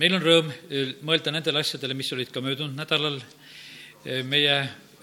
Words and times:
meil 0.00 0.16
on 0.16 0.22
rõõm 0.24 0.46
eh, 0.48 0.94
mõelda 1.04 1.32
nendele 1.34 1.60
asjadele, 1.60 1.96
mis 1.98 2.08
olid 2.16 2.30
ka 2.32 2.40
möödunud 2.44 2.76
nädalal. 2.78 3.18
Eh, 4.04 4.22
meie 4.24 4.54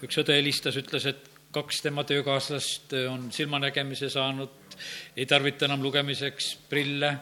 üks 0.02 0.18
õde 0.18 0.34
helistas, 0.34 0.78
ütles, 0.80 1.06
et 1.06 1.28
kaks 1.54 1.84
tema 1.84 2.02
töökaaslast 2.08 2.96
eh, 2.98 3.06
on 3.10 3.28
silmanägemise 3.34 4.10
saanud, 4.10 4.78
ei 5.14 5.26
tarvita 5.26 5.68
enam 5.68 5.84
lugemiseks 5.86 6.56
prille. 6.70 7.18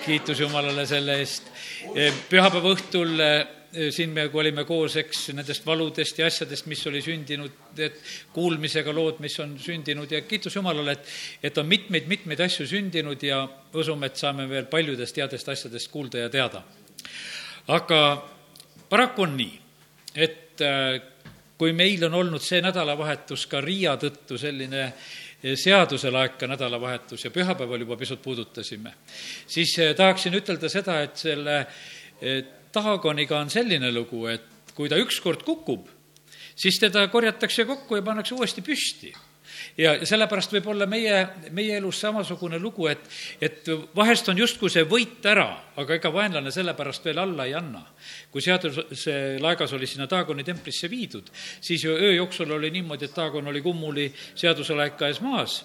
kiitus 0.00 0.40
Jumalale 0.40 0.86
selle 0.88 1.18
eest. 1.20 1.50
pühapäeva 2.30 2.70
õhtul 2.72 3.10
siin 3.92 4.14
me, 4.16 4.24
kui 4.32 4.40
olime 4.40 4.64
koos, 4.64 4.96
eks, 4.96 5.26
nendest 5.36 5.66
valudest 5.66 6.18
ja 6.18 6.26
asjadest, 6.26 6.66
mis 6.72 6.86
oli 6.88 7.02
sündinud, 7.04 7.52
et 7.76 8.00
kuulmisega 8.32 8.94
lood, 8.96 9.20
mis 9.20 9.36
on 9.44 9.58
sündinud 9.60 10.10
ja 10.10 10.22
kiitus 10.24 10.56
Jumalale, 10.56 10.96
et, 10.96 11.12
et 11.50 11.58
on 11.60 11.68
mitmeid-mitmeid 11.68 12.40
asju 12.48 12.66
sündinud 12.66 13.22
ja 13.22 13.42
usume, 13.76 14.08
et 14.08 14.16
saame 14.16 14.48
veel 14.48 14.72
paljudest 14.72 15.20
headest 15.20 15.52
asjadest 15.52 15.92
kuulda 15.92 16.24
ja 16.24 16.32
teada 16.32 16.64
aga 17.68 18.00
paraku 18.90 19.22
on 19.26 19.36
nii, 19.38 19.56
et 20.14 20.62
äh, 20.64 21.00
kui 21.58 21.72
meil 21.76 22.04
on 22.08 22.16
olnud 22.22 22.42
see 22.42 22.62
nädalavahetus 22.64 23.46
ka 23.50 23.60
Riia 23.64 23.96
tõttu 24.00 24.38
selline 24.40 24.82
äh, 24.88 25.54
seaduselaeka 25.54 26.48
nädalavahetus 26.50 27.24
ja 27.24 27.30
pühapäeval 27.34 27.86
juba 27.86 27.96
pisut 28.00 28.22
puudutasime, 28.22 28.94
siis 29.46 29.76
äh, 29.78 29.94
tahaksin 29.96 30.36
ütelda 30.40 30.72
seda, 30.72 31.00
et 31.06 31.16
selle 31.16 31.64
Taagoniga 32.70 33.38
on 33.40 33.48
selline 33.50 33.88
lugu, 33.94 34.26
et 34.28 34.74
kui 34.76 34.90
ta 34.92 34.98
ükskord 35.00 35.40
kukub, 35.42 35.86
siis 36.54 36.76
teda 36.78 37.06
korjatakse 37.08 37.64
kokku 37.64 37.96
ja 37.96 38.04
pannakse 38.04 38.36
uuesti 38.36 38.62
püsti 38.62 39.14
ja 39.80 39.94
sellepärast 40.06 40.52
võib 40.56 40.68
olla 40.74 40.86
meie, 40.90 41.16
meie 41.56 41.78
elus 41.80 42.00
samasugune 42.04 42.58
lugu, 42.60 42.86
et, 42.90 43.02
et 43.40 43.70
vahest 43.96 44.28
on 44.28 44.38
justkui 44.38 44.70
see 44.72 44.84
võit 44.88 45.24
ära, 45.30 45.48
aga 45.80 45.96
ega 45.96 46.12
vaenlane 46.12 46.52
sellepärast 46.54 47.08
veel 47.08 47.22
alla 47.22 47.48
ei 47.48 47.56
anna. 47.56 47.82
kui 48.30 48.42
seaduse 48.44 49.16
laegas 49.40 49.72
oli 49.72 49.86
sinna 49.90 50.06
Taagoni 50.06 50.44
templisse 50.44 50.90
viidud, 50.90 51.30
siis 51.60 51.84
ju 51.84 51.96
öö 51.96 52.12
jooksul 52.14 52.50
oli 52.58 52.70
niimoodi, 52.70 53.08
et 53.08 53.14
Taagon 53.14 53.48
oli 53.48 53.62
kummuli 53.62 54.10
seaduse 54.34 54.74
laeka 54.74 55.08
ees 55.08 55.20
maas 55.20 55.64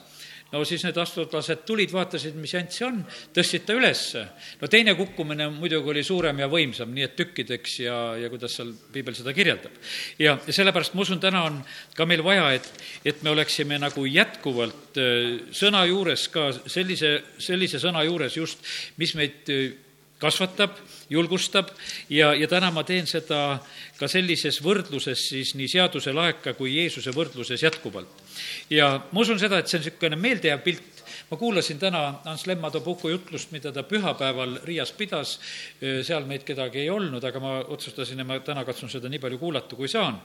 no 0.51 0.61
siis 0.67 0.83
need 0.85 0.97
astutlased 1.01 1.63
tulid, 1.67 1.91
vaatasid, 1.93 2.35
mis 2.39 2.53
jant 2.53 2.73
see 2.73 2.85
on, 2.87 2.99
tõstsid 3.35 3.65
ta 3.67 3.75
ülesse. 3.77 4.25
no 4.61 4.69
teine 4.71 4.95
kukkumine 4.97 5.49
muidugi 5.53 5.91
oli 5.93 6.03
suurem 6.05 6.39
ja 6.43 6.49
võimsam, 6.51 6.93
nii 6.95 7.07
et 7.07 7.15
tükkideks 7.17 7.79
ja, 7.85 7.97
ja 8.21 8.29
kuidas 8.31 8.57
seal 8.57 8.73
piibel 8.93 9.17
seda 9.17 9.33
kirjeldab. 9.35 9.73
ja, 10.19 10.37
ja 10.37 10.57
sellepärast 10.59 10.95
ma 10.95 11.05
usun, 11.05 11.21
täna 11.23 11.45
on 11.49 11.61
ka 11.95 12.07
meil 12.09 12.23
vaja, 12.25 12.51
et, 12.59 12.69
et 13.05 13.23
me 13.23 13.33
oleksime 13.33 13.79
nagu 13.81 14.05
jätkuvalt 14.09 14.99
äh, 15.01 15.49
sõna 15.55 15.85
juures 15.89 16.27
ka 16.33 16.51
sellise, 16.65 17.17
sellise 17.37 17.81
sõna 17.81 18.05
juures 18.07 18.37
just, 18.37 18.61
mis 19.01 19.15
meid 19.17 19.51
äh, 19.53 19.84
kasvatab, 20.19 20.77
julgustab. 21.09 21.69
Ja, 22.09 22.33
ja 22.33 22.47
täna 22.47 22.71
ma 22.71 22.83
teen 22.87 23.07
seda 23.09 23.59
ka 23.99 24.09
sellises 24.11 24.61
võrdluses 24.63 25.27
siis 25.29 25.53
nii 25.59 25.67
seaduse 25.71 26.13
laeka 26.15 26.55
kui 26.57 26.75
Jeesuse 26.77 27.13
võrdluses 27.15 27.63
jätkuvalt. 27.63 28.23
Ja 28.69 28.95
ma 29.11 29.23
usun 29.23 29.39
seda, 29.39 29.59
et 29.59 29.71
see 29.71 29.79
on 29.79 29.85
niisugune 29.85 30.19
meeldejääv 30.19 30.63
pilt, 30.65 31.03
ma 31.29 31.37
kuulasin 31.39 31.79
täna 31.81 32.05
Ants 32.25 32.45
Lemma 32.47 32.71
Tobuku 32.71 33.11
jutlust, 33.13 33.51
mida 33.55 33.71
ta 33.75 33.83
pühapäeval 33.83 34.59
Riias 34.67 34.93
pidas, 34.95 35.37
seal 35.79 36.25
meid 36.29 36.45
kedagi 36.47 36.83
ei 36.83 36.89
olnud, 36.89 37.23
aga 37.23 37.41
ma 37.43 37.59
otsustasin, 37.75 38.21
et 38.21 38.27
ma 38.27 38.39
täna 38.43 38.65
katsun 38.67 38.91
seda 38.91 39.11
nii 39.11 39.21
palju 39.23 39.41
kuulata, 39.41 39.75
kui 39.75 39.91
saan. 39.91 40.19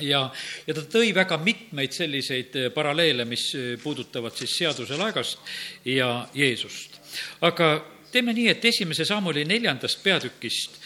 Ja, 0.00 0.22
ja 0.64 0.74
ta 0.74 0.84
tõi 0.88 1.10
väga 1.12 1.36
mitmeid 1.42 1.92
selliseid 1.92 2.54
paralleele, 2.72 3.26
mis 3.28 3.50
puudutavad 3.82 4.32
siis 4.38 4.54
seaduse 4.56 4.96
laegast 4.96 5.42
ja 5.84 6.28
Jeesust. 6.34 6.96
aga 7.40 7.74
teeme 8.12 8.32
nii, 8.34 8.48
et 8.52 8.64
esimese 8.64 9.04
sammuli 9.04 9.44
neljandast 9.48 10.02
peatükist 10.02 10.78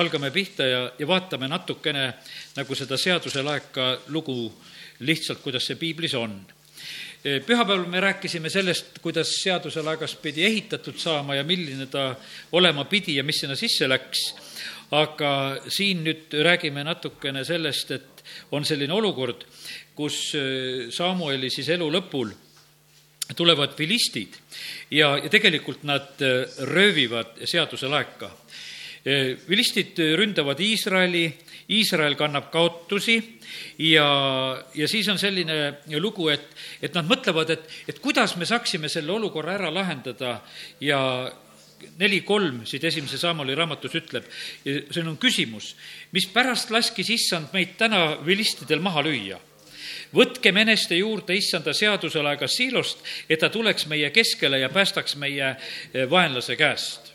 algame 0.00 0.30
pihta 0.34 0.66
ja, 0.66 0.82
ja 0.98 1.06
vaatame 1.08 1.48
natukene 1.48 2.06
nagu 2.56 2.76
seda 2.78 2.98
seaduse 3.00 3.42
laeka 3.42 3.90
lugu 4.14 4.52
lihtsalt, 5.04 5.42
kuidas 5.42 5.66
see 5.66 5.76
piiblis 5.80 6.14
on. 6.14 6.36
pühapäeval 7.24 7.86
me 7.88 8.00
rääkisime 8.00 8.50
sellest, 8.50 8.98
kuidas 9.02 9.30
seaduse 9.42 9.82
laegas 9.82 10.14
pidi 10.14 10.44
ehitatud 10.44 10.98
saama 11.00 11.34
ja 11.34 11.44
milline 11.44 11.86
ta 11.86 12.14
olema 12.52 12.84
pidi 12.84 13.16
ja 13.16 13.24
mis 13.24 13.40
sinna 13.40 13.56
sisse 13.56 13.88
läks, 13.88 14.34
aga 14.90 15.56
siin 15.68 16.04
nüüd 16.04 16.36
räägime 16.44 16.84
natukene 16.84 17.44
sellest, 17.44 17.90
et 17.90 18.24
on 18.52 18.64
selline 18.64 18.92
olukord, 18.92 19.44
kus 19.94 20.32
Samueli 20.90 21.50
siis 21.50 21.68
elu 21.68 21.88
lõpul 21.92 22.32
tulevad 23.32 23.72
filistid 23.76 24.36
ja, 24.90 25.14
ja 25.16 25.28
tegelikult 25.32 25.84
nad 25.88 26.20
röövivad 26.68 27.40
seaduse 27.48 27.88
laeka. 27.88 28.30
Filistid 29.46 29.98
ründavad 30.16 30.60
Iisraeli, 30.64 31.26
Iisrael 31.76 32.16
kannab 32.16 32.50
kaotusi 32.52 33.18
ja, 33.78 34.06
ja 34.74 34.88
siis 34.88 35.08
on 35.12 35.20
selline 35.20 35.76
lugu, 36.00 36.28
et, 36.32 36.46
et 36.80 36.96
nad 36.96 37.08
mõtlevad, 37.08 37.52
et, 37.52 37.64
et 37.88 38.00
kuidas 38.04 38.36
me 38.40 38.48
saaksime 38.48 38.88
selle 38.92 39.12
olukorra 39.12 39.58
ära 39.58 39.72
lahendada 39.72 40.38
ja 40.80 41.00
neli 42.00 42.22
kolm 42.24 42.62
siit 42.68 42.84
esimese 42.88 43.20
Saamoli 43.20 43.56
raamatus 43.56 43.96
ütleb, 44.00 44.28
see 44.64 45.04
on 45.04 45.18
küsimus, 45.20 45.74
mispärast 46.16 46.72
laskis 46.72 47.12
issand 47.12 47.52
meid 47.52 47.76
täna 47.80 48.06
vilistidel 48.24 48.80
maha 48.84 49.04
lüüa 49.04 49.40
võtkem 50.14 50.56
eneste 50.62 50.98
juurde 50.98 51.36
issanda 51.36 51.74
seaduselaega 51.76 52.48
siilost, 52.48 53.02
et 53.28 53.40
ta 53.40 53.50
tuleks 53.52 53.88
meie 53.90 54.10
keskele 54.14 54.60
ja 54.62 54.70
päästaks 54.72 55.16
meie 55.20 55.54
eh, 55.54 56.04
vaenlase 56.10 56.56
käest. 56.56 57.12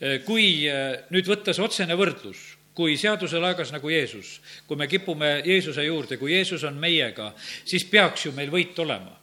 Eh, 0.00 0.20
kui 0.26 0.68
eh, 0.68 1.04
nüüd 1.10 1.28
võtta 1.28 1.54
see 1.54 1.64
otsene 1.64 1.96
võrdlus, 1.98 2.40
kui 2.78 2.94
seaduse 3.00 3.40
laegas 3.42 3.72
nagu 3.74 3.90
Jeesus, 3.90 4.38
kui 4.68 4.78
me 4.78 4.86
kipume 4.86 5.40
Jeesuse 5.46 5.82
juurde, 5.84 6.16
kui 6.20 6.36
Jeesus 6.36 6.62
on 6.68 6.78
meiega, 6.78 7.32
siis 7.66 7.88
peaks 7.90 8.28
ju 8.28 8.32
meil 8.36 8.52
võit 8.54 8.78
olema. 8.78 9.16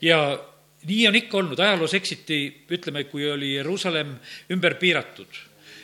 ja 0.00 0.18
nii 0.86 1.06
on 1.08 1.16
ikka 1.18 1.38
olnud, 1.38 1.58
ajaloos 1.58 1.94
eksiti, 1.98 2.40
ütleme, 2.70 3.04
kui 3.10 3.26
oli 3.30 3.54
Jeruusalemm 3.54 4.16
ümber 4.54 4.76
piiratud. 4.78 5.40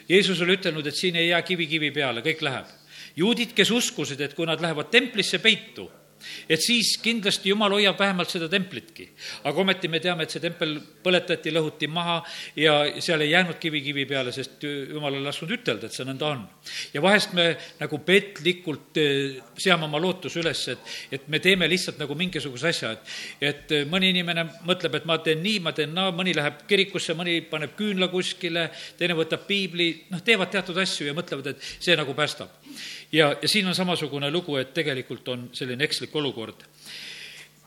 Jeesus 0.09 0.41
oli 0.43 0.59
ütelnud, 0.59 0.87
et 0.87 0.99
siin 0.99 1.16
ei 1.16 1.28
jää 1.28 1.43
kivi 1.47 1.66
kivi 1.66 1.91
peale, 1.94 2.22
kõik 2.22 2.43
läheb. 2.44 2.70
Juudid, 3.17 3.56
kes 3.56 3.71
uskusid, 3.71 4.21
et 4.21 4.34
kui 4.34 4.47
nad 4.49 4.61
lähevad 4.61 4.91
templisse 4.93 5.39
peitu 5.43 5.89
et 6.49 6.61
siis 6.61 6.97
kindlasti 7.03 7.50
jumal 7.53 7.75
hoiab 7.77 7.99
vähemalt 7.99 8.31
seda 8.31 8.49
templitki. 8.50 9.09
aga 9.45 9.61
ometi 9.61 9.89
me 9.89 10.00
teame, 10.00 10.25
et 10.25 10.34
see 10.34 10.43
tempel 10.43 10.77
põletati, 11.05 11.53
lõhuti 11.55 11.89
maha 11.91 12.19
ja 12.56 12.75
seal 13.03 13.25
ei 13.25 13.33
jäänud 13.33 13.59
kivi 13.61 13.83
kivi 13.83 14.06
peale, 14.06 14.33
sest 14.33 14.62
jumal 14.65 15.17
ei 15.17 15.25
lasknud 15.25 15.55
ütelda, 15.59 15.87
et 15.87 15.97
see 15.97 16.06
nõnda 16.09 16.31
on. 16.31 16.45
ja 16.95 17.03
vahest 17.03 17.34
me 17.39 17.49
nagu 17.81 17.99
petlikult 18.06 19.00
eh, 19.03 19.41
seame 19.59 19.89
oma 19.89 20.00
lootuse 20.03 20.41
üles, 20.43 20.65
et, 20.73 20.93
et 21.19 21.29
me 21.29 21.41
teeme 21.43 21.69
lihtsalt 21.71 22.00
nagu 22.03 22.17
mingisuguse 22.19 22.71
asja, 22.73 22.93
et, 22.93 23.15
et 23.41 23.77
eh, 23.79 23.87
mõni 23.89 24.12
inimene 24.15 24.47
mõtleb, 24.69 24.99
et 24.99 25.09
ma 25.09 25.19
teen 25.25 25.43
nii, 25.43 25.61
ma 25.65 25.75
teen 25.77 25.94
naa, 25.94 26.12
mõni 26.15 26.34
läheb 26.37 26.65
kirikusse, 26.69 27.17
mõni 27.19 27.41
paneb 27.50 27.77
küünla 27.79 28.09
kuskile, 28.12 28.69
teine 28.99 29.17
võtab 29.19 29.47
piibli, 29.49 29.93
noh, 30.12 30.23
teevad 30.25 30.53
teatud 30.53 30.79
asju 30.79 31.09
ja 31.09 31.17
mõtlevad, 31.17 31.53
et 31.53 31.71
see 31.83 31.97
nagu 31.99 32.15
päästab 32.17 32.61
ja, 33.12 33.37
ja 33.43 33.49
siin 33.49 33.67
on 33.69 33.75
samasugune 33.75 34.31
lugu, 34.31 34.56
et 34.56 34.75
tegelikult 34.75 35.28
on 35.28 35.49
selline 35.53 35.84
ekslik 35.84 36.15
olukord. 36.17 36.65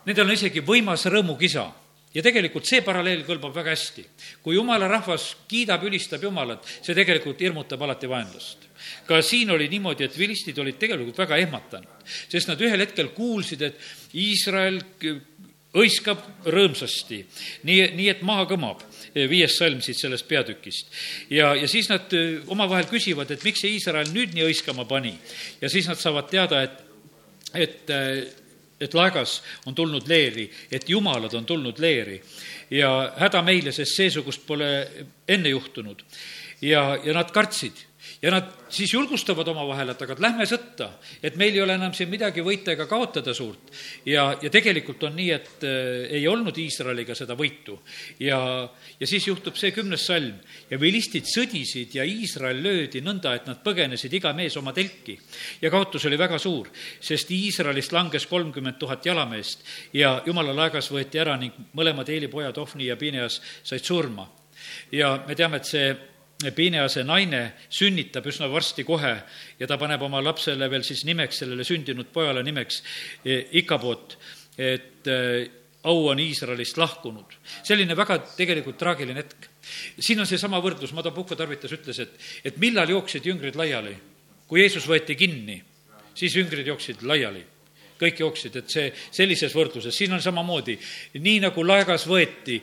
Nendel 0.05 0.27
on 0.27 0.35
isegi 0.35 0.61
võimas 0.65 1.05
rõõmukisa 1.09 1.65
ja 2.15 2.23
tegelikult 2.23 2.67
see 2.67 2.81
paralleel 2.85 3.25
kõlbab 3.27 3.55
väga 3.55 3.73
hästi. 3.73 4.05
kui 4.41 4.55
jumala 4.55 4.87
rahvas 4.87 5.35
kiidab, 5.47 5.83
ülistab 5.83 6.23
Jumalat, 6.23 6.65
see 6.81 6.95
tegelikult 6.95 7.41
hirmutab 7.41 7.81
alati 7.81 8.09
vaenlast. 8.09 8.57
ka 9.07 9.21
siin 9.21 9.51
oli 9.51 9.67
niimoodi, 9.69 10.03
et 10.03 10.17
vilistid 10.17 10.57
olid 10.59 10.77
tegelikult 10.77 11.17
väga 11.17 11.37
ehmatanud, 11.37 12.03
sest 12.29 12.47
nad 12.47 12.61
ühel 12.61 12.79
hetkel 12.79 13.07
kuulsid, 13.07 13.61
et 13.61 13.79
Iisrael 14.13 14.81
hõiskab 15.75 16.21
rõõmsasti, 16.45 17.25
nii, 17.63 17.91
nii 17.95 18.09
et 18.09 18.21
maha 18.21 18.45
kõmab, 18.45 18.83
viies 19.15 19.55
salm 19.57 19.81
siit 19.83 19.97
sellest 19.99 20.27
peatükist. 20.27 20.91
ja, 21.29 21.53
ja 21.55 21.67
siis 21.67 21.89
nad 21.89 22.13
äh, 22.13 22.41
omavahel 22.51 22.87
küsivad, 22.91 23.31
et 23.31 23.43
miks 23.43 23.63
see 23.63 23.75
Iisrael 23.77 24.11
nüüd 24.13 24.35
nii 24.35 24.47
hõiskama 24.47 24.85
pani. 24.87 25.15
ja 25.61 25.69
siis 25.71 25.87
nad 25.87 25.99
saavad 26.01 26.29
teada, 26.31 26.63
et, 26.63 26.81
et, 27.53 27.89
äh, 27.89 28.25
et 28.79 28.93
laegas 28.93 29.39
on 29.65 29.75
tulnud 29.75 30.07
leeri, 30.07 30.49
et 30.71 30.89
jumalad 30.89 31.33
on 31.33 31.45
tulnud 31.45 31.79
leeri 31.79 32.19
ja 32.75 32.91
häda 33.21 33.41
meile, 33.45 33.71
sest 33.71 33.95
seesugust 33.95 34.45
pole 34.47 34.71
enne 35.27 35.49
juhtunud. 35.49 36.03
ja, 36.61 36.97
ja 37.03 37.13
nad 37.13 37.31
kartsid 37.31 37.85
ja 38.21 38.31
nad 38.31 38.51
siis 38.69 38.93
julgustavad 38.93 39.47
omavahel, 39.47 39.91
et 39.91 40.01
aga 40.01 40.15
lähme 40.19 40.45
sõtta, 40.49 40.89
et 41.23 41.35
meil 41.39 41.55
ei 41.55 41.61
ole 41.63 41.75
enam 41.77 41.93
siin 41.95 42.09
midagi 42.09 42.43
võita 42.45 42.73
ega 42.73 42.87
kaotada 42.89 43.33
suurt. 43.33 43.71
ja, 44.05 44.27
ja 44.41 44.49
tegelikult 44.49 45.03
on 45.03 45.15
nii, 45.15 45.31
et 45.31 45.65
äh, 45.67 46.05
ei 46.17 46.27
olnud 46.27 46.57
Iisraeliga 46.57 47.15
seda 47.15 47.35
võitu. 47.37 47.77
ja, 48.19 48.39
ja 48.99 49.07
siis 49.07 49.27
juhtub 49.27 49.57
see 49.59 49.71
kümnes 49.75 50.05
salm 50.05 50.39
ja 50.69 50.79
vilistid 50.79 51.27
sõdisid 51.29 51.95
ja 51.95 52.03
Iisrael 52.03 52.61
löödi 52.63 53.01
nõnda, 53.05 53.35
et 53.35 53.47
nad 53.49 53.61
põgenesid 53.63 54.13
iga 54.13 54.33
mees 54.33 54.57
oma 54.57 54.73
telki. 54.73 55.19
ja 55.61 55.71
kaotus 55.71 56.05
oli 56.05 56.17
väga 56.17 56.39
suur, 56.39 56.71
sest 56.99 57.31
Iisraelist 57.31 57.93
langes 57.93 58.25
kolmkümmend 58.31 58.79
tuhat 58.79 59.05
jalameest 59.05 59.63
ja 59.93 60.21
jumala 60.25 60.55
laegas 60.55 60.91
võeti 60.91 61.21
ära 61.21 61.37
ning 61.37 61.53
mõlemad 61.73 62.09
Eeli 62.09 62.27
pojad, 62.31 62.57
Ofni 62.57 62.89
ja 62.89 62.97
Pineas, 62.97 63.41
said 63.63 63.83
surma. 63.83 64.27
ja 64.91 65.23
me 65.27 65.35
teame, 65.35 65.57
et 65.57 65.69
see 65.69 66.14
Pinease 66.51 67.03
naine 67.03 67.53
sünnitab 67.69 68.25
üsna 68.29 68.49
varsti 68.51 68.83
kohe 68.83 69.13
ja 69.59 69.67
ta 69.67 69.77
paneb 69.81 70.01
oma 70.05 70.21
lapsele 70.23 70.69
veel 70.69 70.83
siis 70.83 71.05
nimeks, 71.07 71.41
sellele 71.41 71.63
sündinud 71.63 72.11
pojale 72.13 72.43
nimeks 72.43 72.81
Ikaboot, 73.61 74.17
et 74.57 75.09
au 75.85 76.07
on 76.09 76.19
Iisraelist 76.19 76.77
lahkunud. 76.77 77.37
selline 77.63 77.95
väga 77.97 78.17
tegelikult 78.37 78.77
traagiline 78.77 79.21
hetk. 79.21 79.49
siin 79.99 80.19
on 80.19 80.27
seesama 80.27 80.61
võrdlus, 80.61 80.93
Madabuko 80.93 81.35
tarvitas, 81.35 81.71
ütles, 81.71 81.99
et, 81.99 82.13
et 82.43 82.57
millal 82.57 82.89
jooksid 82.89 83.25
jüngrid 83.25 83.55
laiali. 83.55 83.95
kui 84.47 84.61
Jeesus 84.61 84.87
võeti 84.87 85.15
kinni, 85.15 85.61
siis 86.13 86.35
jüngrid 86.35 86.67
jooksid 86.67 87.03
laiali 87.03 87.45
kõik 87.99 88.19
jooksid, 88.19 88.55
et 88.59 88.69
see 88.69 88.89
sellises 89.11 89.53
võrdluses, 89.55 89.95
siin 89.95 90.11
on 90.11 90.21
samamoodi, 90.21 90.77
nii 91.15 91.39
nagu 91.45 91.63
laegas 91.63 92.03
võeti, 92.09 92.59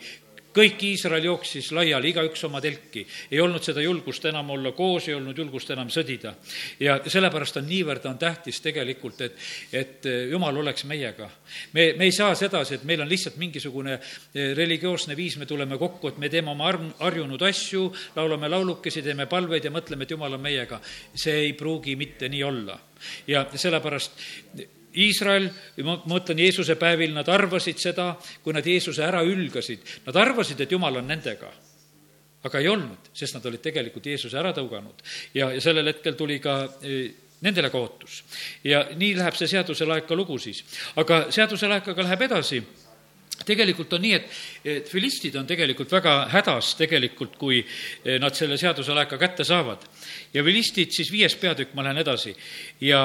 kõik 0.55 0.83
Iisrael 0.87 1.25
jooksis 1.27 1.71
laiali, 1.73 2.13
igaüks 2.13 2.45
oma 2.49 2.61
telki. 2.61 3.07
ei 3.31 3.41
olnud 3.41 3.63
seda 3.65 3.83
julgust 3.83 4.25
enam 4.29 4.51
olla 4.51 4.73
koos, 4.73 5.09
ei 5.09 5.15
olnud 5.15 5.39
julgust 5.39 5.71
enam 5.71 5.89
sõdida. 5.89 6.35
ja 6.81 6.99
sellepärast 7.07 7.57
on 7.57 7.67
niivõrd, 7.69 8.07
on 8.07 8.19
tähtis 8.19 8.61
tegelikult, 8.61 9.21
et, 9.21 9.37
et 9.73 10.09
jumal 10.31 10.57
oleks 10.57 10.85
meiega. 10.85 11.31
me, 11.73 11.93
me 11.99 12.05
ei 12.05 12.13
saa 12.13 12.35
sedasi, 12.35 12.75
et 12.75 12.85
meil 12.85 13.01
on 13.01 13.09
lihtsalt 13.09 13.37
mingisugune 13.37 13.99
eh, 13.99 14.53
religioosne 14.57 15.17
viis, 15.17 15.37
me 15.39 15.47
tuleme 15.47 15.79
kokku, 15.79 16.09
et 16.09 16.19
me 16.19 16.29
teeme 16.29 16.51
oma 16.51 16.69
arm, 16.69 16.93
harjunud 17.01 17.43
asju, 17.49 17.89
laulame 18.17 18.49
laulukesi, 18.49 19.03
teeme 19.03 19.27
palveid 19.27 19.65
ja 19.65 19.73
mõtleme, 19.75 20.05
et 20.05 20.15
jumal 20.17 20.39
on 20.39 20.45
meiega. 20.45 20.81
see 21.15 21.49
ei 21.49 21.53
pruugi 21.53 21.97
mitte 21.97 22.29
nii 22.29 22.45
olla. 22.45 22.79
ja 23.27 23.47
sellepärast 23.55 24.81
Iisrael, 25.01 25.49
ma 25.87 25.97
mõtlen 26.11 26.41
Jeesuse 26.43 26.77
päevil, 26.81 27.15
nad 27.17 27.29
arvasid 27.33 27.81
seda, 27.81 28.13
kui 28.45 28.53
nad 28.53 28.67
Jeesuse 28.67 29.05
ära 29.07 29.23
ülgasid, 29.25 29.85
nad 30.07 30.19
arvasid, 30.21 30.61
et 30.61 30.73
Jumal 30.73 31.01
on 31.01 31.09
nendega. 31.09 31.53
aga 32.43 32.59
ei 32.59 32.67
olnud, 32.67 33.13
sest 33.15 33.37
nad 33.37 33.45
olid 33.47 33.63
tegelikult 33.63 34.07
Jeesuse 34.07 34.35
ära 34.39 34.51
tõuganud 34.53 34.99
ja, 35.35 35.53
ja 35.55 35.61
sellel 35.63 35.87
hetkel 35.87 36.17
tuli 36.19 36.41
ka 36.43 36.57
e, 36.83 37.13
nendele 37.41 37.71
kaotus. 37.71 38.25
ja 38.65 38.89
nii 38.97 39.15
läheb 39.15 39.37
see 39.39 39.47
seaduselaeka 39.47 40.17
lugu 40.19 40.39
siis. 40.39 40.65
aga 40.97 41.29
seaduselaekaga 41.31 42.03
läheb 42.03 42.23
edasi 42.27 42.63
tegelikult 43.47 43.93
on 43.97 44.03
nii, 44.03 44.15
et, 44.15 44.27
et 44.65 44.89
filistid 44.91 45.37
on 45.39 45.47
tegelikult 45.47 45.93
väga 45.93 46.17
hädas 46.33 46.75
tegelikult, 46.79 47.37
kui 47.39 47.61
e, 47.63 48.19
nad 48.23 48.35
selle 48.39 48.59
seaduselaeka 48.59 49.19
kätte 49.19 49.45
saavad. 49.45 49.87
ja 50.35 50.45
filistid 50.45 50.91
siis 50.95 51.13
viies 51.13 51.37
peatükk, 51.37 51.75
ma 51.75 51.87
lähen 51.87 52.03
edasi, 52.03 52.35
ja 52.81 53.03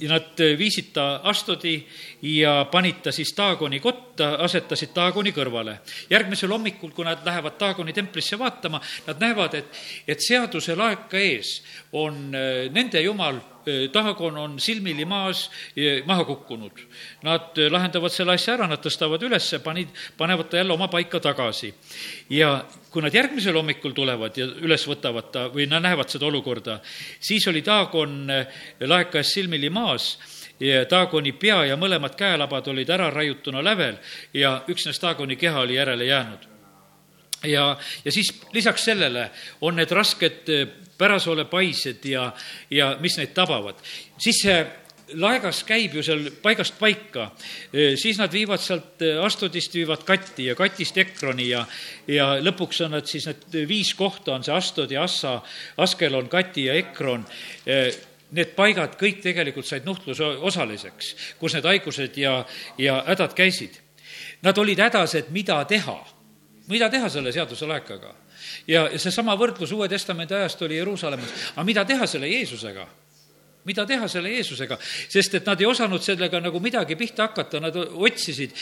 ja 0.00 0.08
nad 0.08 0.40
äh, 0.40 0.56
viisid 0.58 0.92
ta 0.94 1.20
Astodi 1.24 1.74
ja 2.22 2.66
panid 2.72 3.02
ta 3.04 3.12
siis 3.12 3.32
Taagoni 3.36 3.80
kotta, 3.80 4.34
asetasid 4.46 4.94
Taagoni 4.94 5.32
kõrvale. 5.36 5.78
järgmisel 6.10 6.50
hommikul, 6.50 6.90
kui 6.90 7.04
nad 7.04 7.24
lähevad 7.24 7.58
Taagoni 7.58 7.92
templisse 7.92 8.38
vaatama, 8.38 8.80
nad 9.06 9.20
näevad, 9.20 9.54
et, 9.54 9.80
et 10.08 10.20
seaduse 10.20 10.76
laeka 10.76 11.18
ees 11.18 11.60
on 11.92 12.34
äh, 12.34 12.68
nende 12.72 13.00
jumal 13.00 13.40
Tahagon 13.92 14.38
on 14.38 14.58
silmili 14.60 15.04
maas 15.04 15.50
maha 16.06 16.24
kukkunud. 16.24 16.80
Nad 17.22 17.58
lahendavad 17.70 18.12
selle 18.12 18.34
asja 18.34 18.54
ära, 18.54 18.68
nad 18.70 18.82
tõstavad 18.84 19.22
üles, 19.26 19.48
panid, 19.64 19.92
panevad 20.16 20.50
ta 20.50 20.60
jälle 20.60 20.72
oma 20.72 20.88
paika 20.88 21.20
tagasi. 21.20 21.74
ja 22.30 22.64
kui 22.90 23.02
nad 23.02 23.14
järgmisel 23.14 23.54
hommikul 23.54 23.92
tulevad 23.94 24.36
ja 24.36 24.46
üles 24.46 24.86
võtavad 24.88 25.30
ta 25.32 25.46
või 25.48 25.66
nad 25.70 25.82
näevad 25.82 26.08
seda 26.08 26.26
olukorda, 26.26 26.80
siis 27.20 27.46
oli 27.48 27.62
Tahagon 27.62 28.28
laeka 28.80 29.18
ees 29.18 29.32
silmili 29.32 29.70
maas 29.70 30.18
ja 30.60 30.84
Taagoni 30.86 31.32
pea 31.32 31.64
ja 31.64 31.76
mõlemad 31.76 32.16
käelabad 32.16 32.68
olid 32.68 32.90
ära 32.90 33.10
raiutuna 33.10 33.64
lävel 33.64 33.96
ja 34.34 34.62
üksnes 34.68 34.98
Taagoni 34.98 35.36
keha 35.36 35.60
oli 35.60 35.78
järele 35.78 36.04
jäänud 36.04 36.50
ja, 37.44 37.76
ja 38.04 38.12
siis 38.12 38.32
lisaks 38.52 38.84
sellele 38.84 39.30
on 39.60 39.76
need 39.80 39.90
rasked 39.90 40.50
pärasolepaised 41.00 42.04
ja, 42.12 42.28
ja 42.70 42.92
mis 43.00 43.16
neid 43.18 43.32
tabavad. 43.36 43.80
siis 44.20 44.44
see 44.44 44.60
laegas 45.18 45.62
käib 45.66 45.94
ju 45.96 46.02
seal 46.04 46.28
paigast 46.42 46.76
paika, 46.78 47.30
siis 47.98 48.18
nad 48.20 48.32
viivad 48.32 48.62
sealt 48.62 49.02
Astudist, 49.24 49.74
viivad 49.74 50.04
Kati 50.06 50.50
ja 50.50 50.54
Katist 50.58 50.98
Ekroni 51.00 51.48
ja, 51.50 51.64
ja 52.08 52.32
lõpuks 52.42 52.84
on 52.86 52.94
nad 52.96 53.08
siis 53.10 53.26
need 53.30 53.58
viis 53.68 53.92
kohta 53.98 54.36
on 54.36 54.46
see 54.46 54.54
Astud 54.54 54.92
ja 54.92 55.04
Assa, 55.06 55.40
Askelon, 55.82 56.28
Kati 56.30 56.68
ja 56.68 56.78
Ekron. 56.78 57.26
Need 58.30 58.54
paigad 58.54 58.94
kõik 58.98 59.22
tegelikult 59.24 59.66
said 59.66 59.86
nuhtluse 59.88 60.26
osaliseks, 60.46 61.14
kus 61.40 61.56
need 61.56 61.66
haigused 61.66 62.18
ja, 62.20 62.36
ja 62.78 63.00
hädad 63.08 63.34
käisid. 63.34 63.80
Nad 64.46 64.58
olid 64.58 64.78
hädas, 64.80 65.16
et 65.18 65.32
mida 65.34 65.58
teha, 65.68 65.98
mida 66.70 66.88
teha 66.92 67.10
selle 67.10 67.32
seaduselaekaga 67.34 68.14
ja 68.66 68.86
seesama 68.96 69.36
võrdlus 69.38 69.72
Uue 69.76 69.88
Testamendi 69.88 70.34
ajast 70.34 70.62
oli 70.62 70.80
Jeruusalemmas, 70.80 71.52
aga 71.54 71.64
mida 71.66 71.84
teha 71.84 72.06
selle 72.06 72.28
Jeesusega? 72.28 72.88
mida 73.64 73.84
teha 73.86 74.08
selle 74.08 74.32
Jeesusega, 74.32 74.78
sest 74.80 75.36
et 75.36 75.48
nad 75.48 75.60
ei 75.60 75.68
osanud 75.68 76.02
sellega 76.04 76.40
nagu 76.40 76.60
midagi 76.64 76.96
pihta 76.98 77.26
hakata, 77.28 77.60
nad 77.60 77.76
otsisid, 77.76 78.54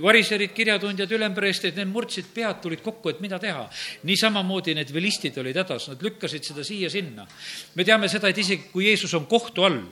variserid, 0.00 0.54
kirjatundjad, 0.56 1.12
ülempreestrid, 1.12 1.76
need 1.76 1.90
murdsid 1.92 2.30
pead, 2.34 2.62
tulid 2.64 2.80
kokku, 2.84 3.12
et 3.12 3.20
mida 3.20 3.38
teha. 3.42 3.66
nii 4.08 4.16
samamoodi 4.16 4.74
need 4.78 4.92
vilistid 4.94 5.36
olid 5.42 5.60
hädas, 5.60 5.90
nad 5.92 6.02
lükkasid 6.02 6.50
seda 6.52 6.64
siia-sinna. 6.64 7.26
me 7.74 7.84
teame 7.84 8.08
seda, 8.08 8.28
et 8.28 8.38
isegi 8.38 8.70
kui 8.72 8.88
Jeesus 8.88 9.14
on 9.14 9.26
kohtu 9.26 9.64
all, 9.64 9.82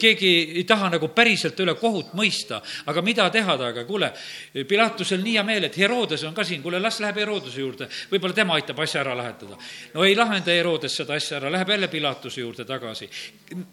keegi 0.00 0.32
ei 0.56 0.64
taha 0.64 0.88
nagu 0.94 1.08
päriselt 1.14 1.58
üle 1.60 1.74
kohut 1.76 2.14
mõista, 2.16 2.60
aga 2.86 3.02
mida 3.04 3.28
teha 3.30 3.56
temaga, 3.58 3.84
kuule, 3.84 4.12
Pilatusel 4.68 5.22
nii 5.22 5.36
hea 5.36 5.44
meel, 5.44 5.68
et 5.68 5.76
Herodes 5.78 6.24
on 6.24 6.34
ka 6.34 6.44
siin, 6.44 6.62
kuule, 6.62 6.80
las 6.80 7.00
läheb 7.02 7.18
Herodese 7.20 7.60
juurde, 7.60 7.88
võib-olla 8.10 8.34
tema 8.36 8.56
aitab 8.58 8.80
asja 8.80 9.02
ära 9.02 9.14
lahendada. 9.16 9.58
no 9.94 10.04
ei 10.04 10.16
lahenda 10.16 10.52
Herodes 10.52 10.96
seda 10.96 11.14
asja 11.14 11.36
ära, 11.38 11.52
läheb 11.52 11.68
jälle 11.68 11.88
Pilatuse 11.88 12.40
juurde 12.40 12.64
tagasi. 12.64 13.08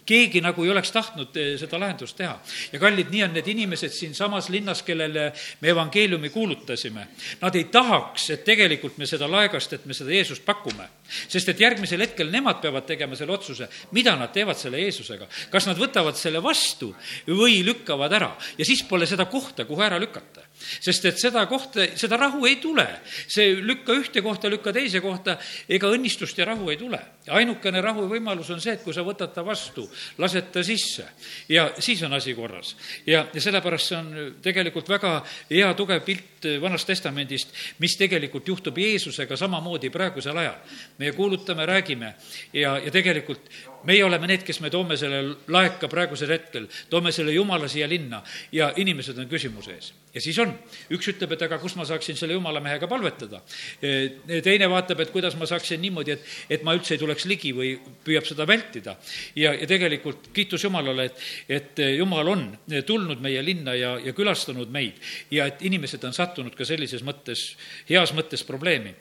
keegi 0.05 0.41
nagu 0.41 0.63
ei 0.63 0.69
oleks 0.69 0.91
tahtnud 0.91 1.37
eh, 1.37 1.57
seda 1.57 1.79
lahendust 1.79 2.17
teha. 2.17 2.39
ja 2.71 2.79
kallid, 2.79 3.09
nii 3.11 3.23
on 3.23 3.33
need 3.33 3.47
inimesed 3.47 3.91
siinsamas 3.91 4.49
linnas, 4.49 4.83
kellele 4.83 5.31
me 5.61 5.69
evangeeliumi 5.69 6.29
kuulutasime. 6.29 7.07
Nad 7.41 7.55
ei 7.55 7.63
tahaks, 7.63 8.29
et 8.29 8.43
tegelikult 8.43 8.97
me 8.97 9.05
seda 9.05 9.31
laegast, 9.31 9.73
et 9.73 9.85
me 9.85 9.93
seda 9.93 10.11
Jeesust 10.11 10.45
pakume. 10.45 10.89
Sest 11.27 11.49
et 11.53 11.59
järgmisel 11.59 12.01
hetkel 12.05 12.31
nemad 12.31 12.61
peavad 12.61 12.85
tegema 12.87 13.17
selle 13.19 13.35
otsuse, 13.35 13.67
mida 13.91 14.15
nad 14.19 14.33
teevad 14.33 14.59
selle 14.59 14.81
Jeesusega. 14.81 15.27
kas 15.51 15.67
nad 15.67 15.79
võtavad 15.79 16.17
selle 16.19 16.41
vastu 16.43 16.93
või 17.27 17.61
lükkavad 17.65 18.13
ära 18.13 18.31
ja 18.57 18.65
siis 18.65 18.83
pole 18.87 19.07
seda 19.09 19.25
kohta, 19.25 19.65
kuhu 19.65 19.81
ära 19.83 19.99
lükata 20.01 20.45
sest 20.79 21.05
et 21.09 21.19
seda 21.19 21.45
kohta, 21.49 21.85
seda 21.99 22.17
rahu 22.17 22.45
ei 22.49 22.57
tule. 22.61 22.87
see 23.27 23.55
lükka 23.55 23.93
ühte 23.93 24.21
kohta, 24.21 24.49
lükka 24.49 24.73
teise 24.73 25.01
kohta, 25.01 25.37
ega 25.69 25.89
õnnistust 25.91 26.37
ja 26.37 26.45
rahu 26.45 26.69
ei 26.69 26.77
tule. 26.77 26.99
ainukene 27.27 27.81
rahu 27.81 28.07
võimalus 28.09 28.49
on 28.53 28.61
see, 28.61 28.73
et 28.73 28.83
kui 28.83 28.93
sa 28.93 29.05
võtad 29.05 29.33
ta 29.33 29.45
vastu, 29.45 29.87
lased 30.17 30.51
ta 30.51 30.63
sisse 30.63 31.05
ja 31.49 31.69
siis 31.79 32.01
on 32.03 32.13
asi 32.13 32.33
korras. 32.33 32.75
ja, 33.05 33.25
ja 33.33 33.41
sellepärast 33.41 33.87
see 33.87 33.97
on 33.97 34.35
tegelikult 34.41 34.89
väga 34.89 35.17
hea 35.49 35.73
tugev 35.73 36.03
pilt 36.05 36.47
Vanast 36.61 36.87
Testamendist, 36.87 37.53
mis 37.79 37.97
tegelikult 37.97 38.47
juhtub 38.47 38.77
Jeesusega 38.77 39.37
samamoodi 39.37 39.89
praegusel 39.89 40.37
ajal. 40.37 40.57
meie 40.97 41.11
kuulutame, 41.11 41.65
räägime 41.65 42.15
ja, 42.53 42.77
ja 42.77 42.91
tegelikult 42.91 43.49
meie 43.87 44.03
oleme 44.05 44.29
need, 44.29 44.45
kes 44.47 44.61
me 44.63 44.69
toome 44.73 44.97
selle 44.99 45.23
laeka 45.51 45.89
praegusel 45.91 46.31
hetkel, 46.35 46.67
toome 46.89 47.11
selle 47.15 47.33
Jumala 47.35 47.69
siia 47.71 47.89
linna 47.89 48.21
ja 48.51 48.71
inimesed 48.77 49.19
on 49.19 49.29
küsimuse 49.31 49.75
ees. 49.75 49.91
Ja 50.11 50.19
siis 50.19 50.35
on, 50.43 50.51
üks 50.91 51.07
ütleb, 51.07 51.31
et 51.35 51.43
aga 51.45 51.57
kus 51.61 51.77
ma 51.79 51.85
saaksin 51.87 52.17
selle 52.19 52.35
jumala 52.35 52.59
mehega 52.63 52.87
palvetada. 52.91 53.39
E, 53.79 54.41
teine 54.43 54.67
vaatab, 54.71 54.99
et 54.99 55.13
kuidas 55.13 55.37
ma 55.39 55.47
saaksin 55.47 55.79
niimoodi, 55.81 56.17
et, 56.17 56.25
et 56.57 56.65
ma 56.67 56.75
üldse 56.75 56.97
ei 56.97 56.99
tuleks 57.01 57.27
ligi 57.31 57.53
või 57.55 57.77
püüab 58.03 58.27
seda 58.27 58.47
vältida. 58.47 58.97
ja, 59.39 59.53
ja 59.55 59.69
tegelikult 59.69 60.31
kiitus 60.35 60.65
Jumalale, 60.67 61.07
et, 61.07 61.21
et 61.47 61.83
Jumal 61.95 62.27
on 62.33 62.43
tulnud 62.87 63.23
meie 63.23 63.43
linna 63.45 63.75
ja, 63.77 63.93
ja 64.03 64.13
külastanud 64.17 64.71
meid. 64.71 64.99
Ja 65.31 65.47
et 65.47 65.63
inimesed 65.63 66.03
on 66.03 66.17
sattunud 66.17 66.59
ka 66.59 66.67
sellises 66.67 67.05
mõttes, 67.07 67.53
heas 67.89 68.11
mõttes 68.17 68.43
probleemi 68.47 68.91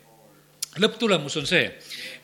lõpptulemus 0.78 1.34
on 1.40 1.48
see, 1.50 1.64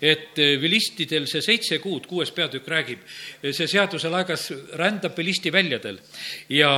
et 0.00 0.38
vilistidel 0.62 1.26
see 1.26 1.43
seitse 1.43 1.81
kuud, 1.83 2.07
kuues 2.07 2.31
peatükk 2.31 2.69
räägib, 2.71 3.03
see 3.43 3.67
seaduse 3.67 4.11
laegas 4.12 4.53
rändab 4.79 5.17
vilisti 5.19 5.50
väljadel 5.53 5.99
ja 6.55 6.71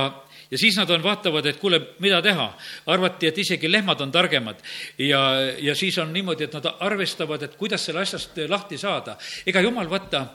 ja 0.51 0.57
siis 0.57 0.77
nad 0.77 0.89
on, 0.89 1.03
vaatavad, 1.03 1.45
et 1.45 1.59
kuule, 1.61 1.79
mida 1.99 2.21
teha. 2.25 2.47
arvati, 2.89 3.27
et 3.27 3.37
isegi 3.37 3.71
lehmad 3.71 4.01
on 4.01 4.11
targemad 4.11 4.61
ja, 4.97 5.21
ja 5.61 5.75
siis 5.75 5.97
on 5.97 6.13
niimoodi, 6.13 6.47
et 6.47 6.53
nad 6.57 6.65
arvestavad, 6.79 7.43
et 7.43 7.55
kuidas 7.55 7.85
selle 7.85 8.01
asjast 8.01 8.37
lahti 8.49 8.77
saada. 8.77 9.17
ega 9.45 9.61
jumal, 9.61 9.89
vaata, 9.89 10.25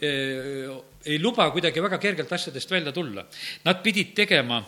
eh, 0.00 0.66
ei 1.06 1.18
luba 1.22 1.50
kuidagi 1.50 1.82
väga 1.82 1.98
kergelt 1.98 2.32
asjadest 2.32 2.70
välja 2.70 2.92
tulla. 2.92 3.26
Nad 3.64 3.82
pidid 3.82 4.14
tegema 4.14 4.62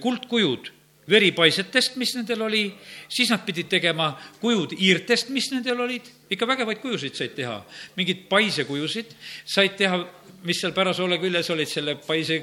kuldkujud 0.00 0.70
veripaisetest, 1.10 1.96
mis 2.00 2.14
nendel 2.16 2.42
oli, 2.46 2.64
siis 3.10 3.30
nad 3.32 3.42
pidid 3.46 3.68
tegema 3.72 4.12
kujud 4.40 4.76
iirtest, 4.78 5.32
mis 5.34 5.50
nendel 5.52 5.80
olid, 5.84 6.08
ikka 6.30 6.46
vägevaid 6.48 6.82
kujusid 6.82 7.18
said 7.18 7.34
teha, 7.36 7.58
mingeid 7.98 8.26
paisekujusid 8.30 9.14
said 9.44 9.76
teha, 9.78 10.02
mis 10.46 10.60
seal 10.62 10.74
pärasoole 10.76 11.18
küljes 11.22 11.50
olid, 11.54 11.70
selle 11.70 11.96
paise 12.06 12.38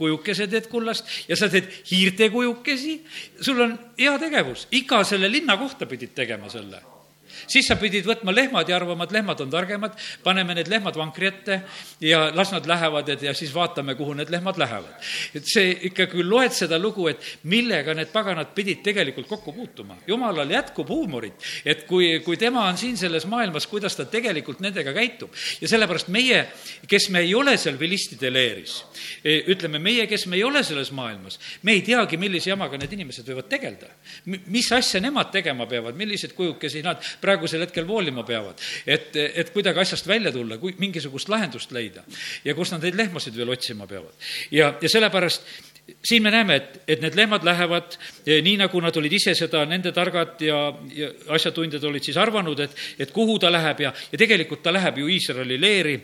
kujukese 0.00 0.48
teed 0.50 0.70
kullast 0.70 1.28
ja 1.28 1.36
sa 1.38 1.50
teed 1.52 1.68
hiirte 1.90 2.30
kujukesi, 2.32 2.96
sul 3.40 3.60
on 3.66 3.76
heategevus, 3.98 4.66
iga 4.76 5.04
selle 5.04 5.30
linna 5.30 5.58
kohta 5.60 5.88
pidid 5.90 6.16
tegema 6.16 6.50
selle 6.50 6.80
siis 7.50 7.68
sa 7.70 7.76
pidid 7.80 8.06
võtma 8.06 8.34
lehmad 8.34 8.68
ja 8.68 8.76
arvama, 8.78 9.06
et 9.06 9.14
lehmad 9.14 9.40
on 9.42 9.50
targemad, 9.52 9.96
paneme 10.24 10.54
need 10.58 10.70
lehmad 10.70 10.96
vankri 10.98 11.30
ette 11.30 11.60
ja 12.04 12.28
las 12.34 12.52
nad 12.54 12.66
lähevad, 12.66 13.08
et 13.08 13.22
ja 13.26 13.34
siis 13.36 13.52
vaatame, 13.54 13.94
kuhu 13.98 14.14
need 14.18 14.30
lehmad 14.30 14.58
lähevad. 14.60 14.94
et 15.34 15.46
see 15.46 15.72
ikkagi 15.90 16.24
loed 16.24 16.54
seda 16.54 16.78
lugu, 16.78 17.08
et 17.08 17.24
millega 17.50 17.94
need 17.94 18.12
paganad 18.12 18.54
pidid 18.54 18.82
tegelikult 18.84 19.28
kokku 19.28 19.52
puutuma. 19.52 19.96
jumalal 20.06 20.50
jätkub 20.50 20.88
huumorit, 20.88 21.34
et 21.64 21.84
kui, 21.86 22.20
kui 22.24 22.36
tema 22.36 22.66
on 22.68 22.78
siin 22.78 22.96
selles 22.96 23.26
maailmas, 23.26 23.66
kuidas 23.66 23.96
ta 23.96 24.04
tegelikult 24.04 24.60
nendega 24.60 24.92
käitub. 24.92 25.30
ja 25.60 25.68
sellepärast 25.68 26.08
meie, 26.08 26.46
kes 26.88 27.10
me 27.10 27.24
ei 27.26 27.34
ole 27.34 27.56
seal 27.56 27.78
vilistide 27.78 28.32
leeris, 28.32 28.84
e, 29.24 29.40
ütleme, 29.52 29.78
meie, 29.78 30.06
kes 30.06 30.26
me 30.26 30.36
ei 30.36 30.44
ole 30.44 30.62
selles 30.64 30.92
maailmas, 30.92 31.38
me 31.62 31.72
ei 31.72 31.82
teagi, 31.82 32.16
millise 32.20 32.50
jamaga 32.50 32.78
need 32.78 32.92
inimesed 32.92 33.26
võivad 33.26 33.48
tegeleda. 33.50 33.90
mis 34.46 34.72
asja 34.72 35.00
nemad 35.00 35.30
tegema 35.32 35.66
peavad, 35.66 35.96
milliseid 35.96 36.34
kujukesi 36.36 36.82
nad 36.82 37.02
praegusel 37.40 37.64
hetkel 37.64 37.86
voolima 37.88 38.24
peavad. 38.24 38.60
et, 38.86 39.16
et 39.16 39.50
kuidagi 39.50 39.80
asjast 39.80 40.06
välja 40.06 40.32
tulla, 40.32 40.58
kui 40.58 40.74
mingisugust 40.78 41.28
lahendust 41.28 41.72
leida 41.72 42.04
ja 42.44 42.54
kus 42.54 42.72
nad 42.72 42.82
neid 42.82 42.96
lehmasid 42.96 43.36
veel 43.36 43.50
otsima 43.50 43.86
peavad. 43.86 44.12
ja, 44.50 44.74
ja 44.80 44.88
sellepärast 44.88 45.42
siin 46.04 46.22
me 46.22 46.30
näeme, 46.30 46.56
et, 46.56 46.80
et 46.86 47.00
need 47.02 47.16
lehmad 47.16 47.44
lähevad 47.44 47.96
eh, 48.26 48.42
nii, 48.42 48.56
nagu 48.60 48.80
nad 48.80 48.96
olid 48.96 49.12
ise 49.12 49.34
seda, 49.34 49.64
nende 49.66 49.92
targad 49.92 50.40
ja, 50.44 50.68
ja 50.94 51.10
asjatundjad 51.34 51.84
olid 51.84 52.04
siis 52.04 52.16
arvanud, 52.20 52.60
et, 52.60 52.76
et 52.98 53.10
kuhu 53.10 53.38
ta 53.38 53.50
läheb 53.50 53.86
ja, 53.86 53.92
ja 54.12 54.18
tegelikult 54.18 54.62
ta 54.62 54.72
läheb 54.72 55.00
ju 55.00 55.10
Iisraeli 55.10 55.58
leeri 55.60 55.98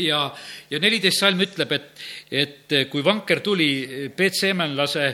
ja, 0.00 0.20
ja 0.70 0.80
neliteist 0.80 1.20
salm 1.20 1.42
ütleb, 1.44 1.72
et, 1.74 2.04
et 2.30 2.76
kui 2.92 3.02
vanker 3.04 3.42
tuli 3.44 3.72
Peetseemenlase 4.16 5.08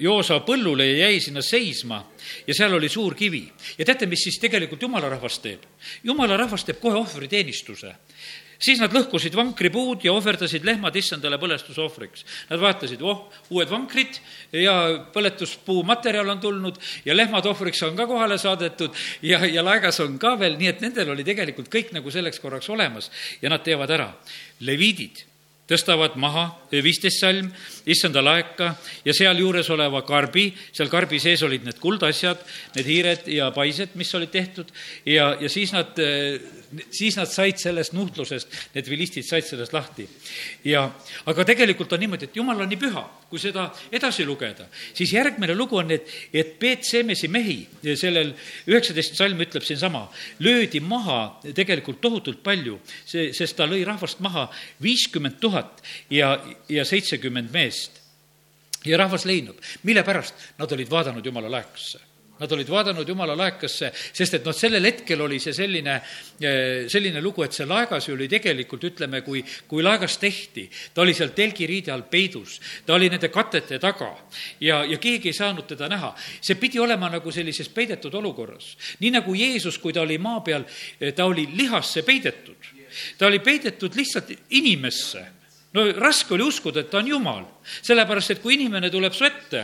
Joosa 0.00 0.40
põllule 0.46 0.86
ja 0.86 1.06
jäi 1.06 1.20
sinna 1.20 1.42
seisma 1.42 2.02
ja 2.46 2.54
seal 2.54 2.74
oli 2.74 2.88
suur 2.88 3.14
kivi. 3.14 3.44
ja 3.78 3.84
teate, 3.84 4.06
mis 4.06 4.24
siis 4.28 4.40
tegelikult 4.40 4.82
jumala 4.82 5.08
rahvas 5.08 5.38
teeb? 5.38 5.62
jumala 6.04 6.36
rahvas 6.36 6.64
teeb 6.64 6.80
kohe 6.80 6.98
ohvriteenistuse 6.98 7.94
siis 8.62 8.80
nad 8.80 8.94
lõhkusid 8.94 9.36
vankripuud 9.36 10.04
ja 10.06 10.14
ohverdasid 10.16 10.64
lehmad 10.66 10.96
issandale 10.96 11.38
põlestusohvriks. 11.40 12.24
Nad 12.50 12.62
vaatasid, 12.62 13.02
oh, 13.04 13.26
uued 13.52 13.70
vankrid 13.70 14.20
ja 14.56 14.76
põletuspuu 15.14 15.84
materjal 15.86 16.32
on 16.32 16.42
tulnud 16.42 16.80
ja 17.06 17.16
lehmad 17.16 17.46
ohvriks 17.50 17.82
on 17.86 17.96
ka 17.98 18.08
kohale 18.08 18.38
saadetud 18.40 18.96
ja, 19.26 19.42
ja 19.46 19.64
laegas 19.64 20.00
on 20.04 20.18
ka 20.22 20.36
veel, 20.40 20.58
nii 20.60 20.72
et 20.72 20.84
nendel 20.84 21.14
oli 21.14 21.26
tegelikult 21.26 21.70
kõik 21.72 21.92
nagu 21.96 22.12
selleks 22.12 22.40
korraks 22.42 22.70
olemas 22.72 23.10
ja 23.42 23.52
nad 23.52 23.64
teevad 23.66 23.92
ära. 23.92 24.12
leviidid 24.60 25.24
tõstavad 25.66 26.14
maha 26.20 26.46
viisteist 26.70 27.20
salm 27.22 27.48
issanda 27.86 28.22
laeka 28.22 28.72
ja 29.06 29.14
sealjuures 29.14 29.68
oleva 29.74 30.02
karbi, 30.06 30.48
seal 30.72 30.90
karbi 30.92 31.18
sees 31.22 31.42
olid 31.46 31.66
need 31.66 31.80
kuldasjad, 31.82 32.42
need 32.76 32.90
hiired 32.90 33.30
ja 33.30 33.50
paised, 33.54 33.94
mis 33.98 34.14
olid 34.14 34.30
tehtud. 34.34 34.70
Ja, 35.06 35.32
ja 35.40 35.50
siis 35.50 35.74
nad 35.74 35.98
siis 36.90 37.16
nad 37.18 37.28
said 37.30 37.58
sellest 37.60 37.94
nuhtlusest, 37.96 38.54
need 38.74 38.88
vilistid 38.90 39.26
said 39.26 39.44
sellest 39.46 39.74
lahti. 39.74 40.06
ja, 40.64 40.84
aga 41.26 41.44
tegelikult 41.48 41.92
on 41.92 42.02
niimoodi, 42.02 42.28
et 42.28 42.36
jumal 42.36 42.60
on 42.62 42.70
nii 42.70 42.80
püha, 42.80 43.02
kui 43.30 43.40
seda 43.42 43.68
edasi 43.92 44.26
lugeda, 44.26 44.68
siis 44.94 45.12
järgmine 45.12 45.54
lugu 45.54 45.78
on, 45.80 45.90
et, 45.94 46.08
et 46.32 46.56
Peet 46.58 46.84
Semesi 46.86 47.28
mehi, 47.28 47.58
sellel 47.98 48.32
üheksateist 48.68 49.18
salm 49.18 49.40
ütleb 49.44 49.66
siinsama, 49.66 50.06
löödi 50.46 50.80
maha 50.80 51.20
tegelikult 51.54 52.00
tohutult 52.00 52.42
palju, 52.46 52.80
see, 53.04 53.30
sest 53.36 53.58
ta 53.58 53.68
lõi 53.68 53.84
rahvast 53.86 54.20
maha 54.24 54.48
viiskümmend 54.82 55.40
tuhat 55.42 55.82
ja, 56.10 56.36
ja 56.68 56.84
seitsekümmend 56.84 57.52
meest. 57.54 58.02
ja 58.86 58.98
rahvas 58.98 59.24
leinub, 59.26 59.56
mille 59.82 60.04
pärast? 60.06 60.34
Nad 60.58 60.72
olid 60.72 60.90
vaadanud 60.90 61.26
jumala 61.26 61.50
laekusse 61.50 62.15
Nad 62.38 62.52
olid 62.52 62.68
vaadanud 62.68 63.08
jumala 63.08 63.36
laekasse, 63.38 63.88
sest 64.12 64.34
et 64.36 64.44
noh, 64.44 64.52
sellel 64.56 64.84
hetkel 64.84 65.22
oli 65.24 65.38
see 65.40 65.54
selline, 65.56 65.94
eh, 66.40 66.84
selline 66.92 67.22
lugu, 67.24 67.44
et 67.46 67.56
see 67.56 67.64
laegas 67.66 68.08
ju 68.08 68.14
oli 68.14 68.28
tegelikult, 68.28 68.84
ütleme, 68.84 69.22
kui, 69.24 69.40
kui 69.68 69.84
laegas 69.84 70.18
tehti, 70.20 70.66
ta 70.92 71.00
oli 71.00 71.14
seal 71.16 71.32
telgiriide 71.36 71.94
all 71.94 72.04
peidus, 72.10 72.58
ta 72.84 72.94
oli 72.94 73.08
nende 73.08 73.30
katete 73.32 73.78
taga 73.80 74.10
ja, 74.60 74.82
ja 74.84 74.98
keegi 75.00 75.32
ei 75.32 75.36
saanud 75.36 75.66
teda 75.66 75.88
näha. 75.88 76.14
see 76.40 76.58
pidi 76.60 76.78
olema 76.78 77.08
nagu 77.08 77.32
sellises 77.32 77.68
peidetud 77.68 78.14
olukorras. 78.14 78.76
nii 79.00 79.10
nagu 79.10 79.34
Jeesus, 79.34 79.78
kui 79.78 79.92
ta 79.92 80.04
oli 80.04 80.18
maa 80.18 80.40
peal, 80.40 80.64
eh, 81.00 81.14
ta 81.14 81.24
oli 81.24 81.48
lihasse 81.54 82.02
peidetud. 82.02 82.72
ta 83.18 83.26
oli 83.26 83.38
peidetud 83.38 83.96
lihtsalt 83.96 84.30
inimesse 84.50 85.24
no 85.72 85.92
raske 85.92 86.34
oli 86.34 86.42
uskuda, 86.42 86.80
et 86.80 86.90
ta 86.90 86.98
on 86.98 87.08
jumal 87.08 87.44
sellepärast, 87.82 88.36
et 88.36 88.42
kui 88.42 88.56
inimene 88.56 88.90
tuleb 88.92 89.14
su 89.16 89.26
ette, 89.26 89.62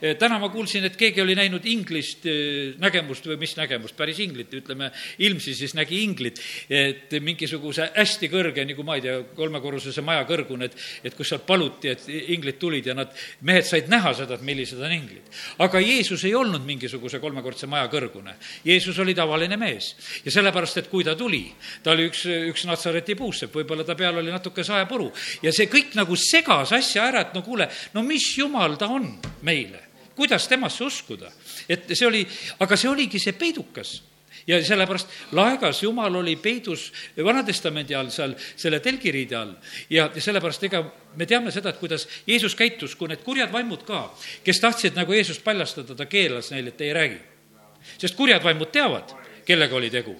eh, 0.00 0.16
täna 0.20 0.38
ma 0.38 0.48
kuulsin, 0.52 0.84
et 0.88 0.96
keegi 0.98 1.22
oli 1.22 1.36
näinud 1.38 1.66
inglist 1.66 2.26
eh, 2.26 2.74
nägemust 2.82 3.26
või 3.30 3.38
mis 3.42 3.56
nägemust, 3.58 3.96
päris 3.96 4.20
inglit, 4.24 4.52
ütleme, 4.62 4.90
ilmsi 5.18 5.54
siis 5.54 5.74
nägi 5.78 6.02
inglit, 6.02 6.40
et 6.68 7.12
mingisuguse 7.20 7.90
hästi 7.96 8.30
kõrge, 8.32 8.64
nagu 8.68 8.84
ma 8.86 8.96
ei 8.98 9.04
tea, 9.04 9.18
kolmekorrusese 9.36 10.04
maja 10.04 10.24
kõrgune, 10.28 10.68
et, 10.70 10.76
et 11.04 11.16
kus 11.16 11.32
sealt 11.32 11.46
paluti, 11.46 11.92
et 11.92 12.06
inglid 12.08 12.58
tulid 12.60 12.86
ja 12.88 12.96
nad, 12.96 13.12
mehed 13.46 13.66
said 13.68 13.90
näha 13.92 14.14
seda, 14.16 14.38
et 14.38 14.46
millised 14.46 14.80
on 14.80 14.92
inglid. 14.92 15.28
aga 15.62 15.80
Jeesus 15.82 16.24
ei 16.24 16.34
olnud 16.34 16.64
mingisuguse 16.66 17.20
kolmekordse 17.22 17.66
maja 17.70 17.88
kõrgune. 17.92 18.34
Jeesus 18.64 18.98
oli 19.02 19.14
tavaline 19.14 19.56
mees 19.60 19.92
ja 20.24 20.32
sellepärast, 20.34 20.82
et 20.82 20.90
kui 20.92 21.04
ta 21.04 21.14
tuli, 21.18 21.44
ta 21.82 21.92
oli 21.94 22.08
üks, 22.10 22.24
üks 22.52 22.66
Natsareti 22.68 23.16
puussepp, 23.18 23.54
võib-olla 23.54 23.84
ta 23.86 23.96
peal 23.98 24.20
oli 24.22 24.32
natuke 24.32 24.64
saepuru 24.64 25.10
ja 25.42 25.52
see 25.54 25.68
kõik 25.70 25.96
nagu 25.98 26.16
segas 26.18 26.72
asja 26.76 27.06
ära, 27.10 27.26
et 27.26 27.36
no 27.36 27.41
kuule, 27.42 27.68
no 27.94 28.02
mis 28.06 28.26
jumal 28.38 28.76
ta 28.80 28.88
on 28.92 29.08
meile, 29.42 29.82
kuidas 30.16 30.48
temasse 30.48 30.84
uskuda. 30.84 31.32
et 31.68 31.90
see 31.92 32.06
oli, 32.06 32.26
aga 32.60 32.76
see 32.76 32.90
oligi 32.90 33.18
see 33.22 33.32
peidukas 33.32 34.00
ja 34.46 34.58
sellepärast 34.64 35.08
laegas 35.32 35.82
Jumal 35.82 36.14
oli 36.14 36.36
peidus 36.36 36.92
Vana-testamendi 37.24 37.94
all 37.94 38.10
seal 38.10 38.34
selle 38.56 38.80
telgiriide 38.80 39.36
all 39.36 39.54
ja, 39.90 40.08
ja 40.14 40.20
sellepärast 40.20 40.64
ega 40.68 40.82
me 41.16 41.26
teame 41.26 41.52
seda, 41.54 41.70
et 41.70 41.80
kuidas 41.80 42.08
Jeesus 42.26 42.54
käitus, 42.58 42.96
kui 42.96 43.10
need 43.10 43.22
kurjad 43.24 43.52
vaimud 43.52 43.84
ka, 43.86 44.06
kes 44.44 44.60
tahtsid 44.60 44.96
nagu 44.98 45.12
Jeesust 45.12 45.44
paljastada, 45.44 45.94
ta 45.94 46.06
keelas 46.06 46.50
neile, 46.54 46.72
et 46.72 46.80
ei 46.80 46.92
räägi. 46.92 47.20
sest 47.98 48.16
kurjad 48.16 48.42
vaimud 48.44 48.70
teavad 48.72 49.14
kellega 49.46 49.76
oli 49.76 49.90
tegu. 49.90 50.14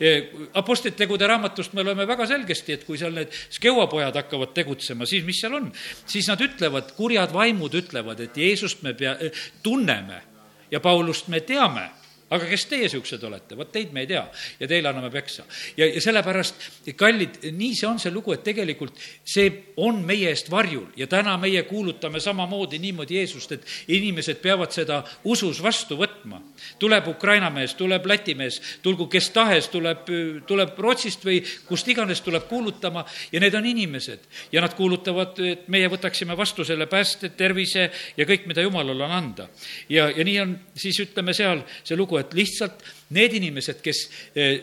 E, 0.00 0.14
Apostlite 0.60 0.96
tegude 0.98 1.26
raamatust 1.30 1.74
me 1.74 1.84
loeme 1.86 2.06
väga 2.08 2.26
selgesti, 2.30 2.76
et 2.76 2.84
kui 2.86 2.98
seal 3.00 3.14
need 3.16 3.32
skeuapojad 3.54 4.16
hakkavad 4.22 4.54
tegutsema, 4.56 5.06
siis 5.06 5.24
mis 5.26 5.40
seal 5.40 5.58
on? 5.60 5.72
siis 6.06 6.28
nad 6.30 6.40
ütlevad, 6.40 6.94
kurjad 6.98 7.32
vaimud 7.34 7.74
ütlevad, 7.74 8.20
et 8.20 8.36
Jeesust 8.38 8.82
me 8.82 8.94
pea, 8.98 9.16
tunneme 9.62 10.22
ja 10.70 10.80
Paulust 10.80 11.28
me 11.28 11.40
teame 11.40 11.88
aga 12.34 12.48
kes 12.50 12.66
teie 12.70 12.88
niisugused 12.94 13.22
olete, 13.26 13.56
vot 13.58 13.70
teid 13.72 13.92
me 13.94 14.04
ei 14.04 14.10
tea 14.10 14.22
ja 14.60 14.68
teile 14.68 14.90
anname 14.90 15.10
peksa. 15.10 15.44
ja, 15.76 15.86
ja 15.86 16.00
sellepärast, 16.00 16.54
kallid, 16.96 17.40
nii 17.52 17.74
see 17.74 17.88
on 17.88 17.98
see 18.02 18.12
lugu, 18.14 18.34
et 18.34 18.44
tegelikult 18.46 18.98
see 19.24 19.50
on 19.82 20.02
meie 20.06 20.30
eest 20.30 20.50
varjul 20.50 20.86
ja 20.96 21.06
täna 21.10 21.36
meie 21.40 21.62
kuulutame 21.68 22.20
samamoodi 22.20 22.78
niimoodi 22.78 23.18
Jeesust, 23.18 23.52
et 23.52 23.66
inimesed 23.88 24.40
peavad 24.42 24.72
seda 24.74 25.02
usus 25.24 25.62
vastu 25.62 25.98
võtma. 25.98 26.40
tuleb 26.78 27.08
Ukraina 27.08 27.50
mees, 27.50 27.74
tuleb 27.74 28.06
Läti 28.06 28.34
mees, 28.34 28.60
tulgu 28.82 29.06
kes 29.10 29.30
tahes, 29.30 29.68
tuleb, 29.68 30.06
tuleb 30.46 30.78
Rootsist 30.78 31.24
või 31.24 31.40
kust 31.66 31.88
iganes 31.88 32.20
tuleb 32.20 32.48
kuulutama 32.48 33.04
ja 33.32 33.40
need 33.40 33.54
on 33.54 33.66
inimesed. 33.66 34.20
ja 34.52 34.60
nad 34.60 34.74
kuulutavad, 34.74 35.38
et 35.38 35.68
meie 35.68 35.88
võtaksime 35.88 36.36
vastu 36.36 36.64
selle 36.64 36.86
pääste, 36.86 37.28
tervise 37.28 37.90
ja 38.16 38.24
kõik, 38.24 38.46
mida 38.46 38.62
Jumalal 38.62 39.00
on 39.00 39.10
anda. 39.10 39.48
ja, 39.88 40.10
ja 40.10 40.24
nii 40.24 40.40
on 40.40 40.58
siis 40.74 41.00
ütleme 41.00 41.34
seal 41.34 41.64
see 41.84 41.96
lugu, 41.96 42.18
et 42.18 42.23
lihtsalt 42.32 42.82
need 43.16 43.36
inimesed, 43.40 43.82
kes 43.84 44.00
eh, 44.34 44.54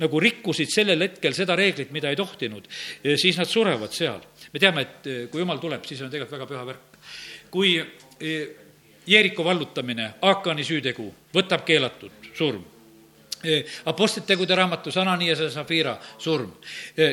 nagu 0.00 0.20
rikkusid 0.20 0.70
sellel 0.72 1.06
hetkel 1.06 1.34
seda 1.36 1.56
reeglit, 1.58 1.92
mida 1.94 2.10
ei 2.10 2.18
tohtinud, 2.18 2.66
eh, 3.02 3.16
siis 3.20 3.38
nad 3.38 3.50
surevad 3.50 3.94
seal. 3.94 4.20
me 4.52 4.60
teame, 4.60 4.82
et 4.82 5.06
eh, 5.06 5.24
kui 5.30 5.40
jumal 5.40 5.62
tuleb, 5.62 5.84
siis 5.86 6.02
on 6.02 6.10
tegelikult 6.10 6.38
väga 6.38 6.50
püha 6.50 6.66
värk. 6.72 7.00
kui 7.50 7.76
Jeeriko 9.06 9.44
vallutamine, 9.44 10.14
Aakani 10.22 10.64
süütegu, 10.64 11.06
võtab 11.34 11.64
keelatud 11.66 12.32
surm 12.34 12.64
Apostlite 13.90 14.26
tegude 14.34 14.56
raamatus 14.56 14.96
Ananias 15.00 15.40
ja 15.40 15.50
Zafira 15.50 15.94
surm. 16.18 16.52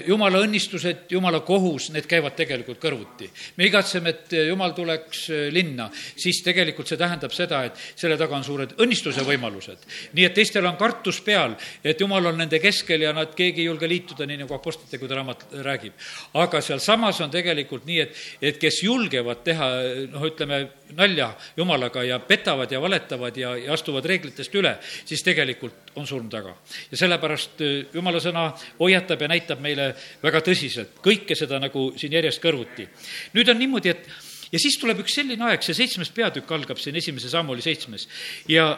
jumala 0.08 0.42
õnnistused, 0.44 1.06
jumala 1.10 1.42
kohus, 1.46 1.90
need 1.92 2.08
käivad 2.10 2.36
tegelikult 2.36 2.80
kõrvuti. 2.82 3.30
me 3.58 3.66
igatseme, 3.66 4.10
et 4.10 4.36
jumal 4.48 4.74
tuleks 4.74 5.28
linna, 5.52 5.90
siis 6.16 6.42
tegelikult 6.44 6.88
see 6.88 6.98
tähendab 6.98 7.32
seda, 7.32 7.64
et 7.66 7.78
selle 7.96 8.18
taga 8.18 8.36
on 8.36 8.44
suured 8.44 8.76
õnnistuse 8.78 9.26
võimalused. 9.28 9.78
nii 10.14 10.26
et 10.26 10.34
teistel 10.34 10.66
on 10.66 10.78
kartus 10.78 11.22
peal, 11.22 11.56
et 11.84 12.00
jumal 12.00 12.26
on 12.26 12.38
nende 12.38 12.60
keskel 12.60 13.02
ja 13.02 13.14
nad, 13.14 13.36
keegi 13.36 13.62
ei 13.62 13.70
julge 13.70 13.88
liituda, 13.88 14.26
nii 14.26 14.44
nagu 14.44 14.56
Apostlite 14.56 14.98
tegude 14.98 15.16
raamat 15.16 15.46
räägib. 15.64 15.94
aga 16.34 16.62
sealsamas 16.62 17.22
on 17.22 17.32
tegelikult 17.32 17.86
nii, 17.86 18.00
et, 18.00 18.16
et 18.42 18.58
kes 18.62 18.84
julgevad 18.84 19.44
teha, 19.44 19.70
noh, 20.12 20.26
ütleme, 20.28 20.62
nalja 20.98 21.32
jumalaga 21.58 22.04
ja 22.04 22.20
petavad 22.20 22.72
ja 22.72 22.82
valetavad 22.82 23.38
ja, 23.38 23.56
ja 23.58 23.74
astuvad 23.74 24.06
reeglitest 24.06 24.56
üle, 24.56 24.76
siis 25.06 25.24
tegelikult 25.24 25.94
on 25.96 26.08
surm 26.08 26.30
taga. 26.30 26.56
ja 26.92 26.98
sellepärast 26.98 27.62
äh, 27.62 27.78
jumala 27.94 28.20
sõna 28.24 28.50
hoiatab 28.80 29.22
ja 29.22 29.32
näitab 29.32 29.62
meile 29.64 29.94
väga 30.24 30.44
tõsiselt 30.46 31.00
kõike 31.04 31.38
seda 31.38 31.60
nagu 31.60 31.92
siin 31.98 32.14
järjest 32.14 32.44
kõrvuti. 32.44 32.88
nüüd 33.34 33.50
on 33.50 33.60
niimoodi, 33.60 33.90
et 33.90 34.08
ja 34.52 34.60
siis 34.60 34.78
tuleb 34.82 35.04
üks 35.04 35.16
selline 35.20 35.48
aeg, 35.50 35.64
see 35.64 35.78
seitsmes 35.78 36.12
peatükk 36.16 36.52
algab 36.52 36.80
siin 36.82 36.96
esimese 37.00 37.30
sammuli 37.32 37.64
seitsmes 37.64 38.08
ja 38.52 38.74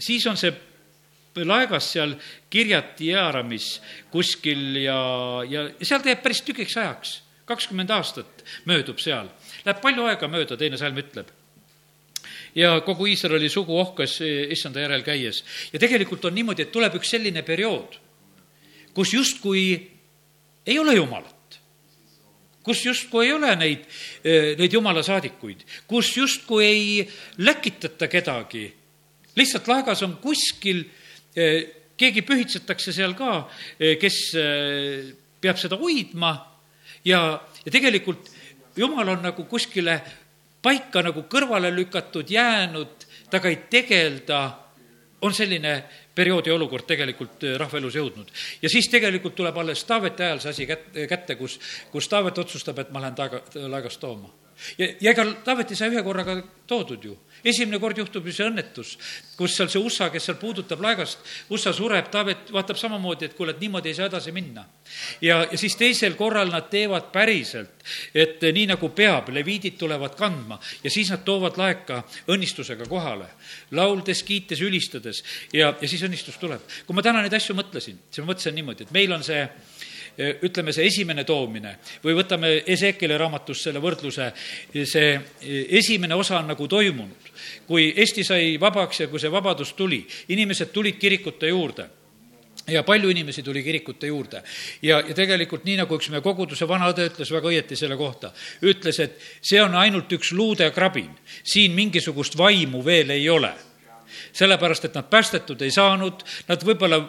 siis 0.00 0.26
on 0.26 0.38
see 0.40 0.52
laegas 1.36 1.92
seal 1.92 2.14
Kirjati 2.50 3.12
Jaaramis 3.12 3.80
kuskil 4.10 4.80
ja, 4.82 5.00
ja 5.48 5.68
seal 5.82 6.04
jääb 6.04 6.22
päris 6.22 6.42
tükiks 6.42 6.76
ajaks. 6.76 7.20
kakskümmend 7.50 7.90
aastat 7.90 8.44
möödub 8.64 9.00
seal. 9.02 9.26
Läheb 9.64 9.80
palju 9.82 10.04
aega 10.06 10.28
mööda, 10.30 10.56
teine 10.56 10.78
salm 10.78 10.98
ütleb 11.02 11.32
ja 12.54 12.80
kogu 12.84 13.06
Iisraeli 13.06 13.48
sugu 13.48 13.78
ohkas 13.78 14.18
issanda 14.50 14.80
järel 14.80 15.02
käies. 15.02 15.44
ja 15.72 15.78
tegelikult 15.78 16.24
on 16.24 16.34
niimoodi, 16.34 16.62
et 16.62 16.72
tuleb 16.72 16.94
üks 17.00 17.10
selline 17.16 17.42
periood, 17.42 17.98
kus 18.94 19.14
justkui 19.14 19.64
ei 20.66 20.78
ole 20.78 20.94
Jumalat 20.94 21.40
kus 22.62 22.84
justkui 22.84 23.26
ei 23.26 23.32
ole 23.32 23.54
neid, 23.56 23.86
neid 24.58 24.72
jumala 24.72 25.02
saadikuid, 25.02 25.64
kus 25.88 26.12
justkui 26.16 26.64
ei 26.66 27.08
läkitata 27.38 28.08
kedagi. 28.08 28.66
lihtsalt 29.36 29.68
laegas 29.68 30.02
on 30.02 30.16
kuskil, 30.20 30.84
keegi 31.96 32.22
pühitsetakse 32.26 32.92
seal 32.92 33.14
ka, 33.16 33.48
kes 33.78 34.18
peab 35.40 35.60
seda 35.60 35.78
hoidma 35.80 36.34
ja, 37.04 37.40
ja 37.64 37.72
tegelikult 37.72 38.28
jumal 38.76 39.08
on 39.14 39.22
nagu 39.24 39.44
kuskile 39.48 40.00
paika 40.62 41.02
nagu 41.02 41.24
kõrvale 41.30 41.70
lükatud, 41.74 42.30
jäänud, 42.30 43.06
temaga 43.30 43.48
ei 43.48 43.58
tegelda, 43.70 44.40
on 45.20 45.34
selline 45.36 45.74
periood 46.14 46.46
ja 46.48 46.54
olukord 46.54 46.86
tegelikult 46.88 47.44
äh, 47.44 47.56
rahva 47.60 47.78
elus 47.78 47.96
jõudnud. 47.96 48.30
ja 48.62 48.68
siis 48.68 48.88
tegelikult 48.88 49.34
tuleb 49.36 49.56
alles 49.58 49.84
Taaveti 49.84 50.22
ajal 50.22 50.40
see 50.40 50.50
asi 50.50 50.66
kätte, 50.66 51.06
kätte, 51.06 51.36
kus, 51.36 51.58
kus 51.92 52.08
Taavet 52.08 52.38
otsustab, 52.38 52.78
et 52.78 52.90
ma 52.90 53.00
lähen 53.04 53.14
taega, 53.14 53.42
laegast 53.68 54.00
tooma. 54.00 54.32
ja, 54.78 54.88
ja 55.00 55.10
ega 55.10 55.26
Taavet 55.44 55.70
ei 55.70 55.76
saa 55.76 55.92
ühe 55.92 56.02
korraga 56.02 56.40
toodud 56.66 57.04
ju 57.04 57.18
esimene 57.44 57.78
kord 57.80 57.98
juhtub 57.98 58.26
ju 58.26 58.34
see 58.34 58.46
õnnetus, 58.48 58.94
kus 59.36 59.56
seal 59.56 59.70
see 59.72 59.80
USA, 59.80 60.10
kes 60.12 60.28
seal 60.28 60.38
puudutab 60.40 60.82
laegast, 60.84 61.24
USA 61.50 61.72
sureb, 61.76 62.10
Taavet 62.12 62.52
vaatab 62.52 62.78
samamoodi, 62.80 63.28
et 63.28 63.36
kuule, 63.38 63.54
et 63.54 63.62
niimoodi 63.62 63.92
ei 63.92 63.96
saa 63.98 64.10
edasi 64.10 64.32
minna. 64.32 64.66
ja, 65.22 65.40
ja 65.50 65.58
siis 65.58 65.76
teisel 65.76 66.14
korral 66.18 66.50
nad 66.52 66.68
teevad 66.70 67.10
päriselt, 67.12 67.84
et 68.14 68.42
nii 68.42 68.66
nagu 68.72 68.88
peab, 68.94 69.28
leviidid 69.32 69.78
tulevad 69.78 70.16
kandma 70.18 70.60
ja 70.84 70.90
siis 70.90 71.10
nad 71.10 71.24
toovad 71.24 71.58
laeka 71.60 72.02
õnnistusega 72.28 72.88
kohale, 72.88 73.28
lauldes, 73.70 74.22
kiites, 74.22 74.60
ülistades 74.60 75.22
ja, 75.52 75.74
ja 75.80 75.88
siis 75.88 76.02
õnnistus 76.06 76.38
tuleb. 76.40 76.64
kui 76.86 76.94
ma 76.96 77.02
täna 77.02 77.22
neid 77.22 77.34
asju 77.34 77.56
mõtlesin, 77.56 77.98
siis 78.10 78.24
ma 78.24 78.32
mõtlesin 78.32 78.58
niimoodi, 78.58 78.88
et 78.88 78.96
meil 78.96 79.12
on 79.12 79.24
see 79.24 79.46
ütleme, 80.18 80.72
see 80.74 80.86
esimene 80.88 81.24
toomine 81.24 81.76
või 82.04 82.14
võtame 82.18 82.52
Ezekile 82.68 83.18
raamatust 83.20 83.68
selle 83.68 83.82
võrdluse, 83.82 84.30
see 84.84 85.12
esimene 85.80 86.18
osa 86.18 86.40
on 86.40 86.50
nagu 86.52 86.68
toimunud. 86.68 87.29
Kui 87.70 87.92
Eesti 88.02 88.24
sai 88.26 88.56
vabaks 88.60 89.04
ja 89.04 89.08
kui 89.08 89.22
see 89.22 89.30
vabadus 89.30 89.76
tuli, 89.78 90.00
inimesed 90.34 90.72
tulid 90.74 90.98
kirikute 90.98 91.52
juurde. 91.52 91.86
Ja 92.70 92.82
palju 92.86 93.08
inimesi 93.10 93.42
tuli 93.42 93.62
kirikute 93.62 94.10
juurde. 94.10 94.42
ja, 94.82 94.98
ja 95.00 95.14
tegelikult 95.14 95.64
nii, 95.64 95.76
nagu 95.80 95.96
üks 95.96 96.10
meie 96.10 96.22
koguduse 96.22 96.66
vanaõde 96.68 97.06
ütles 97.08 97.30
väga 97.32 97.48
õieti 97.48 97.78
selle 97.78 97.96
kohta, 97.96 98.32
ütles, 98.62 98.98
et 99.00 99.16
see 99.40 99.62
on 99.62 99.74
ainult 99.78 100.12
üks 100.12 100.32
luudekrabin, 100.36 101.10
siin 101.42 101.72
mingisugust 101.78 102.36
vaimu 102.38 102.82
veel 102.84 103.14
ei 103.14 103.28
ole. 103.30 103.54
Sellepärast, 104.34 104.84
et 104.84 104.98
nad 104.98 105.06
päästetud 105.10 105.62
ei 105.62 105.70
saanud, 105.70 106.22
nad 106.50 106.66
võib-olla 106.66 107.00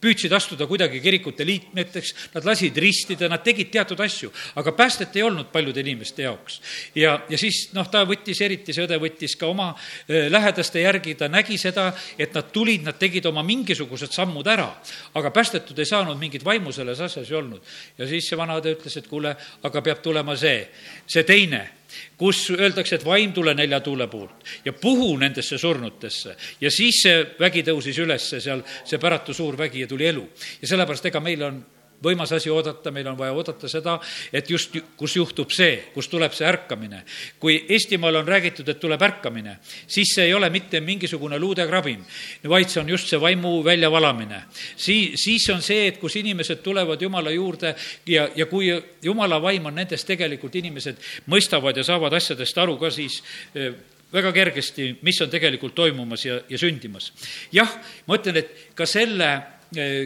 püüdsid 0.00 0.32
astuda 0.32 0.66
kuidagi 0.68 1.00
kirikute 1.02 1.44
liikmeteks, 1.46 2.12
nad 2.34 2.46
lasid 2.48 2.76
ristida, 2.80 3.28
nad 3.28 3.42
tegid 3.44 3.70
teatud 3.72 4.00
asju, 4.00 4.30
aga 4.60 4.72
päästet 4.76 5.16
ei 5.16 5.24
olnud 5.26 5.50
paljude 5.52 5.82
inimeste 5.84 6.24
jaoks. 6.24 6.60
ja, 6.94 7.18
ja 7.28 7.38
siis 7.38 7.68
noh, 7.76 7.88
ta 7.90 8.04
võttis, 8.08 8.40
eriti 8.44 8.74
see 8.76 8.86
õde 8.86 9.00
võttis 9.00 9.36
ka 9.38 9.50
oma 9.50 9.72
lähedaste 10.08 10.80
järgi, 10.84 11.14
ta 11.14 11.28
nägi 11.28 11.58
seda, 11.60 11.90
et 12.18 12.34
nad 12.34 12.52
tulid, 12.52 12.84
nad 12.86 12.98
tegid 12.98 13.26
oma 13.26 13.44
mingisugused 13.46 14.12
sammud 14.12 14.46
ära, 14.48 14.70
aga 15.14 15.32
päästetud 15.34 15.78
ei 15.78 15.88
saanud, 15.88 16.18
mingit 16.20 16.44
vaimu 16.44 16.72
selles 16.72 17.00
asjas 17.00 17.30
ei 17.30 17.36
olnud. 17.36 17.60
ja 17.98 18.08
siis 18.08 18.28
see 18.28 18.38
vanaõde 18.38 18.76
ütles, 18.76 18.96
et 18.96 19.08
kuule, 19.10 19.36
aga 19.62 19.82
peab 19.82 20.02
tulema 20.02 20.36
see, 20.36 20.64
see 21.06 21.24
teine 21.28 21.79
kus 22.16 22.50
öeldakse, 22.50 22.96
et 22.96 23.04
vaim 23.04 23.32
tule 23.32 23.54
nelja 23.54 23.80
tuule 23.80 24.06
poolt 24.08 24.46
ja 24.64 24.72
puhu 24.72 25.16
nendesse 25.16 25.58
surnutesse. 25.58 26.36
ja 26.60 26.70
siis 26.70 27.02
see 27.02 27.26
vägi 27.40 27.62
tõusis 27.66 27.98
üles, 27.98 28.30
seal 28.38 28.62
see 28.84 28.98
päratu 28.98 29.34
suur 29.34 29.58
vägi 29.58 29.80
ja 29.84 29.86
tuli 29.86 30.06
elu. 30.06 30.28
ja 30.62 30.68
sellepärast, 30.68 31.06
ega 31.06 31.20
meil 31.20 31.42
on 31.42 31.60
võimas 32.02 32.32
asi 32.32 32.50
oodata, 32.50 32.90
meil 32.90 33.08
on 33.10 33.18
vaja 33.18 33.32
oodata 33.36 33.68
seda, 33.68 33.98
et 34.32 34.50
just, 34.50 34.76
kus 34.96 35.16
juhtub 35.16 35.52
see, 35.52 35.76
kus 35.94 36.08
tuleb 36.08 36.32
see 36.36 36.46
ärkamine. 36.48 37.02
kui 37.38 37.58
Eestimaal 37.68 38.20
on 38.22 38.28
räägitud, 38.28 38.68
et 38.68 38.80
tuleb 38.80 39.02
ärkamine, 39.02 39.58
siis 39.86 40.14
see 40.14 40.24
ei 40.24 40.34
ole 40.34 40.50
mitte 40.50 40.80
mingisugune 40.80 41.38
luudekrabin, 41.38 42.04
vaid 42.48 42.68
see 42.68 42.80
on 42.80 42.88
just 42.88 43.08
see 43.08 43.20
vaimu 43.20 43.62
väljavalamine. 43.64 44.42
Sii-, 44.76 45.16
siis 45.16 45.48
on 45.50 45.62
see, 45.62 45.86
et 45.88 46.00
kus 46.00 46.16
inimesed 46.16 46.62
tulevad 46.64 47.02
Jumala 47.02 47.30
juurde 47.30 47.74
ja, 48.06 48.28
ja 48.36 48.46
kui 48.46 48.72
Jumala 49.02 49.40
vaim 49.42 49.66
on 49.66 49.74
nendes, 49.74 50.04
tegelikult 50.04 50.56
inimesed 50.56 51.00
mõistavad 51.30 51.76
ja 51.76 51.84
saavad 51.84 52.14
asjadest 52.16 52.58
aru 52.58 52.76
ka, 52.80 52.90
siis 52.90 53.22
eh, 53.54 53.72
väga 54.12 54.32
kergesti, 54.32 54.90
mis 55.06 55.20
on 55.22 55.30
tegelikult 55.30 55.74
toimumas 55.74 56.24
ja, 56.24 56.40
ja 56.48 56.58
sündimas. 56.58 57.12
jah, 57.52 57.70
ma 58.06 58.18
ütlen, 58.18 58.42
et 58.42 58.74
ka 58.74 58.86
selle 58.86 59.59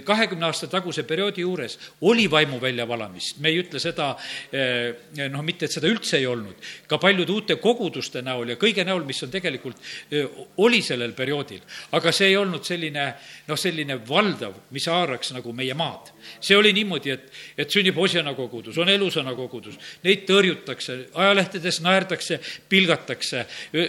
kahekümne 0.05 0.45
aasta 0.47 0.67
taguse 0.69 1.03
perioodi 1.09 1.41
juures 1.41 1.79
oli 2.05 2.27
vaimu 2.31 2.61
väljavalamist, 2.61 3.39
me 3.41 3.49
ei 3.49 3.63
ütle 3.63 3.81
seda 3.81 4.11
eh, 4.53 5.29
noh, 5.33 5.41
mitte 5.47 5.65
et 5.65 5.73
seda 5.73 5.89
üldse 5.89 6.19
ei 6.19 6.27
olnud, 6.29 6.59
ka 6.89 6.99
paljude 7.01 7.33
uute 7.33 7.57
koguduste 7.63 8.21
näol 8.25 8.53
ja 8.53 8.59
kõige 8.61 8.85
näol, 8.85 9.07
mis 9.09 9.23
on 9.25 9.33
tegelikult, 9.33 9.81
eh, 10.13 10.27
oli 10.61 10.83
sellel 10.85 11.15
perioodil. 11.17 11.63
aga 11.97 12.13
see 12.13 12.29
ei 12.33 12.37
olnud 12.37 12.65
selline 12.65 13.07
noh, 13.49 13.59
selline 13.61 13.97
valdav, 14.09 14.59
mis 14.75 14.89
haaraks 14.91 15.33
nagu 15.33 15.53
meie 15.53 15.75
maad. 15.75 16.13
see 16.41 16.57
oli 16.57 16.73
niimoodi, 16.73 17.11
et, 17.11 17.33
et 17.57 17.71
sünnib 17.71 17.99
Osjana 17.99 18.35
kogudus, 18.35 18.79
on 18.79 18.89
Elusana 18.89 19.35
kogudus, 19.35 19.79
neid 20.05 20.27
tõrjutakse, 20.29 20.99
ajalehtedes 21.15 21.81
naerdakse, 21.85 22.41
pilgatakse, 22.69 23.47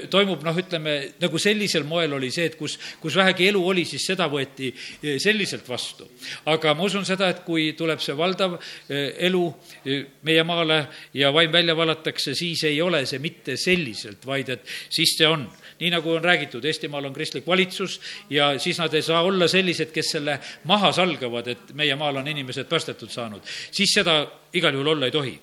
toimub 0.09 0.43
noh, 0.43 0.55
ütleme 0.55 0.95
nagu 1.19 1.39
sellisel 1.39 1.83
moel 1.83 2.15
oli 2.15 2.31
see, 2.31 2.47
et 2.47 2.57
kus, 2.59 2.77
kus 3.01 3.15
vähegi 3.15 3.49
elu 3.51 3.61
oli, 3.67 3.85
siis 3.85 4.07
seda 4.07 4.29
võeti 4.31 4.71
eh, 4.71 5.19
selliselt 5.19 5.64
lihtsalt 5.65 5.69
vastu. 5.69 6.07
aga 6.45 6.73
ma 6.73 6.83
usun 6.83 7.05
seda, 7.05 7.29
et 7.29 7.43
kui 7.45 7.73
tuleb 7.77 7.99
see 7.99 8.15
valdav 8.15 8.57
eh, 8.89 9.15
elu 9.27 9.53
eh, 9.85 10.05
meie 10.23 10.43
maale 10.43 10.87
ja 11.13 11.31
vaim 11.33 11.51
välja 11.51 11.75
valatakse, 11.75 12.35
siis 12.35 12.63
ei 12.63 12.81
ole 12.81 13.05
see 13.05 13.19
mitte 13.19 13.57
selliselt, 13.57 14.25
vaid 14.25 14.49
et 14.49 14.65
siis 14.89 15.17
see 15.17 15.27
on. 15.27 15.49
nii 15.79 15.91
nagu 15.91 16.11
on 16.11 16.23
räägitud, 16.23 16.63
Eestimaal 16.65 17.05
on 17.05 17.13
kristlik 17.13 17.47
valitsus 17.47 17.99
ja 18.29 18.57
siis 18.59 18.77
nad 18.79 18.93
ei 18.93 19.01
saa 19.01 19.21
olla 19.21 19.47
sellised, 19.47 19.91
kes 19.91 20.11
selle 20.11 20.39
maha 20.63 20.91
salgavad, 20.91 21.47
et 21.47 21.73
meie 21.73 21.95
maal 21.95 22.15
on 22.15 22.27
inimesed 22.27 22.67
päästetud 22.69 23.09
saanud. 23.09 23.41
siis 23.71 23.93
seda 23.93 24.25
igal 24.53 24.73
juhul 24.73 24.95
olla 24.95 25.05
ei 25.05 25.11
tohi 25.11 25.39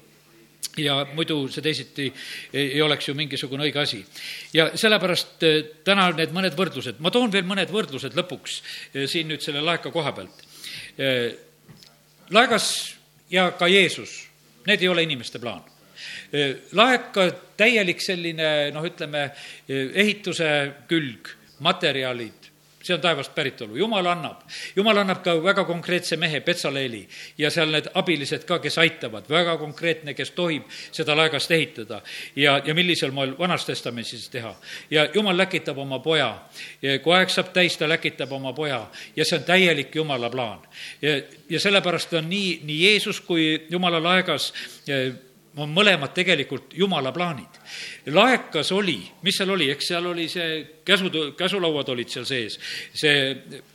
ja 0.76 1.06
muidu 1.14 1.46
see 1.52 1.62
teisiti 1.64 2.08
ei 2.56 2.80
oleks 2.82 3.08
ju 3.08 3.14
mingisugune 3.16 3.66
õige 3.66 3.82
asi. 3.82 4.00
ja 4.54 4.70
sellepärast 4.78 5.44
eh, 5.46 5.58
täna 5.84 6.08
need 6.16 6.32
mõned 6.34 6.56
võrdlused, 6.56 7.00
ma 7.00 7.12
toon 7.12 7.32
veel 7.32 7.46
mõned 7.48 7.72
võrdlused 7.72 8.16
lõpuks 8.16 8.58
eh, 8.94 9.06
siin 9.10 9.28
nüüd 9.28 9.44
selle 9.44 9.60
laeka 9.64 9.92
koha 9.92 10.12
pealt. 10.16 10.44
Eh, 10.98 11.32
laegas 12.32 12.68
ja 13.30 13.50
ka 13.58 13.68
Jeesus, 13.68 14.22
need 14.66 14.82
ei 14.82 14.88
ole 14.88 15.04
inimeste 15.04 15.42
plaan. 15.42 15.62
laeka 16.72 17.28
täielik 17.56 18.00
selline 18.00 18.70
noh, 18.72 18.84
ütleme 18.84 19.28
ehituse 19.68 20.48
külg, 20.88 21.28
materjalid, 21.62 22.41
see 22.82 22.94
on 22.94 23.00
taevast 23.00 23.34
päritolu, 23.34 23.76
jumal 23.76 24.06
annab. 24.06 24.42
jumal 24.76 24.98
annab 24.98 25.22
ka 25.22 25.34
väga 25.42 25.64
konkreetse 25.64 26.16
mehe, 26.16 26.40
Petsaleeli, 26.40 27.08
ja 27.38 27.50
seal 27.50 27.70
need 27.70 27.88
abilised 27.94 28.44
ka, 28.48 28.58
kes 28.58 28.78
aitavad, 28.78 29.28
väga 29.30 29.56
konkreetne, 29.56 30.14
kes 30.14 30.30
tohib 30.30 30.68
seda 30.92 31.16
laegast 31.16 31.50
ehitada. 31.50 32.02
ja, 32.36 32.60
ja 32.64 32.74
millisel 32.74 33.10
moel 33.10 33.38
Vanas 33.38 33.64
Testamendis 33.66 34.28
teha. 34.28 34.54
ja 34.90 35.08
jumal 35.14 35.36
läkitab 35.36 35.78
oma 35.78 35.98
poja. 35.98 36.38
kui 37.02 37.14
aeg 37.14 37.30
saab 37.30 37.52
täis, 37.52 37.76
ta 37.76 37.88
läkitab 37.88 38.32
oma 38.32 38.52
poja 38.52 38.86
ja 39.16 39.24
see 39.24 39.38
on 39.38 39.44
täielik 39.44 39.94
jumala 39.94 40.30
plaan. 40.30 40.60
ja, 41.48 41.60
sellepärast 41.60 42.12
on 42.12 42.30
nii, 42.30 42.60
nii 42.64 42.82
Jeesus 42.84 43.20
kui 43.20 43.66
jumala 43.70 44.02
laegas 44.02 44.52
on 45.56 45.72
mõlemad 45.72 46.14
tegelikult 46.16 46.72
jumala 46.76 47.12
plaanid. 47.12 47.60
Laekas 48.06 48.72
oli, 48.72 48.98
mis 49.22 49.36
seal 49.36 49.50
oli, 49.50 49.70
eks 49.70 49.92
seal 49.92 50.06
oli 50.06 50.28
see 50.28 50.62
käsu, 50.84 51.10
käsulauad 51.36 51.88
olid 51.92 52.10
seal 52.10 52.26
sees, 52.28 52.58
see 52.94 53.14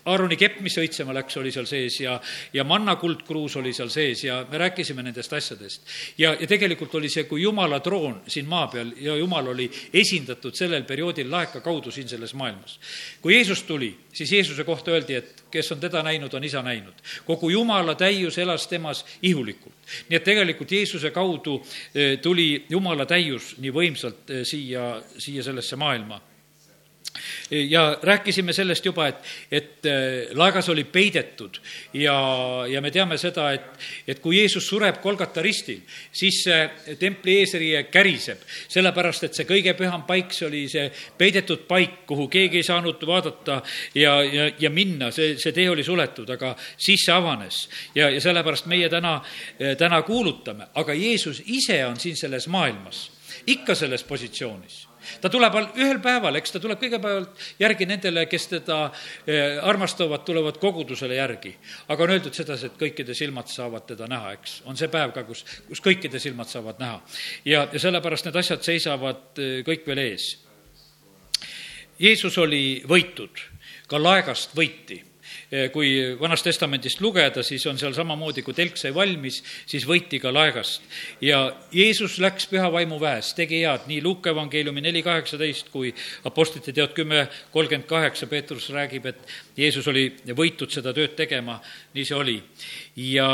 Aaroni 0.07 0.37
kepp, 0.39 0.59
mis 0.65 0.77
õitsema 0.79 1.15
läks, 1.15 1.37
oli 1.39 1.51
seal 1.51 1.67
sees 1.69 1.99
ja, 2.01 2.17
ja 2.53 2.63
manna 2.67 2.97
kuldkruus 2.99 3.57
oli 3.61 3.73
seal 3.75 3.91
sees 3.93 4.23
ja 4.27 4.39
me 4.51 4.61
rääkisime 4.61 5.03
nendest 5.03 5.33
asjadest. 5.33 5.87
ja, 6.17 6.35
ja 6.39 6.47
tegelikult 6.47 6.95
oli 6.95 7.09
see 7.09 7.27
kui 7.29 7.41
jumala 7.41 7.79
troon 7.83 8.21
siin 8.27 8.47
maa 8.47 8.67
peal 8.71 8.93
ja 9.01 9.15
jumal 9.15 9.53
oli 9.53 9.69
esindatud 9.93 10.55
sellel 10.55 10.83
perioodil 10.83 11.31
laeka 11.31 11.61
kaudu 11.61 11.91
siin 11.91 12.09
selles 12.09 12.33
maailmas. 12.33 12.79
kui 13.21 13.35
Jeesus 13.35 13.63
tuli, 13.63 13.95
siis 14.13 14.31
Jeesuse 14.31 14.63
kohta 14.63 14.91
öeldi, 14.91 15.15
et 15.15 15.43
kes 15.51 15.71
on 15.71 15.79
teda 15.79 16.03
näinud, 16.03 16.33
on 16.33 16.43
isa 16.43 16.61
näinud. 16.61 16.93
kogu 17.25 17.49
jumala 17.49 17.95
täius 17.95 18.37
elas 18.37 18.67
temas 18.67 19.05
ihulikult. 19.21 19.73
nii 20.09 20.17
et 20.17 20.23
tegelikult 20.23 20.71
Jeesuse 20.71 21.11
kaudu 21.11 21.65
eh, 21.95 22.19
tuli 22.19 22.65
jumala 22.69 23.05
täius 23.05 23.55
nii 23.57 23.73
võimsalt 23.87 24.33
eh, 24.33 24.43
siia, 24.47 24.95
siia 25.17 25.45
sellesse 25.45 25.79
maailma 25.79 26.21
ja 27.51 27.97
rääkisime 28.01 28.53
sellest 28.53 28.85
juba, 28.85 29.07
et, 29.07 29.15
et 29.51 29.85
äh, 29.85 30.35
laegas 30.37 30.69
oli 30.69 30.83
peidetud 30.83 31.59
ja, 31.93 32.17
ja 32.69 32.81
me 32.81 32.91
teame 32.91 33.17
seda, 33.17 33.49
et, 33.55 33.87
et 34.07 34.19
kui 34.23 34.37
Jeesus 34.37 34.67
sureb 34.67 34.99
Kolgata 35.01 35.41
ristil, 35.41 35.81
siis 36.11 36.41
see 36.45 36.95
templi 36.99 37.39
eesriie 37.41 37.83
käriseb, 37.91 38.43
sellepärast 38.67 39.27
et 39.27 39.37
see 39.37 39.47
kõige 39.49 39.73
püham 39.79 40.05
paik, 40.07 40.33
see 40.35 40.47
oli 40.49 40.63
see 40.71 40.87
peidetud 41.17 41.65
paik, 41.69 42.03
kuhu 42.09 42.27
keegi 42.31 42.61
ei 42.61 42.67
saanud 42.67 43.03
vaadata 43.07 43.61
ja, 43.95 44.19
ja, 44.23 44.49
ja 44.59 44.73
minna, 44.73 45.11
see, 45.15 45.35
see 45.41 45.55
tee 45.55 45.69
oli 45.71 45.85
suletud, 45.87 46.29
aga 46.37 46.53
siis 46.77 47.05
see 47.07 47.15
avanes. 47.15 47.67
ja, 47.95 48.09
ja 48.11 48.21
sellepärast 48.21 48.67
meie 48.67 48.89
täna, 48.89 49.19
täna 49.77 50.01
kuulutame, 50.05 50.71
aga 50.75 50.93
Jeesus 50.93 51.41
ise 51.45 51.79
on 51.85 51.99
siin 51.99 52.17
selles 52.17 52.47
maailmas, 52.51 53.07
ikka 53.47 53.75
selles 53.75 54.03
positsioonis 54.03 54.87
ta 55.21 55.29
tuleb 55.31 55.55
ühel 55.77 55.99
päeval, 56.03 56.37
eks 56.39 56.53
ta 56.53 56.61
tuleb 56.61 56.79
kõigepealt 56.81 57.43
järgi 57.61 57.87
nendele, 57.89 58.25
kes 58.29 58.47
teda 58.51 58.79
eh, 58.87 59.57
armastavad, 59.63 60.23
tulevad 60.27 60.59
kogudusele 60.61 61.15
järgi. 61.15 61.53
aga 61.87 62.03
on 62.03 62.15
öeldud 62.15 62.35
sedasi, 62.35 62.67
et 62.67 62.79
kõikide 62.79 63.15
silmad 63.17 63.51
saavad 63.51 63.87
teda 63.87 64.07
näha, 64.07 64.33
eks. 64.37 64.61
on 64.65 64.77
see 64.77 64.91
päev 64.91 65.13
ka, 65.15 65.23
kus, 65.27 65.45
kus 65.67 65.83
kõikide 65.83 66.19
silmad 66.19 66.51
saavad 66.51 66.81
näha. 66.83 67.01
ja, 67.45 67.67
ja 67.73 67.79
sellepärast 67.79 68.27
need 68.27 68.41
asjad 68.43 68.63
seisavad 68.67 69.41
eh, 69.43 69.61
kõik 69.67 69.87
veel 69.87 70.03
ees. 70.09 70.29
Jeesus 71.99 72.37
oli 72.37 72.83
võitud, 72.85 73.39
ka 73.89 73.97
laegast 74.01 74.53
võiti 74.57 74.99
kui 75.71 75.91
Vanast 76.19 76.43
Testamendist 76.43 76.99
lugeda, 77.01 77.43
siis 77.43 77.63
on 77.71 77.77
seal 77.79 77.93
samamoodi, 77.95 78.43
kui 78.43 78.55
telk 78.55 78.75
sai 78.79 78.91
valmis, 78.95 79.39
siis 79.69 79.85
võiti 79.87 80.19
ka 80.19 80.33
laegast. 80.33 80.81
ja 81.23 81.39
Jeesus 81.71 82.17
läks 82.19 82.49
püha 82.51 82.67
vaimu 82.71 82.99
väes, 82.99 83.33
tegi 83.37 83.61
head, 83.63 83.87
nii 83.87 84.01
Luuka 84.03 84.33
evangeeliumi 84.35 84.83
neli 84.83 85.03
kaheksateist 85.03 85.71
kui 85.71 85.93
Apostlite 86.27 86.73
teod 86.73 86.91
kümme 86.97 87.27
kolmkümmend 87.51 87.87
kaheksa, 87.87 88.27
Peetrus 88.27 88.69
räägib, 88.75 89.05
et 89.05 89.37
Jeesus 89.57 89.87
oli 89.87 90.09
võitud 90.35 90.73
seda 90.73 90.93
tööd 90.93 91.15
tegema, 91.15 91.61
nii 91.95 92.05
see 92.05 92.17
oli. 92.17 92.41
ja 93.07 93.29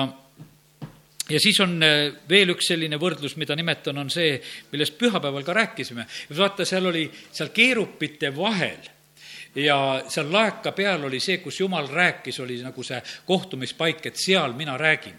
ja 1.29 1.39
siis 1.39 1.59
on 1.63 1.77
eh, 1.83 2.11
veel 2.29 2.53
üks 2.53 2.67
selline 2.67 2.99
võrdlus, 2.99 3.37
mida 3.41 3.55
nimetan, 3.55 3.97
on 3.97 4.09
see, 4.13 4.35
millest 4.71 4.97
pühapäeval 4.99 5.45
ka 5.47 5.53
rääkisime. 5.53 6.05
vaata, 6.37 6.65
seal 6.65 6.85
oli, 6.91 7.07
seal 7.31 7.49
keerupite 7.55 8.35
vahel 8.35 8.91
ja 9.55 10.03
seal 10.07 10.31
laeka 10.33 10.71
peal 10.71 11.03
oli 11.03 11.19
see, 11.19 11.37
kus 11.37 11.59
jumal 11.59 11.87
rääkis, 11.87 12.39
oli 12.39 12.59
nagu 12.63 12.83
see 12.83 13.01
kohtumispaik, 13.25 14.05
et 14.05 14.19
seal 14.19 14.53
mina 14.53 14.77
räägin. 14.77 15.15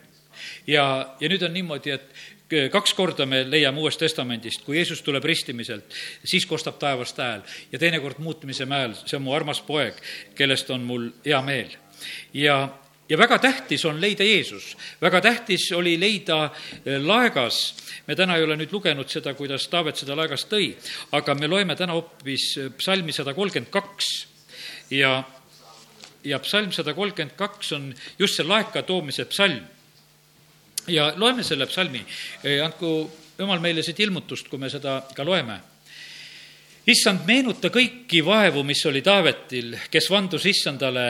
ja, 0.67 1.15
ja 1.21 1.29
nüüd 1.29 1.43
on 1.47 1.53
niimoodi, 1.55 1.91
et 1.91 2.71
kaks 2.71 2.95
korda 2.95 3.27
me 3.27 3.45
leiame 3.51 3.81
Uuest 3.81 3.99
Testamendist, 3.99 4.65
kui 4.65 4.77
Jeesus 4.77 5.03
tuleb 5.03 5.25
ristimiselt, 5.25 5.95
siis 6.25 6.47
kostab 6.47 6.79
taevast 6.79 7.19
hääl 7.19 7.43
ja 7.73 7.79
teinekord 7.79 8.19
muutmise 8.19 8.67
mäel, 8.67 8.95
see 8.95 9.17
on 9.17 9.25
mu 9.25 9.35
armas 9.35 9.63
poeg, 9.65 9.99
kellest 10.35 10.71
on 10.71 10.85
mul 10.85 11.09
hea 11.25 11.41
meel. 11.43 11.77
ja, 12.35 12.69
ja 13.09 13.19
väga 13.19 13.39
tähtis 13.39 13.85
on 13.85 14.01
leida 14.01 14.25
Jeesus, 14.25 14.77
väga 15.01 15.21
tähtis 15.21 15.73
oli 15.73 15.97
leida 16.01 16.51
eh, 16.85 17.01
laegas, 17.01 17.75
me 18.07 18.17
täna 18.17 18.37
ei 18.37 18.45
ole 18.45 18.57
nüüd 18.57 18.73
lugenud 18.73 19.09
seda, 19.13 19.35
kuidas 19.37 19.69
Taavet 19.73 20.01
seda 20.01 20.17
laegast 20.17 20.49
tõi, 20.53 20.71
aga 21.13 21.35
me 21.39 21.49
loeme 21.51 21.77
täna 21.77 21.97
hoopis 21.97 22.47
eh, 22.59 22.71
psalmi 22.79 23.13
sada 23.13 23.35
kolmkümmend 23.35 23.73
kaks. 23.73 24.13
Ja, 24.93 25.23
ja 26.25 26.39
psalm 26.45 26.73
sada 26.73 26.95
kolmkümmend 26.95 27.37
kaks 27.37 27.73
on 27.77 27.93
just 28.19 28.37
see 28.39 28.47
laeka 28.47 28.83
toomise 28.83 29.25
psalm. 29.29 29.63
ja 30.87 31.13
loeme 31.17 31.43
selle 31.43 31.67
psalmi, 31.67 32.05
eh, 32.45 32.65
andku 32.65 33.11
jumal 33.39 33.61
meile 33.61 33.83
siit 33.83 34.01
ilmutust, 34.01 34.49
kui 34.49 34.59
me 34.59 34.71
seda 34.71 35.03
ka 35.15 35.25
loeme. 35.25 35.61
Issand, 36.87 37.25
meenuta 37.25 37.71
kõiki 37.73 38.21
vaevu, 38.25 38.63
mis 38.63 38.83
oli 38.87 39.01
Taavetil, 39.03 39.73
kes 39.91 40.11
vandus 40.13 40.45
issandale 40.47 41.07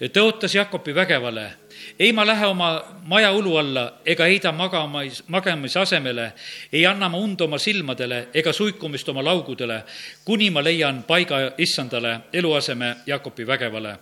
tõotas 0.00 0.54
Jakobi 0.54 0.94
vägevale. 0.94 1.50
ei 1.98 2.12
ma 2.12 2.26
lähe 2.26 2.46
oma 2.46 2.84
maja 3.04 3.32
ulu 3.32 3.56
alla 3.56 4.00
ega 4.04 4.24
heida 4.24 4.52
magamis, 4.52 5.22
magamise 5.28 5.78
asemele, 5.78 6.32
ei 6.72 6.86
anna 6.86 7.08
ma 7.08 7.18
und 7.18 7.40
oma 7.40 7.58
silmadele 7.58 8.28
ega 8.34 8.52
suikumist 8.52 9.08
oma 9.08 9.22
laugudele, 9.24 9.82
kuni 10.24 10.50
ma 10.50 10.62
leian 10.62 11.02
paiga 11.02 11.52
issandale, 11.58 12.20
eluaseme 12.32 12.96
Jakobi 13.06 13.46
vägevale. 13.46 13.98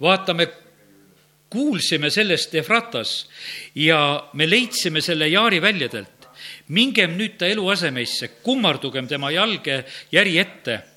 vaatame, 0.00 0.48
kuulsime 1.50 2.10
sellest 2.10 2.54
Efratas 2.54 3.28
ja 3.74 4.28
me 4.32 4.50
leidsime 4.50 5.00
selle 5.00 5.28
Jaari 5.28 5.62
väljadelt. 5.62 6.28
mingem 6.68 7.10
nüüd 7.18 7.36
ta 7.38 7.46
eluasemeisse, 7.46 8.28
kummardugem 8.42 9.08
tema 9.08 9.30
jalge 9.30 9.84
järi 10.12 10.38
ette 10.38 10.91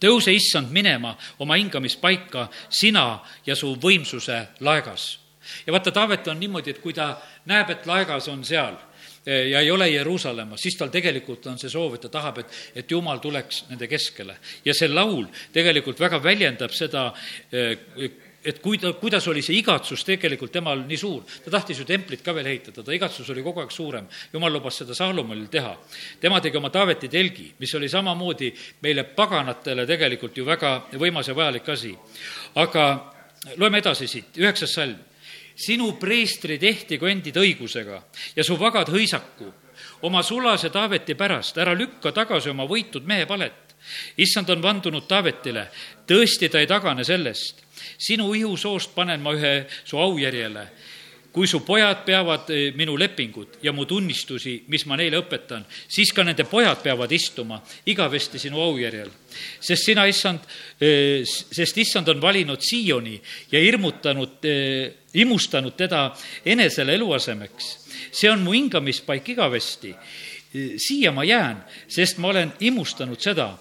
tõuse, 0.00 0.34
issand, 0.34 0.70
minema 0.72 1.14
oma 1.38 1.58
hingamispaika, 1.60 2.48
sina 2.68 3.20
ja 3.46 3.56
su 3.56 3.74
võimsuse 3.80 4.42
laegas. 4.60 5.18
ja 5.66 5.72
vaata, 5.72 5.90
Taavet 5.90 6.28
on 6.28 6.40
niimoodi, 6.40 6.70
et 6.70 6.78
kui 6.78 6.92
ta 6.94 7.16
näeb, 7.46 7.70
et 7.70 7.86
laegas 7.86 8.28
on 8.28 8.44
seal 8.44 8.76
eh, 9.26 9.50
ja 9.50 9.60
ei 9.60 9.70
ole 9.70 9.88
Jeruusalemmas, 9.90 10.60
siis 10.60 10.76
tal 10.76 10.88
tegelikult 10.88 11.46
on 11.46 11.58
see 11.58 11.70
soov, 11.70 11.94
et 11.94 12.00
ta 12.00 12.08
tahab, 12.08 12.38
et, 12.38 12.58
et 12.74 12.90
Jumal 12.90 13.18
tuleks 13.18 13.64
nende 13.70 13.88
keskele. 13.88 14.36
ja 14.64 14.74
see 14.74 14.88
laul 14.88 15.26
tegelikult 15.52 16.00
väga 16.00 16.22
väljendab 16.22 16.72
seda 16.76 17.12
eh, 17.52 17.78
et 18.44 18.60
kui 18.62 18.78
ta, 18.80 18.92
kuidas 18.96 19.26
oli 19.28 19.42
see 19.44 19.58
igatsus 19.60 20.02
tegelikult 20.06 20.52
temal 20.52 20.84
nii 20.88 20.98
suur, 20.98 21.24
ta 21.44 21.52
tahtis 21.52 21.82
ju 21.82 21.84
templit 21.88 22.22
ka 22.24 22.32
veel 22.36 22.48
ehitada, 22.48 22.82
ta 22.84 22.94
igatsus 22.96 23.28
oli 23.34 23.44
kogu 23.44 23.60
aeg 23.60 23.72
suurem. 23.74 24.06
jumal 24.32 24.52
lubas 24.52 24.80
seda 24.80 24.94
Saalomonil 24.94 25.48
teha. 25.52 25.76
tema 26.20 26.40
tegi 26.40 26.56
oma 26.56 26.70
Taaveti 26.70 27.08
telgi, 27.08 27.52
mis 27.58 27.74
oli 27.74 27.88
samamoodi 27.88 28.52
meile 28.82 29.04
paganatele 29.04 29.86
tegelikult 29.86 30.36
ju 30.36 30.44
väga 30.44 30.88
võimas 30.92 31.28
ja 31.28 31.34
vajalik 31.34 31.68
asi. 31.68 31.94
aga 32.54 33.12
loeme 33.56 33.78
edasi 33.78 34.08
siit, 34.08 34.36
üheksas 34.36 34.74
salm. 34.74 34.96
sinu 35.54 35.92
preestri 36.00 36.58
tehtigu 36.58 37.06
endid 37.06 37.36
õigusega 37.36 38.02
ja 38.36 38.44
su 38.44 38.56
vagad 38.56 38.88
hõisaku 38.88 39.52
oma 40.02 40.22
sulase 40.22 40.70
Taaveti 40.70 41.14
pärast, 41.14 41.58
ära 41.58 41.74
lükka 41.76 42.12
tagasi 42.12 42.50
oma 42.50 42.64
võitud 42.64 43.04
mehe 43.04 43.26
palet. 43.26 43.76
issand 44.16 44.48
on 44.48 44.62
vandunud 44.62 45.06
Taavetile, 45.08 45.68
tõesti 46.06 46.48
ta 46.48 46.60
ei 46.60 46.66
tagane 46.66 47.04
sellest 47.04 47.69
sinu 47.98 48.32
ihusoost 48.34 48.94
panen 48.94 49.20
ma 49.20 49.34
ühe 49.36 49.66
su 49.84 49.98
aujärjele. 49.98 50.68
kui 51.30 51.46
su 51.46 51.60
pojad 51.62 52.00
peavad 52.02 52.48
eh, 52.50 52.72
minu 52.74 52.96
lepingut 52.98 53.60
ja 53.62 53.70
mu 53.72 53.84
tunnistusi, 53.86 54.64
mis 54.66 54.82
ma 54.90 54.96
neile 54.98 55.20
õpetan, 55.20 55.62
siis 55.86 56.10
ka 56.10 56.24
nende 56.26 56.42
pojad 56.42 56.80
peavad 56.82 57.12
istuma 57.12 57.60
igavesti 57.86 58.38
sinu 58.38 58.58
aujärjel. 58.60 59.10
sest 59.60 59.84
sina, 59.84 60.06
issand, 60.10 60.40
eh, 60.80 61.22
sest 61.24 61.78
issand 61.78 62.08
on 62.08 62.20
valinud 62.20 62.60
Sioni 62.60 63.20
ja 63.52 63.60
hirmutanud, 63.60 64.42
eh, 64.42 64.90
imustanud 65.14 65.76
teda 65.76 66.16
enesele 66.44 66.94
eluasemeks. 66.94 67.78
see 68.12 68.30
on 68.30 68.42
mu 68.42 68.52
hingamispaik 68.52 69.28
igavesti 69.28 69.94
siia 70.76 71.12
ma 71.12 71.24
jään, 71.24 71.64
sest 71.88 72.18
ma 72.18 72.28
olen 72.28 72.52
imustanud 72.60 73.20
seda 73.20 73.52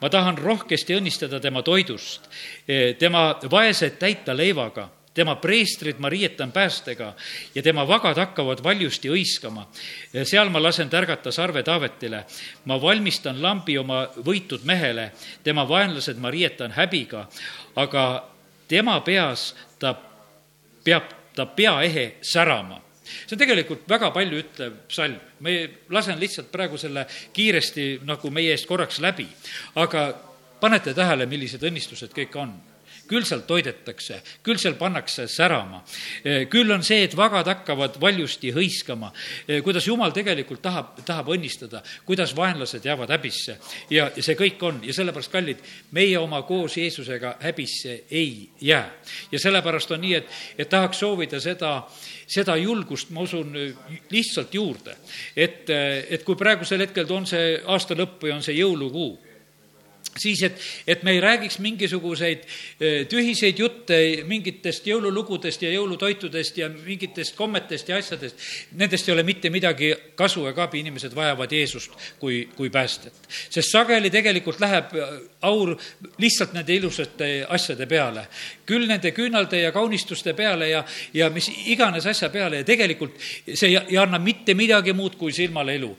ma 0.00 0.10
tahan 0.12 0.38
rohkesti 0.38 0.96
õnnistada 0.96 1.40
tema 1.40 1.62
toidust, 1.62 2.28
eh, 2.68 2.94
tema 2.98 3.34
vaesed 3.50 3.98
täita 3.98 4.36
leivaga, 4.36 4.88
tema 5.14 5.36
preestrid 5.40 5.98
ma 5.98 6.10
riietan 6.12 6.52
päästega 6.52 7.14
ja 7.54 7.62
tema 7.62 7.86
vagad 7.88 8.18
hakkavad 8.20 8.60
valjusti 8.64 9.08
hõiskama. 9.08 9.66
seal 10.24 10.48
ma 10.48 10.62
lasen 10.62 10.90
tärgata 10.90 11.32
sarve 11.32 11.62
Taavetile, 11.62 12.24
ma 12.64 12.80
valmistan 12.80 13.42
lambi 13.42 13.78
oma 13.78 14.06
võitud 14.16 14.64
mehele, 14.64 15.12
tema 15.42 15.68
vaenlased 15.68 16.18
ma 16.18 16.30
riietan 16.30 16.72
häbiga, 16.76 17.28
aga 17.76 18.24
tema 18.68 19.00
peas 19.00 19.54
ta 19.78 19.94
peab 20.84 21.02
ta 21.34 21.46
peaehe 21.46 22.14
särama 22.22 22.85
see 23.06 23.34
on 23.36 23.42
tegelikult 23.42 23.88
väga 23.88 24.10
palju 24.14 24.42
ütlev 24.42 24.78
psalm. 24.90 25.18
me 25.40 25.56
lasen 25.90 26.20
lihtsalt 26.20 26.50
praegu 26.52 26.78
selle 26.78 27.06
kiiresti 27.32 28.00
nagu 28.04 28.30
meie 28.30 28.54
eest 28.54 28.68
korraks 28.68 29.00
läbi, 29.00 29.28
aga 29.74 30.08
panete 30.60 30.94
tähele, 30.94 31.26
millised 31.26 31.62
õnnistused 31.62 32.14
kõik 32.16 32.36
on 32.40 32.54
küll 33.08 33.26
seal 33.26 33.42
toidetakse, 33.46 34.20
küll 34.44 34.58
seal 34.60 34.76
pannakse 34.78 35.26
särama. 35.30 35.82
küll 36.50 36.70
on 36.74 36.84
see, 36.86 37.04
et 37.06 37.16
vagad 37.16 37.46
hakkavad 37.50 38.00
valjusti 38.00 38.52
hõiskama, 38.54 39.12
kuidas 39.64 39.86
jumal 39.86 40.14
tegelikult 40.14 40.62
tahab, 40.62 40.94
tahab 41.06 41.30
õnnistada, 41.34 41.82
kuidas 42.06 42.34
vaenlased 42.36 42.84
jäävad 42.84 43.10
häbisse. 43.14 43.58
ja, 43.90 44.10
ja 44.16 44.22
see 44.22 44.36
kõik 44.38 44.62
on 44.62 44.80
ja 44.84 44.94
sellepärast, 44.94 45.32
kallid, 45.32 45.62
meie 45.92 46.18
oma 46.18 46.42
koos 46.42 46.76
Jeesusega 46.76 47.36
häbisse 47.40 48.04
ei 48.10 48.50
jää. 48.60 48.90
ja 49.32 49.38
sellepärast 49.38 49.90
on 49.90 50.00
nii, 50.00 50.14
et, 50.14 50.30
et 50.58 50.68
tahaks 50.68 50.98
soovida 50.98 51.40
seda, 51.40 51.86
seda 52.26 52.56
julgust, 52.56 53.10
ma 53.10 53.20
usun, 53.26 53.54
lihtsalt 54.10 54.54
juurde. 54.54 54.96
et, 55.36 55.70
et 56.10 56.24
kui 56.24 56.36
praegusel 56.36 56.80
hetkel 56.86 57.06
on 57.10 57.26
see 57.26 57.56
aasta 57.66 57.94
lõpp 57.94 58.22
või 58.22 58.34
on 58.34 58.42
see 58.42 58.58
jõulukuu, 58.58 59.25
siis, 60.18 60.42
et, 60.42 60.60
et 60.86 61.02
me 61.02 61.16
ei 61.16 61.20
räägiks 61.20 61.58
mingisuguseid 61.64 62.44
tühiseid 63.10 63.58
jutte 63.58 64.00
mingitest 64.28 64.86
jõululugudest 64.88 65.62
ja 65.62 65.72
jõulutoitudest 65.74 66.58
ja 66.62 66.68
mingitest 66.72 67.36
kommetest 67.36 67.88
ja 67.88 68.00
asjadest. 68.00 68.40
Nendest 68.78 69.08
ei 69.08 69.14
ole 69.14 69.26
mitte 69.26 69.50
midagi 69.50 69.92
kasu 70.16 70.46
ega 70.50 70.66
abi, 70.66 70.80
inimesed 70.84 71.14
vajavad 71.14 71.52
Jeesust 71.52 71.92
kui, 72.20 72.48
kui 72.56 72.70
päästet. 72.70 73.14
sest 73.50 73.70
sageli 73.70 74.10
tegelikult 74.10 74.60
läheb 74.60 74.92
aur 75.46 75.76
lihtsalt 76.18 76.54
nende 76.56 76.74
ilusate 76.74 77.46
asjade 77.48 77.86
peale. 77.86 78.26
küll 78.66 78.86
nende 78.88 79.12
küünalde 79.12 79.60
ja 79.60 79.72
kaunistuste 79.72 80.34
peale 80.34 80.68
ja, 80.68 80.84
ja 81.14 81.30
mis 81.30 81.50
iganes 81.66 82.06
asja 82.06 82.30
peale 82.30 82.62
ja 82.62 82.64
tegelikult 82.64 83.14
see 83.54 83.68
ei, 83.68 83.78
ei 83.88 83.98
anna 83.98 84.18
mitte 84.18 84.54
midagi 84.54 84.92
muud 84.92 85.16
kui 85.16 85.32
silmale 85.32 85.74
elu. 85.74 85.96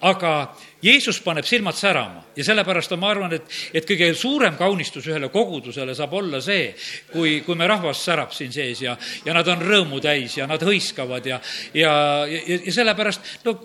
aga 0.00 0.32
Jeesus 0.82 1.18
paneb 1.24 1.44
silmad 1.44 1.74
särama 1.74 2.20
ja 2.36 2.44
sellepärast 2.44 2.92
on, 2.92 3.00
ma 3.00 3.08
arvan, 3.10 3.32
et, 3.32 3.46
et 3.74 3.86
kõige 3.88 4.10
suurem 4.14 4.58
kaunistus 4.58 5.06
ühele 5.08 5.30
kogudusele 5.32 5.94
saab 5.96 6.12
olla 6.18 6.40
see, 6.44 6.68
kui, 7.10 7.40
kui 7.46 7.56
me 7.56 7.66
rahvas 7.66 8.02
särab 8.04 8.34
siin 8.36 8.52
sees 8.52 8.82
ja, 8.84 8.96
ja 9.24 9.34
nad 9.34 9.48
on 9.48 9.64
rõõmu 9.64 10.02
täis 10.04 10.36
ja 10.36 10.46
nad 10.46 10.62
hõiskavad 10.62 11.26
ja, 11.26 11.40
ja, 11.74 11.92
ja, 12.28 12.58
ja 12.68 12.74
sellepärast, 12.76 13.32
no 13.46 13.58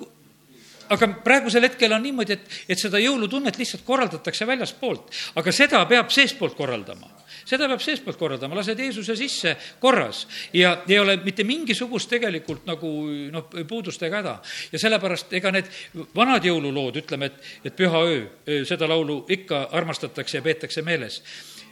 aga 0.92 1.08
praegusel 1.24 1.66
hetkel 1.68 1.94
on 1.96 2.04
niimoodi, 2.04 2.36
et, 2.36 2.60
et 2.70 2.80
seda 2.80 3.00
jõulutunnet 3.02 3.58
lihtsalt 3.60 3.86
korraldatakse 3.88 4.48
väljaspoolt, 4.48 5.12
aga 5.40 5.54
seda 5.56 5.82
peab 5.90 6.12
seestpoolt 6.14 6.58
korraldama. 6.58 7.10
Seda 7.48 7.66
peab 7.72 7.82
seestpoolt 7.82 8.20
korraldama, 8.20 8.58
lased 8.60 8.80
Jeesuse 8.80 9.16
sisse 9.18 9.56
korras. 9.82 10.26
Ja 10.54 10.76
ei 10.88 11.00
ole 11.02 11.16
mitte 11.24 11.44
mingisugust 11.48 12.12
tegelikult 12.12 12.68
nagu 12.70 12.92
noh, 13.34 13.48
puudust 13.68 14.04
ega 14.06 14.20
häda. 14.22 14.36
ja 14.72 14.80
sellepärast 14.80 15.34
ega 15.40 15.52
need 15.56 15.72
vanad 16.16 16.46
jõululood, 16.46 17.00
ütleme, 17.02 17.32
et, 17.32 17.50
et 17.66 17.76
püha 17.76 18.04
öö, 18.06 18.62
seda 18.68 18.88
laulu 18.88 19.24
ikka 19.30 19.70
armastatakse 19.80 20.38
ja 20.38 20.46
peetakse 20.46 20.86
meeles 20.86 21.22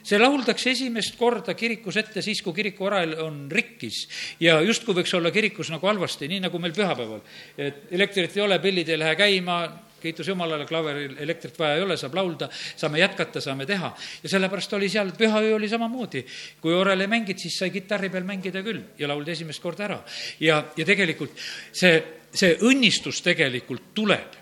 see 0.03 0.19
lauldakse 0.19 0.73
esimest 0.75 1.17
korda 1.19 1.55
kirikus 1.57 1.99
ette 2.01 2.23
siis, 2.25 2.41
kui 2.45 2.55
kirikuoral 2.57 3.15
on 3.25 3.43
rikkis 3.51 4.05
ja 4.43 4.59
justkui 4.65 4.97
võiks 5.01 5.13
olla 5.17 5.31
kirikus 5.35 5.71
nagu 5.73 5.87
halvasti, 5.87 6.29
nii 6.31 6.45
nagu 6.47 6.59
meil 6.61 6.73
pühapäeval. 6.75 7.21
et 7.57 7.91
elektrit 7.91 8.37
ei 8.37 8.43
ole, 8.43 8.59
pillid 8.59 8.89
ei 8.89 8.99
lähe 8.99 9.15
käima, 9.19 9.59
kiitus 9.99 10.27
Jumalale, 10.27 10.65
klaveril 10.65 11.17
elektrit 11.19 11.57
vaja 11.59 11.77
ei 11.77 11.83
ole, 11.83 11.97
saab 11.99 12.15
laulda, 12.15 12.49
saame 12.51 13.01
jätkata, 13.01 13.41
saame 13.43 13.67
teha. 13.69 13.91
ja 14.23 14.29
sellepärast 14.31 14.73
oli 14.77 14.89
seal, 14.89 15.11
pühaöö 15.17 15.55
oli 15.55 15.69
samamoodi. 15.69 16.25
kui 16.61 16.73
orele 16.73 17.07
mängid, 17.07 17.37
siis 17.37 17.57
sai 17.59 17.69
kitarri 17.69 18.09
peal 18.09 18.27
mängida 18.27 18.63
küll 18.63 18.81
ja 18.99 19.07
laulda 19.07 19.31
esimest 19.31 19.61
korda 19.61 19.85
ära. 19.89 19.99
ja, 20.39 20.63
ja 20.77 20.85
tegelikult 20.85 21.35
see, 21.71 22.03
see 22.31 22.55
õnnistus 22.63 23.23
tegelikult 23.25 23.93
tuleb 23.93 24.38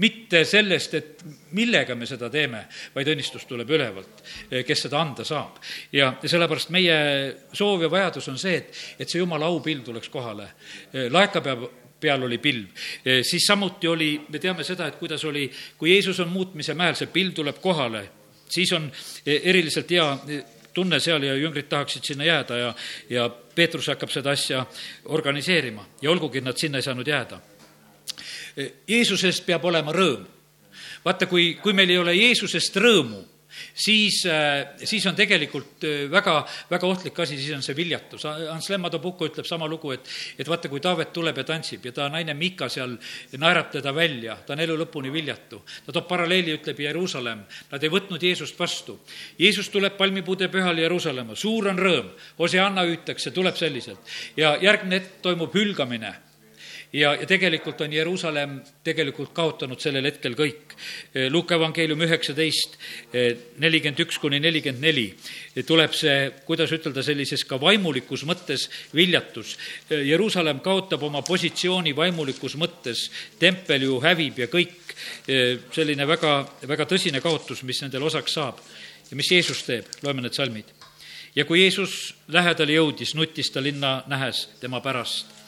mitte 0.00 0.44
sellest, 0.48 0.94
et 0.94 1.24
millega 1.56 1.94
me 1.98 2.06
seda 2.08 2.30
teeme, 2.32 2.64
vaid 2.94 3.10
õnnistus 3.12 3.44
tuleb 3.48 3.70
ülevalt, 3.76 4.22
kes 4.66 4.86
seda 4.86 5.00
anda 5.00 5.24
saab. 5.28 5.60
ja, 5.92 6.12
sellepärast 6.24 6.72
meie 6.74 6.96
soov 7.52 7.84
ja 7.84 7.90
vajadus 7.92 8.28
on 8.32 8.38
see, 8.40 8.56
et, 8.56 8.80
et 8.98 9.08
see 9.08 9.20
jumala 9.20 9.46
aupild 9.46 9.84
tuleks 9.84 10.08
kohale. 10.08 10.48
laeka 11.10 11.40
peab 11.44 11.68
peal 12.00 12.22
oli 12.24 12.38
pilv. 12.38 12.70
Siis 13.04 13.44
samuti 13.46 13.88
oli, 13.88 14.14
me 14.28 14.38
teame 14.40 14.64
seda, 14.64 14.86
et 14.88 14.96
kuidas 14.96 15.24
oli, 15.28 15.50
kui 15.78 15.92
Jeesus 15.92 16.20
on 16.24 16.32
muutmise 16.32 16.74
mäel, 16.74 16.96
see 16.96 17.10
pilv 17.12 17.34
tuleb 17.36 17.60
kohale, 17.60 18.06
siis 18.48 18.72
on 18.72 18.88
eriliselt 19.26 19.92
hea 19.92 20.08
tunne 20.74 21.00
seal 21.00 21.22
ja 21.26 21.34
jüngrid 21.34 21.68
tahaksid 21.68 22.06
sinna 22.06 22.24
jääda 22.24 22.56
ja, 22.56 22.74
ja 23.10 23.28
Peetrus 23.28 23.90
hakkab 23.90 24.10
seda 24.12 24.32
asja 24.32 24.64
organiseerima 25.10 25.84
ja 26.02 26.10
olgugi, 26.10 26.38
et 26.38 26.46
nad 26.46 26.58
sinna 26.58 26.78
ei 26.78 26.86
saanud 26.86 27.06
jääda. 27.06 27.40
Jeesusest 28.88 29.46
peab 29.46 29.64
olema 29.64 29.92
rõõm. 29.92 30.26
vaata, 31.04 31.26
kui, 31.26 31.54
kui 31.62 31.72
meil 31.72 31.90
ei 31.90 31.98
ole 31.98 32.14
Jeesusest 32.14 32.76
rõõmu, 32.76 33.24
siis, 33.74 34.26
äh, 34.26 34.66
siis 34.84 35.06
on 35.06 35.16
tegelikult 35.16 35.84
äh, 35.84 36.10
väga, 36.10 36.46
väga 36.70 36.86
ohtlik 36.86 37.18
asi, 37.20 37.38
siis 37.38 37.54
on 37.56 37.62
see 37.64 37.76
viljatus. 37.76 38.24
Ants 38.24 38.70
Lemmato-Puko 38.70 39.28
ütleb 39.30 39.48
sama 39.48 39.68
lugu, 39.68 39.92
et, 39.94 40.08
et 40.38 40.48
vaata, 40.48 40.70
kui 40.70 40.82
Taavet 40.82 41.12
tuleb 41.12 41.40
ja 41.40 41.44
tantsib 41.48 41.86
ja 41.88 41.94
ta 41.96 42.08
naine 42.12 42.34
Miika 42.38 42.68
seal 42.72 42.96
naerab 43.40 43.70
teda 43.74 43.94
välja, 43.94 44.36
ta 44.46 44.54
on 44.54 44.64
elu 44.64 44.78
lõpuni 44.84 45.12
viljatu. 45.12 45.62
ta 45.86 45.92
toob 45.92 46.08
paralleeli, 46.08 46.54
ütleb 46.60 46.80
Jeruusalemm, 46.86 47.44
nad 47.72 47.84
ei 47.84 47.92
võtnud 47.92 48.22
Jeesust 48.22 48.58
vastu. 48.58 49.00
Jeesus 49.38 49.68
tuleb 49.68 49.96
palmipuude 49.98 50.48
pühal 50.48 50.78
Jeruusalemma, 50.78 51.36
suur 51.36 51.70
on 51.72 51.78
rõõm, 51.78 52.10
Hosianna 52.38 52.86
hüütakse, 52.88 53.34
tuleb 53.34 53.56
selliselt. 53.56 54.00
ja 54.36 54.56
järgmine 54.60 55.00
hetk 55.00 55.22
toimub 55.22 55.54
hülgamine 55.54 56.29
ja, 56.92 57.14
ja 57.14 57.26
tegelikult 57.28 57.80
on 57.84 57.92
Jeruusalemm 57.92 58.58
tegelikult 58.84 59.32
kaotanud 59.34 59.80
sellel 59.82 60.06
hetkel 60.08 60.34
kõik. 60.38 60.74
Luuka 61.30 61.56
evangeelium 61.58 62.02
üheksateist, 62.06 62.76
nelikümmend 63.62 64.02
üks 64.04 64.18
kuni 64.22 64.40
nelikümmend 64.42 64.82
neli 64.84 65.06
tuleb 65.66 65.94
see, 65.96 66.16
kuidas 66.46 66.72
ütelda, 66.74 67.04
sellises 67.06 67.44
ka 67.48 67.60
vaimulikus 67.60 68.24
mõttes 68.28 68.68
viljatus. 68.96 69.56
Jeruusalemm 69.90 70.62
kaotab 70.64 71.06
oma 71.06 71.22
positsiooni 71.26 71.94
vaimulikus 71.96 72.56
mõttes, 72.60 73.08
tempel 73.38 73.86
ju 73.86 74.00
hävib 74.02 74.44
ja 74.44 74.50
kõik, 74.50 74.94
selline 75.74 76.06
väga, 76.08 76.34
väga 76.68 76.88
tõsine 76.90 77.22
kaotus, 77.24 77.64
mis 77.64 77.82
nendel 77.84 78.08
osaks 78.10 78.38
saab. 78.38 78.60
ja 79.10 79.16
mis 79.16 79.30
Jeesus 79.30 79.64
teeb, 79.66 79.86
loeme 80.02 80.22
need 80.22 80.34
salmid 80.34 80.68
ja 81.34 81.44
kui 81.44 81.62
Jeesus 81.62 82.14
lähedale 82.28 82.72
jõudis, 82.72 83.14
nutis 83.14 83.50
ta 83.50 83.62
linna 83.62 84.02
nähes 84.06 84.48
tema 84.60 84.80
pärast 84.80 85.39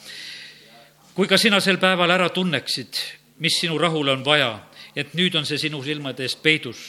kui 1.14 1.28
ka 1.28 1.36
sina 1.36 1.60
sel 1.60 1.78
päeval 1.80 2.10
ära 2.14 2.28
tunneksid, 2.32 3.00
mis 3.44 3.58
sinu 3.60 3.78
rahule 3.78 4.14
on 4.14 4.24
vaja, 4.24 4.52
et 4.96 5.14
nüüd 5.16 5.34
on 5.36 5.46
see 5.48 5.60
sinu 5.60 5.82
silmade 5.84 6.24
eest 6.24 6.40
peidus, 6.44 6.80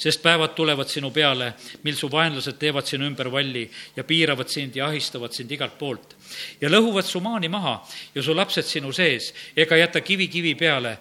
sest 0.00 0.22
päevad 0.24 0.54
tulevad 0.56 0.88
sinu 0.88 1.10
peale, 1.12 1.50
mil 1.84 1.96
su 1.96 2.08
vaenlased 2.12 2.56
teevad 2.60 2.88
sinu 2.88 3.06
ümber 3.08 3.28
valli 3.32 3.66
ja 3.96 4.04
piiravad 4.04 4.48
sind 4.52 4.76
ja 4.76 4.88
ahistavad 4.88 5.32
sind 5.36 5.52
igalt 5.52 5.76
poolt. 5.78 6.16
ja 6.60 6.68
lõhuvad 6.68 7.04
su 7.04 7.20
maani 7.20 7.48
maha 7.48 7.78
ja 8.14 8.22
su 8.22 8.34
lapsed 8.36 8.64
sinu 8.64 8.92
sees 8.92 9.32
ega 9.56 9.76
jäta 9.76 10.00
kivi 10.00 10.28
kivi 10.28 10.54
peale, 10.54 10.96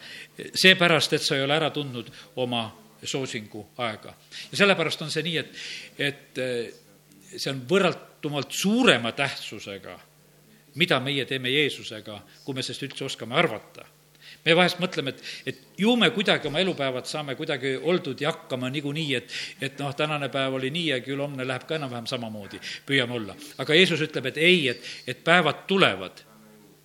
seepärast, 0.53 1.13
et 1.13 1.23
sa 1.23 1.35
ei 1.35 1.43
ole 1.43 1.55
ära 1.55 1.69
tundnud 1.71 2.11
oma 2.35 2.67
soosingu 3.03 3.67
aega. 3.77 4.15
ja 4.51 4.57
sellepärast 4.57 5.01
on 5.01 5.11
see 5.11 5.23
nii, 5.23 5.37
et, 5.37 5.55
et 5.97 6.43
eh, 6.43 6.73
see 7.37 7.51
on 7.51 7.63
võrratumalt 7.67 8.51
suurema 8.51 9.11
tähtsusega 9.11 9.99
mida 10.75 10.99
meie 10.99 11.25
teeme 11.25 11.51
Jeesusega, 11.51 12.21
kui 12.45 12.55
me 12.55 12.63
sellest 12.63 12.87
üldse 12.89 13.05
oskame 13.05 13.37
arvata 13.39 13.85
me 14.45 14.53
vahest 14.53 14.77
mõtleme, 14.81 15.13
et, 15.13 15.23
et 15.49 15.81
ju 15.81 15.95
me 15.97 16.11
kuidagi 16.13 16.49
oma 16.49 16.61
elupäevad 16.61 17.07
saame 17.09 17.35
kuidagi 17.37 17.75
oldud 17.81 18.21
ja 18.21 18.33
hakkama 18.33 18.69
niikuinii, 18.73 19.07
et, 19.17 19.33
et 19.61 19.81
noh, 19.81 19.93
tänane 19.97 20.29
päev 20.33 20.59
oli 20.59 20.69
nii 20.73 20.85
ja 20.91 20.99
küll 21.05 21.21
homne 21.21 21.47
läheb 21.47 21.65
ka 21.65 21.79
enam-vähem 21.79 22.05
samamoodi, 22.09 22.61
püüame 22.85 23.17
olla. 23.17 23.35
aga 23.57 23.77
Jeesus 23.77 24.05
ütleb, 24.05 24.29
et 24.29 24.37
ei, 24.37 24.67
et, 24.75 24.89
et 25.07 25.23
päevad 25.25 25.65
tulevad 25.69 26.21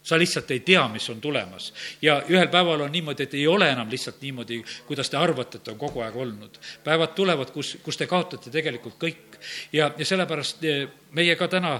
sa 0.02 0.18
lihtsalt 0.18 0.50
ei 0.50 0.60
tea, 0.60 0.88
mis 0.88 1.10
on 1.10 1.20
tulemas. 1.20 1.74
ja 2.02 2.22
ühel 2.28 2.48
päeval 2.48 2.80
on 2.80 2.92
niimoodi, 2.92 3.22
et 3.22 3.34
ei 3.34 3.46
ole 3.46 3.68
enam 3.70 3.90
lihtsalt 3.90 4.20
niimoodi, 4.20 4.62
kuidas 4.86 5.10
te 5.10 5.16
arvate, 5.16 5.58
et 5.58 5.68
on 5.68 5.78
kogu 5.78 6.00
aeg 6.00 6.16
olnud. 6.16 6.58
päevad 6.84 7.14
tulevad, 7.14 7.50
kus, 7.50 7.76
kus 7.82 7.96
te 7.96 8.06
kaotate 8.06 8.50
tegelikult 8.50 8.96
kõik. 9.00 9.40
ja, 9.72 9.90
ja 9.98 10.04
sellepärast 10.04 10.64
eh, 10.64 10.88
meie 11.12 11.36
ka 11.36 11.48
täna 11.48 11.74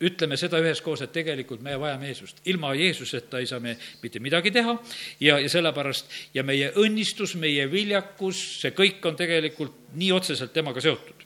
ütleme 0.00 0.36
seda 0.36 0.58
üheskoos, 0.62 1.02
et 1.02 1.12
tegelikult 1.12 1.62
me 1.62 1.78
vajame 1.80 2.10
Jeesust. 2.10 2.42
ilma 2.44 2.74
Jeesuseta 2.74 3.38
ei 3.38 3.46
saa 3.46 3.60
me 3.60 3.76
mitte 4.02 4.20
midagi 4.20 4.50
teha 4.50 4.78
ja, 5.20 5.38
ja 5.38 5.48
sellepärast 5.48 6.10
ja 6.34 6.42
meie 6.42 6.72
õnnistus, 6.74 7.36
meie 7.38 7.70
viljakus, 7.70 8.42
see 8.62 8.74
kõik 8.74 9.06
on 9.06 9.16
tegelikult 9.16 9.94
nii 9.94 10.12
otseselt 10.12 10.52
temaga 10.52 10.80
seotud 10.80 11.25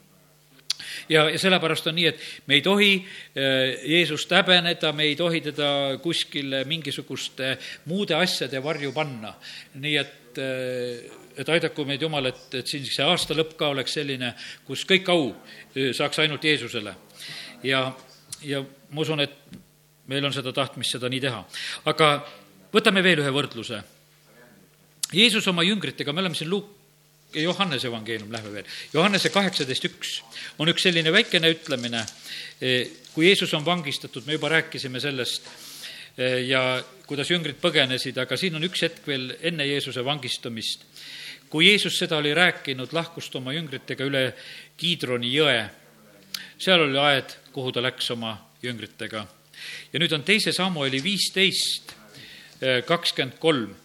ja, 1.09 1.29
ja 1.29 1.39
sellepärast 1.39 1.87
on 1.87 1.95
nii, 1.97 2.07
et 2.11 2.25
me 2.47 2.57
ei 2.57 2.63
tohi 2.65 2.91
äh, 2.97 3.85
Jeesust 3.87 4.31
häbeneda, 4.31 4.93
me 4.93 5.07
ei 5.09 5.15
tohi 5.15 5.41
teda 5.41 5.97
kuskile 6.03 6.63
mingisuguste 6.69 7.55
muude 7.85 8.15
asjade 8.15 8.63
varju 8.63 8.91
panna. 8.95 9.33
nii 9.73 9.95
et, 9.97 10.37
äh, 10.37 11.19
et 11.37 11.49
aidaku 11.49 11.85
meid 11.85 12.01
Jumal, 12.01 12.31
et, 12.31 12.43
et 12.59 12.67
siin 12.67 12.85
see 12.85 13.05
aasta 13.05 13.37
lõpp 13.37 13.55
ka 13.59 13.71
oleks 13.75 13.97
selline, 13.99 14.33
kus 14.67 14.85
kõik 14.89 15.09
au 15.13 15.31
äh, 15.31 15.91
saaks 15.93 16.19
ainult 16.23 16.43
Jeesusele. 16.43 16.95
ja, 17.63 17.87
ja 18.43 18.63
ma 18.91 19.01
usun, 19.01 19.23
et 19.23 19.37
meil 20.07 20.25
on 20.25 20.33
seda 20.33 20.53
tahtmist 20.53 20.97
seda 20.97 21.09
nii 21.09 21.23
teha. 21.23 21.45
aga 21.85 22.11
võtame 22.73 23.03
veel 23.03 23.23
ühe 23.23 23.31
võrdluse. 23.33 23.81
Jeesus 25.11 25.47
oma 25.51 25.63
jüngritega, 25.67 26.13
me 26.13 26.23
oleme 26.23 26.37
siin 26.39 26.49
Luuk 26.49 26.80
Johannese 27.33 27.87
evangeelium, 27.87 28.31
lähme 28.31 28.53
veel. 28.53 28.69
Johannese 28.93 29.29
kaheksateist 29.31 29.85
üks 29.87 30.15
on 30.59 30.69
üks 30.71 30.83
selline 30.83 31.11
väikene 31.13 31.51
ütlemine, 31.53 32.03
e, 32.61 32.87
kui 33.13 33.27
Jeesus 33.27 33.53
on 33.53 33.65
vangistatud, 33.65 34.25
me 34.27 34.35
juba 34.35 34.49
rääkisime 34.51 34.99
sellest, 34.99 35.47
e, 36.17 36.27
ja 36.49 36.83
kuidas 37.07 37.31
jüngrid 37.31 37.59
põgenesid, 37.61 38.19
aga 38.19 38.37
siin 38.37 38.55
on 38.59 38.67
üks 38.67 38.83
hetk 38.83 39.07
veel 39.07 39.31
enne 39.41 39.67
Jeesuse 39.67 40.05
vangistamist. 40.05 40.87
kui 41.51 41.67
Jeesus 41.67 41.97
seda 41.99 42.17
oli 42.17 42.33
rääkinud, 42.33 42.93
lahkus 42.93 43.29
ta 43.29 43.37
oma 43.37 43.51
jüngritega 43.51 44.05
üle 44.07 44.33
Kiidroni 44.77 45.33
jõe. 45.33 45.69
seal 46.57 46.81
oli 46.81 46.97
aed, 46.97 47.35
kuhu 47.51 47.71
ta 47.71 47.81
läks 47.81 48.11
oma 48.11 48.37
jüngritega. 48.63 49.27
ja 49.93 49.99
nüüd 49.99 50.11
on 50.13 50.23
teise 50.23 50.51
Samueli 50.51 51.03
viisteist, 51.03 51.95
e, 52.61 52.81
kakskümmend 52.81 53.39
kolm 53.39 53.75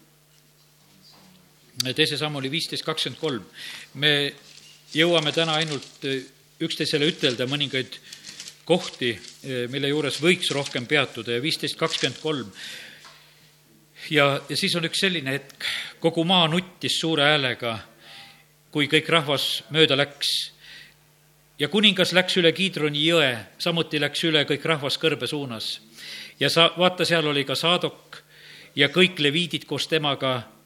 teise 1.85 2.17
sammu 2.17 2.39
oli 2.39 2.51
viisteist 2.51 2.85
kakskümmend 2.85 3.21
kolm. 3.21 3.45
me 3.93 4.33
jõuame 4.93 5.31
täna 5.33 5.57
ainult 5.61 6.05
eh, 6.05 6.23
üksteisele 6.63 7.09
ütelda 7.11 7.45
mõningaid 7.49 7.99
kohti, 8.65 9.11
eh, 9.43 9.67
mille 9.69 9.91
juures 9.91 10.19
võiks 10.21 10.49
rohkem 10.55 10.87
peatuda 10.87 11.37
ja 11.37 11.41
viisteist 11.41 11.77
kakskümmend 11.77 12.21
kolm. 12.21 12.51
ja, 14.09 14.41
ja 14.49 14.57
siis 14.57 14.75
on 14.75 14.85
üks 14.89 14.99
selline 15.05 15.31
hetk, 15.37 15.65
kogu 15.99 16.23
maa 16.23 16.47
nuttis 16.47 16.99
suure 16.99 17.23
häälega, 17.23 17.79
kui 18.71 18.87
kõik 18.87 19.09
rahvas 19.09 19.63
mööda 19.69 19.97
läks. 19.97 20.51
ja 21.59 21.67
kuningas 21.67 22.13
läks 22.13 22.37
üle 22.37 22.51
Kiidroni 22.51 23.05
jõe, 23.05 23.37
samuti 23.59 23.99
läks 23.99 24.23
üle 24.23 24.45
kõik 24.45 24.65
rahvas 24.65 24.97
kõrbe 24.97 25.27
suunas. 25.27 25.79
ja 26.39 26.49
sa, 26.49 26.71
vaata, 26.77 27.05
seal 27.05 27.27
oli 27.27 27.45
ka 27.45 27.55
Saadok 27.55 28.23
ja 28.75 28.89
kõik 28.89 29.19
leviidid 29.19 29.65
koos 29.65 29.87
temaga, 29.87 30.56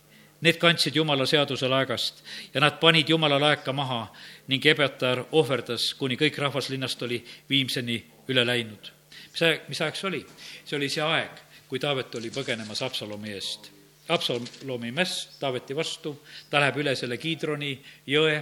need 0.42 0.58
kandsid 0.58 0.96
Jumala 0.96 1.26
seaduse 1.26 1.68
laegast 1.70 2.24
ja 2.54 2.62
nad 2.62 2.80
panid 2.80 3.10
Jumala 3.10 3.40
laeka 3.40 3.74
maha 3.74 4.08
ning 4.48 4.66
Ebetar 4.66 5.26
ohverdas, 5.32 5.94
kuni 5.94 6.18
kõik 6.18 6.38
rahvas 6.38 6.70
linnast 6.70 7.02
oli 7.04 7.24
viimseni 7.50 8.02
üle 8.28 8.46
läinud. 8.46 8.92
mis 9.32 9.42
aeg, 9.42 9.64
mis 9.70 9.82
aeg 9.82 9.96
see 9.96 10.08
oli? 10.08 10.26
see 10.66 10.78
oli 10.78 10.90
see 10.90 11.04
aeg 11.04 11.52
kui 11.72 11.80
Taavet 11.80 12.16
oli 12.20 12.28
põgenemas 12.36 12.82
Absalomi 12.84 13.32
eest. 13.32 13.70
Absalomi 14.12 14.90
mäss 14.92 15.38
Taaveti 15.40 15.76
vastu, 15.76 16.18
ta 16.50 16.60
läheb 16.60 16.82
üle 16.82 16.92
selle 17.00 17.16
Kiidroni 17.16 17.70
jõe, 18.12 18.34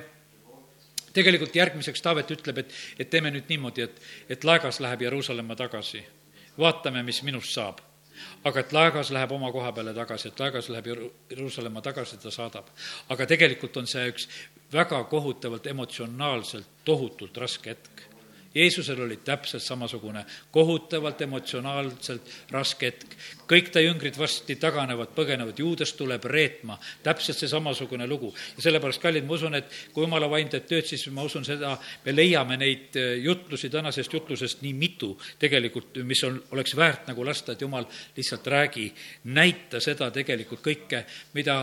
tegelikult 1.14 1.54
järgmiseks 1.54 2.02
Taavet 2.02 2.34
ütleb, 2.34 2.64
et, 2.64 2.74
et 2.98 3.12
teeme 3.14 3.30
nüüd 3.30 3.46
niimoodi, 3.54 3.86
et, 3.86 4.02
et 4.34 4.50
laegas 4.50 4.82
läheb 4.82 5.06
Jeruusalemma 5.06 5.56
tagasi. 5.60 6.02
vaatame, 6.58 7.04
mis 7.06 7.22
minust 7.24 7.54
saab. 7.54 7.86
Aga 8.44 8.60
et 8.60 8.74
laegas 8.74 9.12
läheb 9.12 9.32
oma 9.32 9.52
koha 9.52 9.72
peale 9.72 9.94
tagasi, 9.94 10.28
et 10.28 10.40
laegas 10.40 10.70
läheb 10.70 10.92
Jeruusalemma 11.30 11.82
tagasi, 11.82 12.18
ta 12.18 12.32
saadab. 12.32 12.66
aga 13.10 13.26
tegelikult 13.26 13.78
on 13.78 13.88
see 13.88 14.08
üks 14.12 14.28
väga 14.74 15.04
kohutavalt 15.04 15.68
emotsionaalselt 15.68 16.86
tohutult 16.86 17.38
raske 17.38 17.70
hetk 17.70 18.09
Jeesusel 18.56 19.02
oli 19.02 19.18
täpselt 19.18 19.64
samasugune 19.64 20.26
kohutavalt 20.52 21.22
emotsionaalselt 21.22 22.32
raske 22.52 22.86
hetk. 22.86 23.16
kõik 23.50 23.70
ta 23.74 23.82
jüngrid 23.82 24.18
varsti 24.18 24.56
taganevad, 24.62 25.10
põgenevad, 25.16 25.58
juudest 25.58 25.98
tuleb 25.98 26.26
reetma, 26.30 26.78
täpselt 27.04 27.38
see 27.38 27.50
samasugune 27.50 28.08
lugu. 28.08 28.34
ja 28.58 28.62
sellepärast, 28.62 29.02
kallid, 29.02 29.26
ma 29.26 29.34
usun, 29.34 29.56
et 29.56 29.70
kui 29.94 30.04
jumala 30.04 30.30
vaim 30.30 30.50
teeb 30.50 30.66
tööd, 30.66 30.86
siis 30.86 31.08
ma 31.14 31.24
usun 31.24 31.46
seda, 31.46 31.78
me 32.06 32.16
leiame 32.16 32.58
neid 32.58 32.96
eh, 32.96 33.18
jutlusi 33.24 33.70
tänasest 33.70 34.14
jutlusest 34.14 34.62
nii 34.62 34.74
mitu 34.74 35.18
tegelikult, 35.40 36.02
mis 36.04 36.24
on, 36.24 36.42
oleks 36.52 36.76
väärt 36.76 37.08
nagu 37.08 37.26
lasta, 37.26 37.54
et 37.54 37.62
jumal 37.62 37.86
lihtsalt 38.18 38.48
räägi, 38.48 38.90
näita 39.24 39.80
seda 39.80 40.12
tegelikult 40.12 40.66
kõike, 40.66 41.06
mida 41.34 41.62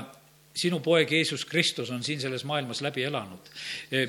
sinu 0.57 0.81
poeg 0.81 1.11
Jeesus 1.13 1.45
Kristus 1.45 1.91
on 1.93 2.03
siin 2.05 2.21
selles 2.21 2.45
maailmas 2.49 2.81
läbi 2.85 3.05
elanud, 3.05 3.51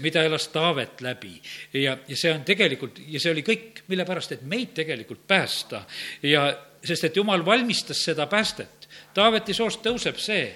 mida 0.02 0.24
elas 0.24 0.48
Taavet 0.54 1.02
läbi? 1.02 1.34
Ja, 1.74 1.98
ja 2.08 2.18
see 2.18 2.32
on 2.34 2.46
tegelikult, 2.48 3.02
ja 3.08 3.20
see 3.20 3.34
oli 3.36 3.44
kõik, 3.46 3.84
mille 3.92 4.06
pärast, 4.08 4.38
et 4.38 4.46
meid 4.48 4.72
tegelikult 4.78 5.26
päästa. 5.28 5.84
Ja 6.24 6.48
sest 6.84 7.10
et 7.10 7.20
jumal 7.20 7.46
valmistas 7.46 8.04
seda 8.06 8.28
päästet. 8.32 8.88
Taaveti 9.14 9.54
soost 9.54 9.84
tõuseb 9.86 10.20
see, 10.22 10.48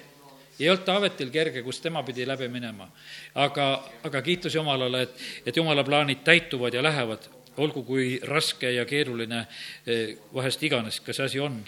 ei 0.60 0.70
olnud 0.70 0.84
Taavetil 0.86 1.30
kerge, 1.34 1.62
kus 1.62 1.80
tema 1.82 2.02
pidi 2.06 2.26
läbi 2.28 2.48
minema. 2.48 2.88
aga, 3.34 3.84
aga 4.04 4.22
kiitus 4.22 4.54
Jumalale, 4.54 5.02
et, 5.02 5.22
et 5.46 5.56
Jumala 5.56 5.84
plaanid 5.84 6.22
täituvad 6.24 6.74
ja 6.74 6.82
lähevad, 6.82 7.28
olgu 7.56 7.82
kui 7.82 8.20
raske 8.22 8.70
ja 8.70 8.84
keeruline 8.84 9.46
eh, 9.86 10.16
vahest 10.34 10.62
iganes 10.62 11.00
ka 11.00 11.12
see 11.12 11.24
asi 11.24 11.40
on 11.40 11.58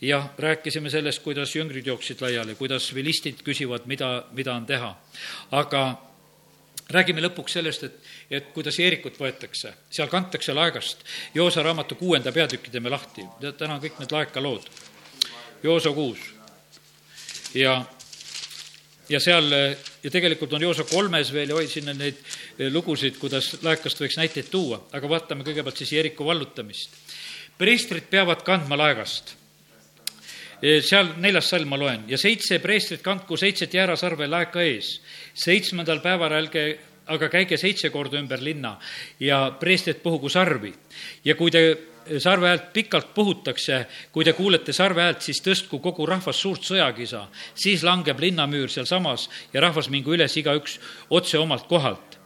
jah, 0.00 0.30
rääkisime 0.38 0.90
sellest, 0.90 1.22
kuidas 1.22 1.54
jüngrid 1.56 1.86
jooksid 1.86 2.20
laiali, 2.20 2.54
kuidas 2.54 2.94
vilistid 2.94 3.42
küsivad, 3.44 3.86
mida, 3.86 4.24
mida 4.32 4.54
on 4.54 4.66
teha. 4.66 4.94
aga 5.50 5.84
räägime 6.90 7.22
lõpuks 7.24 7.56
sellest, 7.58 7.84
et, 7.84 7.98
et 8.30 8.52
kuidas 8.52 8.78
Jeerikut 8.78 9.16
võetakse, 9.20 9.72
seal 9.90 10.08
kantakse 10.12 10.54
laegast. 10.54 11.04
Joosa 11.34 11.62
raamatu 11.62 11.94
kuuenda 11.94 12.32
peatüki 12.32 12.70
teeme 12.70 12.92
lahti, 12.92 13.24
täna 13.40 13.76
on 13.76 13.82
kõik 13.82 14.00
need 14.00 14.12
laekalood. 14.12 14.68
Joosa 15.62 15.92
kuus. 15.96 16.18
ja, 17.54 17.84
ja 19.08 19.20
seal, 19.20 19.48
ja 20.02 20.10
tegelikult 20.10 20.52
on 20.52 20.62
Joosa 20.62 20.84
kolmes 20.84 21.32
veel 21.32 21.48
ja 21.48 21.54
hoidsin 21.54 21.88
neid 21.96 22.20
lugusid, 22.70 23.16
kuidas 23.18 23.54
laekast 23.62 24.00
võiks 24.00 24.18
näiteid 24.20 24.50
tuua, 24.50 24.82
aga 24.92 25.08
vaatame 25.08 25.44
kõigepealt 25.44 25.80
siis 25.80 25.92
Jeeriku 25.92 26.26
vallutamist. 26.26 26.90
preestrid 27.58 28.10
peavad 28.10 28.42
kandma 28.42 28.76
laegast 28.76 29.36
seal 30.84 31.14
neljas 31.20 31.50
salm 31.52 31.68
ma 31.68 31.76
loen 31.76 32.06
ja 32.08 32.18
seitse 32.20 32.58
preestrit 32.62 33.02
kandku 33.04 33.36
seitset 33.36 33.74
jäärasarve 33.74 34.26
laeka 34.26 34.62
ees. 34.62 35.00
seitsmendal 35.34 36.00
päeval 36.00 36.32
ärge 36.32 36.64
aga 37.06 37.28
käige 37.28 37.56
seitse 37.60 37.90
korda 37.92 38.18
ümber 38.20 38.40
linna 38.42 38.78
ja 39.20 39.50
preestrid 39.60 40.00
puhugu 40.02 40.28
sarvi. 40.28 40.72
ja 41.24 41.34
kui 41.34 41.50
te 41.50 41.64
sarve 42.18 42.48
häält 42.48 42.72
pikalt 42.72 43.14
puhutakse, 43.14 43.86
kui 44.12 44.24
te 44.24 44.32
kuulete 44.32 44.72
sarve 44.72 45.02
häält, 45.02 45.22
siis 45.24 45.40
tõstku 45.44 45.80
kogu 45.80 46.06
rahvas 46.06 46.40
suurt 46.40 46.62
sõjakisa. 46.64 47.26
siis 47.54 47.82
langeb 47.82 48.20
linnamüür 48.20 48.70
sealsamas 48.70 49.28
ja 49.52 49.60
rahvas 49.60 49.88
mingu 49.90 50.14
üles 50.14 50.36
igaüks 50.36 50.78
otse 51.10 51.38
omalt 51.38 51.66
kohalt. 51.68 52.18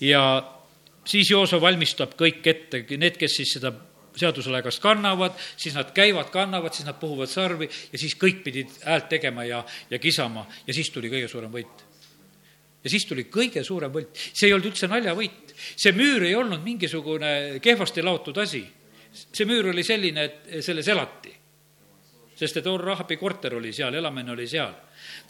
ja 0.00 0.44
siis 1.04 1.30
Jooso 1.30 1.60
valmistab 1.60 2.14
kõik 2.14 2.46
ette, 2.46 2.84
need, 2.96 3.16
kes 3.16 3.36
siis 3.36 3.58
seda 3.58 3.72
seaduselaegast 4.16 4.82
kannavad, 4.82 5.34
siis 5.56 5.74
nad 5.74 5.90
käivad, 5.94 6.30
kannavad, 6.34 6.74
siis 6.74 6.86
nad 6.86 6.98
puhuvad 7.00 7.30
sarvi 7.30 7.68
ja 7.92 7.98
siis 7.98 8.16
kõik 8.20 8.42
pidid 8.44 8.70
häält 8.84 9.08
tegema 9.10 9.44
ja, 9.44 9.64
ja 9.90 9.98
kisama 9.98 10.46
ja 10.66 10.74
siis 10.74 10.90
tuli 10.94 11.10
kõige 11.12 11.28
suurem 11.28 11.52
võit. 11.52 11.84
ja 12.84 12.90
siis 12.90 13.06
tuli 13.06 13.26
kõige 13.32 13.64
suurem 13.64 13.92
võit, 13.92 14.14
see 14.32 14.48
ei 14.48 14.54
olnud 14.54 14.70
üldse 14.70 14.88
naljavõit, 14.90 15.54
see 15.76 15.92
müür 15.96 16.26
ei 16.28 16.34
olnud 16.34 16.62
mingisugune 16.64 17.60
kehvasti 17.62 18.02
laotud 18.02 18.38
asi. 18.38 18.64
see 19.32 19.46
müür 19.46 19.70
oli 19.70 19.82
selline, 19.82 20.24
et 20.24 20.64
selles 20.64 20.88
elati. 20.88 21.34
sest 22.36 22.56
et 22.56 22.66
Orr-Rahabi 22.66 23.16
korter 23.16 23.54
oli 23.54 23.72
seal, 23.72 23.94
elamine 23.94 24.32
oli 24.32 24.46
seal 24.48 24.74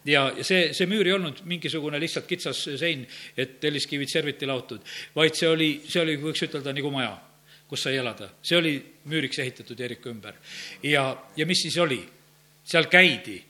ja 0.04 0.32
see, 0.42 0.72
see 0.72 0.86
müür 0.86 1.06
ei 1.06 1.12
olnud 1.12 1.40
mingisugune 1.44 2.00
lihtsalt 2.00 2.26
kitsas 2.26 2.68
sein, 2.76 3.06
et 3.36 3.60
telliskivid 3.60 4.08
serviti 4.08 4.46
laotud, 4.46 4.80
vaid 5.16 5.34
see 5.34 5.48
oli, 5.48 5.70
see 5.88 6.02
oli, 6.02 6.16
võiks 6.20 6.44
ütelda, 6.44 6.72
nagu 6.72 6.90
maja 6.92 7.14
kus 7.74 7.88
sai 7.88 7.98
elada. 7.98 8.30
see 8.42 8.56
oli 8.56 8.74
müüriks 9.10 9.40
ehitatud 9.42 9.78
Jeriko 9.78 10.10
ümber. 10.10 10.34
ja, 10.82 11.04
ja 11.36 11.46
mis 11.46 11.62
siis 11.66 11.76
oli? 11.82 12.00
seal 12.64 12.86
käidi 12.88 13.42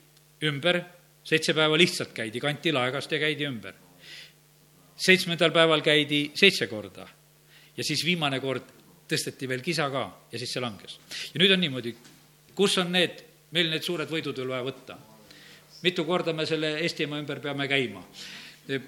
ümber, 0.48 0.80
seitse 1.24 1.54
päeva 1.54 1.76
lihtsalt 1.78 2.10
käidi, 2.16 2.40
kanti 2.40 2.72
laegast 2.72 3.12
ja 3.12 3.18
käidi 3.20 3.44
ümber. 3.44 3.74
seitsmendal 4.96 5.52
päeval 5.52 5.82
käidi 5.84 6.30
seitse 6.34 6.66
korda 6.66 7.06
ja 7.76 7.84
siis 7.84 8.04
viimane 8.04 8.40
kord 8.40 8.72
tõsteti 9.10 9.48
veel 9.48 9.60
kisa 9.60 9.90
ka 9.92 10.04
ja 10.32 10.38
siis 10.38 10.52
see 10.52 10.62
langes. 10.64 10.98
ja 11.34 11.42
nüüd 11.42 11.52
on 11.52 11.60
niimoodi, 11.60 11.94
kus 12.54 12.78
on 12.78 12.92
need, 12.92 13.20
meil 13.52 13.68
need 13.70 13.84
suured 13.84 14.08
võidud 14.08 14.40
veel 14.40 14.54
vaja 14.56 14.64
võtta? 14.70 14.96
mitu 15.84 16.04
korda 16.08 16.32
me 16.32 16.46
selle 16.48 16.78
Eestimaa 16.80 17.20
ümber 17.20 17.44
peame 17.44 17.68
käima? 17.68 18.00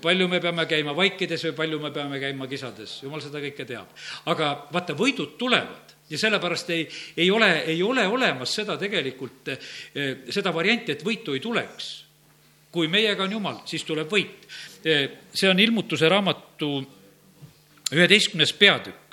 Palju 0.02 0.28
me 0.28 0.40
peame 0.40 0.64
käima 0.68 0.94
vaikides 0.96 1.44
või 1.48 1.56
palju 1.56 1.80
me 1.82 1.90
peame 1.92 2.20
käima 2.20 2.48
kisades, 2.48 3.00
jumal 3.02 3.20
seda 3.20 3.42
kõike 3.44 3.66
teab. 3.68 3.92
aga 4.32 4.50
vaata, 4.72 4.96
võidud 4.96 5.36
tulevad 5.38 5.94
ja 6.10 6.18
sellepärast 6.18 6.70
ei, 6.70 6.88
ei 7.16 7.30
ole, 7.30 7.50
ei 7.66 7.82
ole 7.82 8.06
olemas 8.06 8.54
seda 8.54 8.76
tegelikult, 8.80 9.48
eh, 9.48 10.16
seda 10.30 10.54
varianti, 10.54 10.92
et 10.92 11.04
võitu 11.04 11.34
ei 11.34 11.40
tuleks. 11.40 11.94
kui 12.76 12.90
meiega 12.92 13.24
on 13.24 13.32
jumal, 13.32 13.54
siis 13.64 13.84
tuleb 13.88 14.10
võit. 14.12 14.42
Eh, 14.84 15.10
see 15.32 15.48
on 15.48 15.58
ilmutuse 15.58 16.08
raamatu 16.12 16.68
üheteistkümnes 17.94 18.52
peatükk 18.52 19.05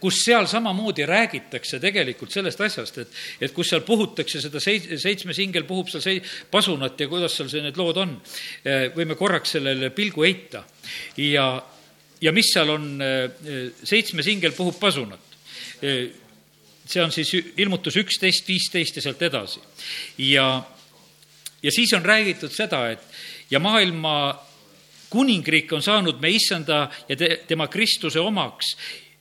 kus 0.00 0.22
seal 0.24 0.46
samamoodi 0.50 1.06
räägitakse 1.06 1.78
tegelikult 1.82 2.32
sellest 2.32 2.60
asjast, 2.64 2.98
et, 2.98 3.18
et 3.40 3.54
kus 3.54 3.70
seal 3.70 3.84
puhutakse 3.86 4.40
seda 4.42 4.62
seit-, 4.62 4.88
seitsmes 5.00 5.38
ingel 5.44 5.66
puhub 5.68 5.90
seal 5.92 6.04
sei-, 6.04 6.22
pasunat 6.50 7.00
ja 7.00 7.08
kuidas 7.10 7.36
seal 7.36 7.50
see, 7.52 7.62
need 7.64 7.78
lood 7.78 8.00
on. 8.02 8.16
Eh, 8.64 8.88
võime 8.96 9.16
korraks 9.18 9.56
sellele 9.58 9.92
pilgu 9.94 10.26
heita 10.26 10.64
ja, 11.20 11.46
ja 12.20 12.32
mis 12.36 12.52
seal 12.54 12.74
on, 12.74 12.90
eh, 13.04 13.70
seitsmes 13.84 14.30
ingel 14.32 14.56
puhub 14.56 14.80
pasunat 14.80 15.28
see 16.90 17.00
on 17.00 17.12
siis 17.14 17.30
ilmutus 17.62 17.96
üksteist, 17.96 18.48
viisteist 18.48 18.98
ja 18.98 19.02
sealt 19.02 19.22
edasi. 19.22 19.60
ja, 20.18 20.62
ja 21.62 21.72
siis 21.72 21.92
on 21.96 22.04
räägitud 22.04 22.52
seda, 22.52 22.88
et 22.90 23.00
ja 23.50 23.60
maailma 23.60 24.34
kuningriik 25.10 25.72
on 25.72 25.82
saanud 25.82 26.20
me 26.22 26.30
issanda 26.30 26.88
ja 27.08 27.16
te, 27.16 27.40
tema 27.48 27.68
Kristuse 27.68 28.20
omaks 28.20 28.76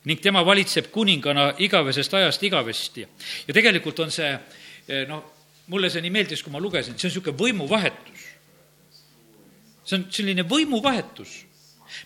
ning 0.10 0.22
tema 0.22 0.42
valitseb 0.46 0.90
kuningana 0.94 1.52
igavesest 1.62 2.14
ajast 2.18 2.44
igavesti. 2.44 3.06
ja 3.48 3.54
tegelikult 3.54 4.00
on 4.00 4.12
see, 4.12 4.32
eh, 4.88 5.06
noh, 5.08 5.24
mulle 5.70 5.90
see 5.90 6.02
nii 6.02 6.14
meeldis, 6.14 6.44
kui 6.44 6.54
ma 6.54 6.62
lugesin, 6.62 6.98
see 6.98 7.08
on 7.08 7.14
niisugune 7.14 7.38
võimuvahetus. 7.38 8.26
see 9.86 9.98
on 9.98 10.08
selline 10.10 10.44
võimuvahetus 10.50 11.46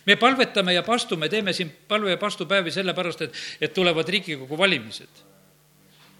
me 0.06 0.16
palvetame 0.16 0.72
ja 0.72 0.82
pastume, 0.82 1.28
teeme 1.28 1.52
siin 1.52 1.70
palve- 1.88 2.10
ja 2.10 2.16
pastupäevi 2.16 2.70
sellepärast, 2.70 3.22
et, 3.22 3.34
et 3.60 3.74
tulevad 3.74 4.08
Riigikogu 4.08 4.58
valimised. 4.58 5.08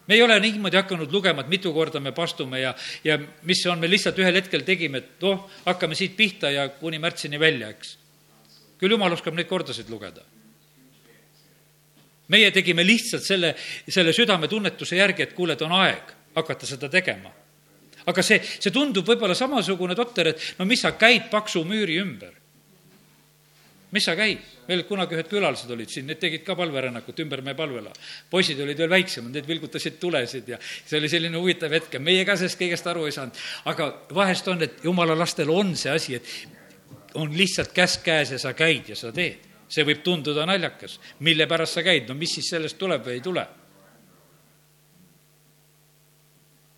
me 0.07 0.15
ei 0.15 0.23
ole 0.23 0.41
niimoodi 0.41 0.77
hakanud 0.77 1.13
lugema, 1.13 1.41
et 1.41 1.49
mitu 1.49 1.73
korda 1.73 2.01
me 2.01 2.13
pastume 2.13 2.61
ja, 2.61 2.75
ja 3.05 3.19
mis 3.43 3.63
see 3.63 3.71
on, 3.73 3.79
me 3.81 3.89
lihtsalt 3.89 4.19
ühel 4.21 4.37
hetkel 4.37 4.61
tegime, 4.61 5.01
et 5.01 5.23
noh, 5.25 5.49
hakkame 5.65 5.97
siit 5.97 6.17
pihta 6.17 6.51
ja 6.51 6.69
kuni 6.69 6.99
märtsini 7.01 7.41
välja, 7.41 7.71
eks. 7.73 7.97
küll 8.79 8.93
jumal 8.93 9.17
oskab 9.17 9.35
neid 9.35 9.49
kordasid 9.49 9.89
lugeda 9.89 10.21
meie 12.29 12.51
tegime 12.51 12.85
lihtsalt 12.87 13.25
selle, 13.25 13.55
selle 13.89 14.13
südametunnetuse 14.17 14.97
järgi, 14.97 15.27
et 15.27 15.35
kuule, 15.37 15.57
et 15.57 15.65
on 15.67 15.75
aeg 15.81 16.15
hakata 16.35 16.67
seda 16.67 16.89
tegema. 16.89 17.33
aga 18.07 18.23
see, 18.23 18.41
see 18.43 18.73
tundub 18.73 19.07
võib-olla 19.09 19.37
samasugune 19.37 19.95
totter, 19.97 20.35
et 20.35 20.49
no 20.59 20.67
mis 20.69 20.83
sa 20.85 20.93
käid 20.93 21.31
paksu 21.31 21.65
müüri 21.65 22.01
ümber. 22.03 22.33
mis 23.93 24.05
sa 24.05 24.17
käid? 24.17 24.43
meil 24.69 24.85
kunagi 24.89 25.17
ühed 25.17 25.29
külalised 25.29 25.71
olid 25.71 25.91
siin, 25.93 26.07
need 26.09 26.19
tegid 26.21 26.45
ka 26.45 26.57
palverännakut 26.57 27.19
ümber 27.21 27.43
meie 27.45 27.57
palvela. 27.57 27.93
poisid 28.31 28.61
olid 28.61 28.79
veel 28.79 28.91
väiksemad, 28.91 29.33
need 29.35 29.49
vilgutasid 29.49 29.99
tulesid 30.01 30.49
ja 30.49 30.59
see 30.61 30.99
oli 30.99 31.09
selline 31.13 31.39
huvitav 31.39 31.73
hetk 31.73 31.99
ja 31.99 32.01
meie 32.01 32.25
ka 32.25 32.37
sellest 32.41 32.61
kõigest 32.61 32.89
aru 32.91 33.07
ei 33.07 33.17
saanud. 33.17 33.41
aga 33.65 33.91
vahest 34.15 34.49
on, 34.49 34.63
et 34.63 34.85
jumala 34.85 35.17
lastel 35.19 35.51
on 35.51 35.77
see 35.77 35.93
asi, 35.93 36.15
et 36.15 37.15
on 37.15 37.37
lihtsalt 37.37 37.73
käsk 37.77 38.03
käes 38.05 38.33
ja 38.35 38.39
sa 38.39 38.55
käid 38.57 38.89
ja 38.89 38.97
sa 38.97 39.13
teed. 39.13 39.54
See 39.69 39.85
võib 39.87 40.03
tunduda 40.05 40.47
naljakas, 40.47 40.99
mille 41.27 41.47
pärast 41.51 41.79
sa 41.79 41.85
käid, 41.87 42.09
no 42.09 42.17
mis 42.19 42.35
siis 42.37 42.51
sellest 42.55 42.79
tuleb 42.79 43.05
või 43.07 43.19
ei 43.19 43.25
tule. 43.25 43.47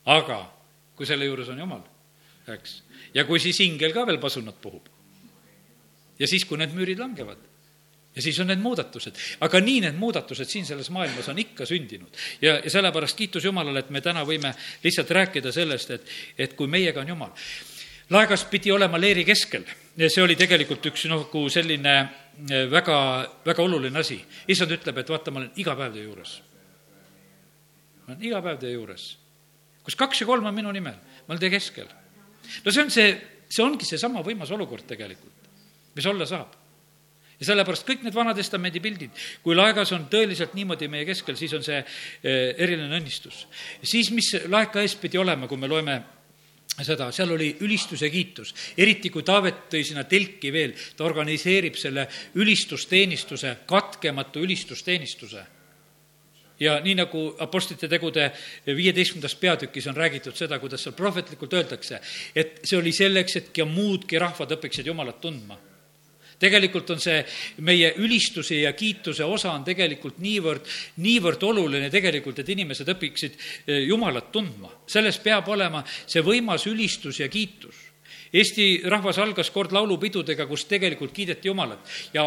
aga 0.07 0.39
kui 0.95 1.07
selle 1.07 1.27
juures 1.27 1.49
on 1.51 1.59
Jumal, 1.59 1.83
eks, 2.55 2.77
ja 3.15 3.25
kui 3.27 3.41
siis 3.43 3.59
ingel 3.65 3.93
ka 3.93 4.07
veel 4.07 4.21
pasunat 4.23 4.61
puhub. 4.63 4.87
ja 6.19 6.27
siis, 6.27 6.45
kui 6.45 6.59
need 6.59 6.75
müürid 6.75 6.99
langevad 7.03 7.39
ja 8.17 8.23
siis 8.23 8.39
on 8.41 8.47
need 8.47 8.63
muudatused. 8.63 9.19
aga 9.41 9.61
nii 9.61 9.81
need 9.81 9.99
muudatused 10.01 10.49
siin 10.49 10.67
selles 10.67 10.91
maailmas 10.91 11.29
on 11.29 11.39
ikka 11.39 11.67
sündinud. 11.67 12.09
ja, 12.41 12.61
ja 12.65 12.71
sellepärast 12.71 13.17
kiitus 13.17 13.45
Jumalale, 13.45 13.85
et 13.85 13.91
me 13.91 14.01
täna 14.01 14.25
võime 14.25 14.55
lihtsalt 14.85 15.11
rääkida 15.11 15.53
sellest, 15.53 15.91
et, 15.91 16.15
et 16.39 16.55
kui 16.55 16.67
meiega 16.67 17.01
on 17.01 17.09
Jumal. 17.09 17.35
laegas 18.11 18.45
pidi 18.45 18.73
olema 18.73 19.01
leeri 19.01 19.25
keskel 19.25 19.67
see 19.97 20.23
oli 20.23 20.37
tegelikult 20.37 20.85
üks 20.91 21.07
nagu 21.09 21.47
selline 21.53 21.95
eh, 22.51 22.67
väga, 22.71 22.99
väga 23.47 23.65
oluline 23.65 24.01
asi. 24.01 24.19
issand 24.49 24.75
ütleb, 24.77 24.99
et 25.01 25.13
vaata, 25.13 25.33
ma 25.33 25.41
olen 25.43 25.63
iga 25.63 25.77
päev 25.79 25.95
teie 25.95 26.05
juures. 26.05 26.35
ma 28.05 28.13
olen 28.13 28.27
iga 28.29 28.43
päev 28.45 28.61
teie 28.61 28.75
juures. 28.75 29.07
kus 29.87 29.97
kaks 29.97 30.21
ja 30.21 30.29
kolm 30.29 30.45
on 30.45 30.55
minu 30.55 30.73
nimel, 30.73 30.99
ma 31.01 31.33
olen 31.33 31.41
teie 31.41 31.55
keskel. 31.55 31.89
no 32.65 32.73
see 32.73 32.85
on 32.85 32.93
see, 32.93 33.17
see 33.49 33.65
ongi 33.65 33.89
seesama 33.89 34.25
võimas 34.27 34.53
olukord 34.53 34.85
tegelikult, 34.87 35.51
mis 35.97 36.07
olla 36.13 36.29
saab 36.29 36.53
ja 37.37 37.49
sellepärast 37.51 37.85
kõik 37.89 38.05
need 38.05 38.17
Vana-testamendi 38.17 38.81
pildid, 38.81 39.25
kui 39.45 39.57
laegas 39.57 39.93
on 39.93 40.07
tõeliselt 40.13 40.55
niimoodi 40.57 40.89
meie 40.93 41.05
keskel, 41.09 41.37
siis 41.37 41.53
on 41.57 41.65
see 41.65 41.79
eh, 41.81 42.53
eriline 42.53 42.93
õnnistus. 43.01 43.47
siis, 43.83 44.13
mis 44.13 44.35
laeka 44.49 44.85
ees 44.85 44.97
pidi 45.01 45.21
olema, 45.21 45.49
kui 45.49 45.61
me 45.61 45.69
loeme 45.69 45.97
seda, 46.85 47.11
seal 47.13 47.33
oli 47.33 47.51
ülistus 47.65 48.03
ja 48.03 48.11
kiitus. 48.11 48.55
eriti, 48.77 49.11
kui 49.11 49.23
Taavet 49.23 49.69
tõi 49.73 49.85
sinna 49.85 50.05
telki 50.05 50.53
veel, 50.53 50.75
ta 50.97 51.05
organiseerib 51.05 51.77
selle 51.77 52.09
ülistusteenistuse, 52.35 53.57
katkematu 53.67 54.41
ülistusteenistuse. 54.45 55.45
Ja 56.61 56.79
nii, 56.81 56.95
nagu 56.97 57.23
Apostlite 57.39 57.89
tegude 57.89 58.31
viieteistkümnendas 58.67 59.35
peatükis 59.37 59.87
on 59.87 59.97
räägitud 59.97 60.37
seda, 60.37 60.59
kuidas 60.59 60.83
seal 60.85 60.97
prohvetlikult 60.97 61.53
öeldakse, 61.53 62.01
et 62.35 62.61
see 62.65 62.79
oli 62.79 62.93
selleks, 62.97 63.37
et 63.37 63.51
ka 63.53 63.69
muudki 63.69 64.19
rahvad 64.19 64.57
õpiksid 64.57 64.89
Jumalat 64.89 65.21
tundma 65.21 65.59
tegelikult 66.39 66.91
on 66.95 67.01
see 67.01 67.21
meie 67.65 67.93
ülistuse 68.03 68.61
ja 68.61 68.73
kiituse 68.77 69.25
osa 69.25 69.53
on 69.53 69.65
tegelikult 69.65 70.19
niivõrd, 70.25 70.69
niivõrd 71.03 71.43
oluline 71.49 71.91
tegelikult, 71.93 72.41
et 72.41 72.55
inimesed 72.55 72.89
õpiksid 72.97 73.37
eh, 73.37 73.85
Jumalat 73.87 74.31
tundma. 74.33 74.71
selles 74.87 75.19
peab 75.19 75.49
olema 75.49 75.85
see 76.07 76.23
võimas 76.23 76.67
ülistus 76.67 77.21
ja 77.21 77.29
kiitus. 77.29 77.75
Eesti 78.33 78.83
rahvas 78.85 79.19
algas 79.23 79.51
kord 79.51 79.73
laulupidudega, 79.73 80.47
kus 80.47 80.67
tegelikult 80.67 81.13
kiideti 81.15 81.49
Jumalat 81.49 81.87
ja 82.13 82.27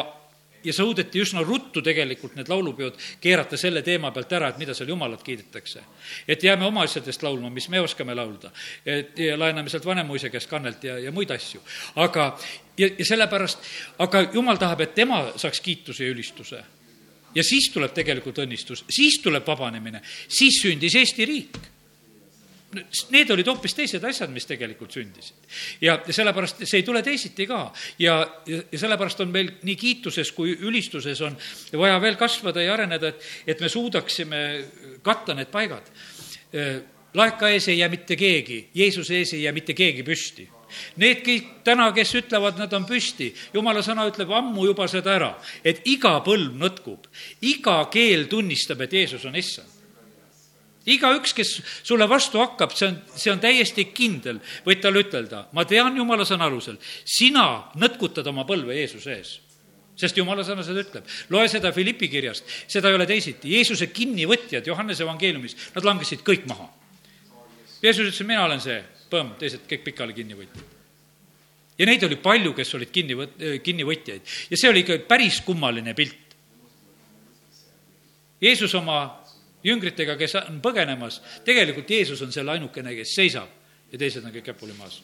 ja 0.63 0.73
suudeti 0.73 1.21
üsna 1.21 1.43
ruttu 1.43 1.81
tegelikult 1.81 2.35
need 2.35 2.49
laulupeod 2.49 2.97
keerata 3.21 3.57
selle 3.57 3.81
teema 3.85 4.11
pealt 4.11 4.33
ära, 4.33 4.49
et 4.49 4.59
mida 4.61 4.73
seal 4.73 4.89
Jumalat 4.89 5.23
kiidetakse. 5.23 5.83
et 6.27 6.43
jääme 6.43 6.65
oma 6.65 6.83
asjadest 6.83 7.23
laulma, 7.23 7.49
mis 7.49 7.69
me 7.69 7.81
oskame 7.81 8.15
laulda, 8.15 8.51
et 8.85 9.19
ja 9.19 9.39
laename 9.39 9.69
sealt 9.69 9.85
vanemuise 9.85 10.29
käest 10.29 10.49
kannelt 10.49 10.83
ja, 10.83 10.99
ja 10.99 11.11
muid 11.11 11.31
asju. 11.31 11.61
aga, 11.95 12.37
ja, 12.77 12.87
ja 12.97 13.05
sellepärast, 13.05 13.59
aga 13.99 14.27
Jumal 14.33 14.57
tahab, 14.57 14.81
et 14.81 14.95
tema 14.95 15.23
saaks 15.35 15.61
kiituse 15.61 16.03
ja 16.03 16.11
ülistuse. 16.11 16.63
ja 17.35 17.43
siis 17.43 17.71
tuleb 17.73 17.93
tegelikult 17.93 18.37
õnnistus, 18.37 18.85
siis 18.89 19.21
tuleb 19.23 19.47
vabanemine, 19.47 20.01
siis 20.27 20.61
sündis 20.61 20.95
Eesti 20.95 21.25
riik 21.25 21.59
Need 23.09 23.31
olid 23.33 23.47
hoopis 23.49 23.73
teised 23.73 24.03
asjad, 24.05 24.29
mis 24.29 24.45
tegelikult 24.45 24.93
sündisid. 24.93 25.37
ja, 25.81 25.95
sellepärast 26.05 26.61
see 26.65 26.83
ei 26.83 26.85
tule 26.85 27.01
teisiti 27.01 27.47
ka. 27.49 27.63
ja, 27.99 28.19
ja, 28.45 28.61
sellepärast 28.77 29.23
on 29.25 29.33
meil 29.33 29.49
nii 29.65 29.75
kiituses 29.75 30.31
kui 30.37 30.53
ülistuses 30.53 31.21
on 31.25 31.37
vaja 31.73 31.97
veel 32.01 32.19
kasvada 32.19 32.61
ja 32.61 32.75
areneda, 32.77 33.09
et, 33.09 33.25
et 33.47 33.61
me 33.61 33.69
suudaksime 33.69 34.43
katta 35.01 35.33
need 35.33 35.49
paigad. 35.49 35.89
laeka 37.13 37.49
ees 37.49 37.67
ei 37.73 37.79
jää 37.79 37.89
mitte 37.89 38.15
keegi, 38.15 38.69
Jeesuse 38.75 39.17
ees 39.17 39.33
ei 39.33 39.43
jää 39.43 39.53
mitte 39.53 39.73
keegi 39.73 40.05
püsti 40.05 40.49
Need 41.01 41.23
kõik 41.25 41.47
täna, 41.65 41.89
kes 41.95 42.11
ütlevad, 42.19 42.59
nad 42.61 42.73
on 42.77 42.85
püsti, 42.85 43.31
jumala 43.55 43.81
sõna 43.85 44.05
ütleb 44.09 44.29
ammu 44.37 44.67
juba 44.69 44.85
seda 44.91 45.15
ära, 45.17 45.31
et 45.65 45.81
iga 45.89 46.19
põlv 46.25 46.53
nõtkub, 46.61 47.09
iga 47.41 47.81
keel 47.93 48.27
tunnistab, 48.29 48.85
et 48.85 48.93
Jeesus 48.99 49.25
on 49.25 49.37
issand 49.39 49.78
igaüks, 50.95 51.33
kes 51.37 51.51
sulle 51.83 52.07
vastu 52.09 52.41
hakkab, 52.41 52.73
see 52.77 52.87
on, 52.89 52.97
see 53.15 53.33
on 53.33 53.41
täiesti 53.43 53.89
kindel, 53.95 54.39
võid 54.65 54.81
talle 54.83 55.03
ütelda, 55.05 55.45
ma 55.53 55.65
tean 55.69 55.97
jumala 55.97 56.25
sõna 56.27 56.49
alusel, 56.49 56.79
sina 57.05 57.71
nõtkutad 57.79 58.27
oma 58.31 58.47
põlve 58.49 58.77
Jeesuse 58.79 59.15
ees 59.17 59.37
sest 59.99 60.15
jumala 60.15 60.45
sõna 60.47 60.63
seda 60.63 60.79
ütleb. 60.79 61.07
loe 61.33 61.47
seda 61.51 61.73
Philippi 61.75 62.07
kirjast, 62.07 62.45
seda 62.71 62.87
ei 62.87 62.95
ole 62.95 63.07
teisiti. 63.09 63.51
Jeesuse 63.51 63.89
kinnivõtjad 63.91 64.67
Johannese 64.67 65.03
evangeeliumis, 65.03 65.57
nad 65.75 65.83
langesid 65.83 66.23
kõik 66.23 66.47
maha. 66.47 66.69
Jeesus 67.83 68.07
ütles, 68.07 68.23
mina 68.27 68.45
olen 68.45 68.61
see, 68.63 68.79
põmm, 69.11 69.35
teised 69.39 69.65
kõik 69.69 69.83
pikali 69.89 70.15
kinnivõtjad. 70.15 70.77
ja 71.79 71.85
neid 71.87 72.03
oli 72.03 72.15
palju, 72.19 72.53
kes 72.53 72.73
olid 72.75 72.89
kinni, 72.91 73.15
kinnivõtjaid 73.63 74.33
ja 74.51 74.57
see 74.57 74.69
oli 74.69 74.83
ikka 74.83 74.97
päris 75.07 75.41
kummaline 75.41 75.93
pilt. 75.95 76.35
Jeesus 78.41 78.73
oma 78.75 79.18
jüngritega, 79.63 80.15
kes 80.19 80.35
on 80.41 80.61
põgenemas, 80.63 81.21
tegelikult 81.45 81.89
Jeesus 81.89 82.21
on 82.21 82.31
selle 82.31 82.55
ainukene, 82.55 82.95
kes 82.95 83.15
seisab 83.15 83.49
ja 83.91 83.97
teised 83.99 84.25
on 84.25 84.33
kõik 84.33 84.51
käpuli 84.51 84.75
maas. 84.77 85.01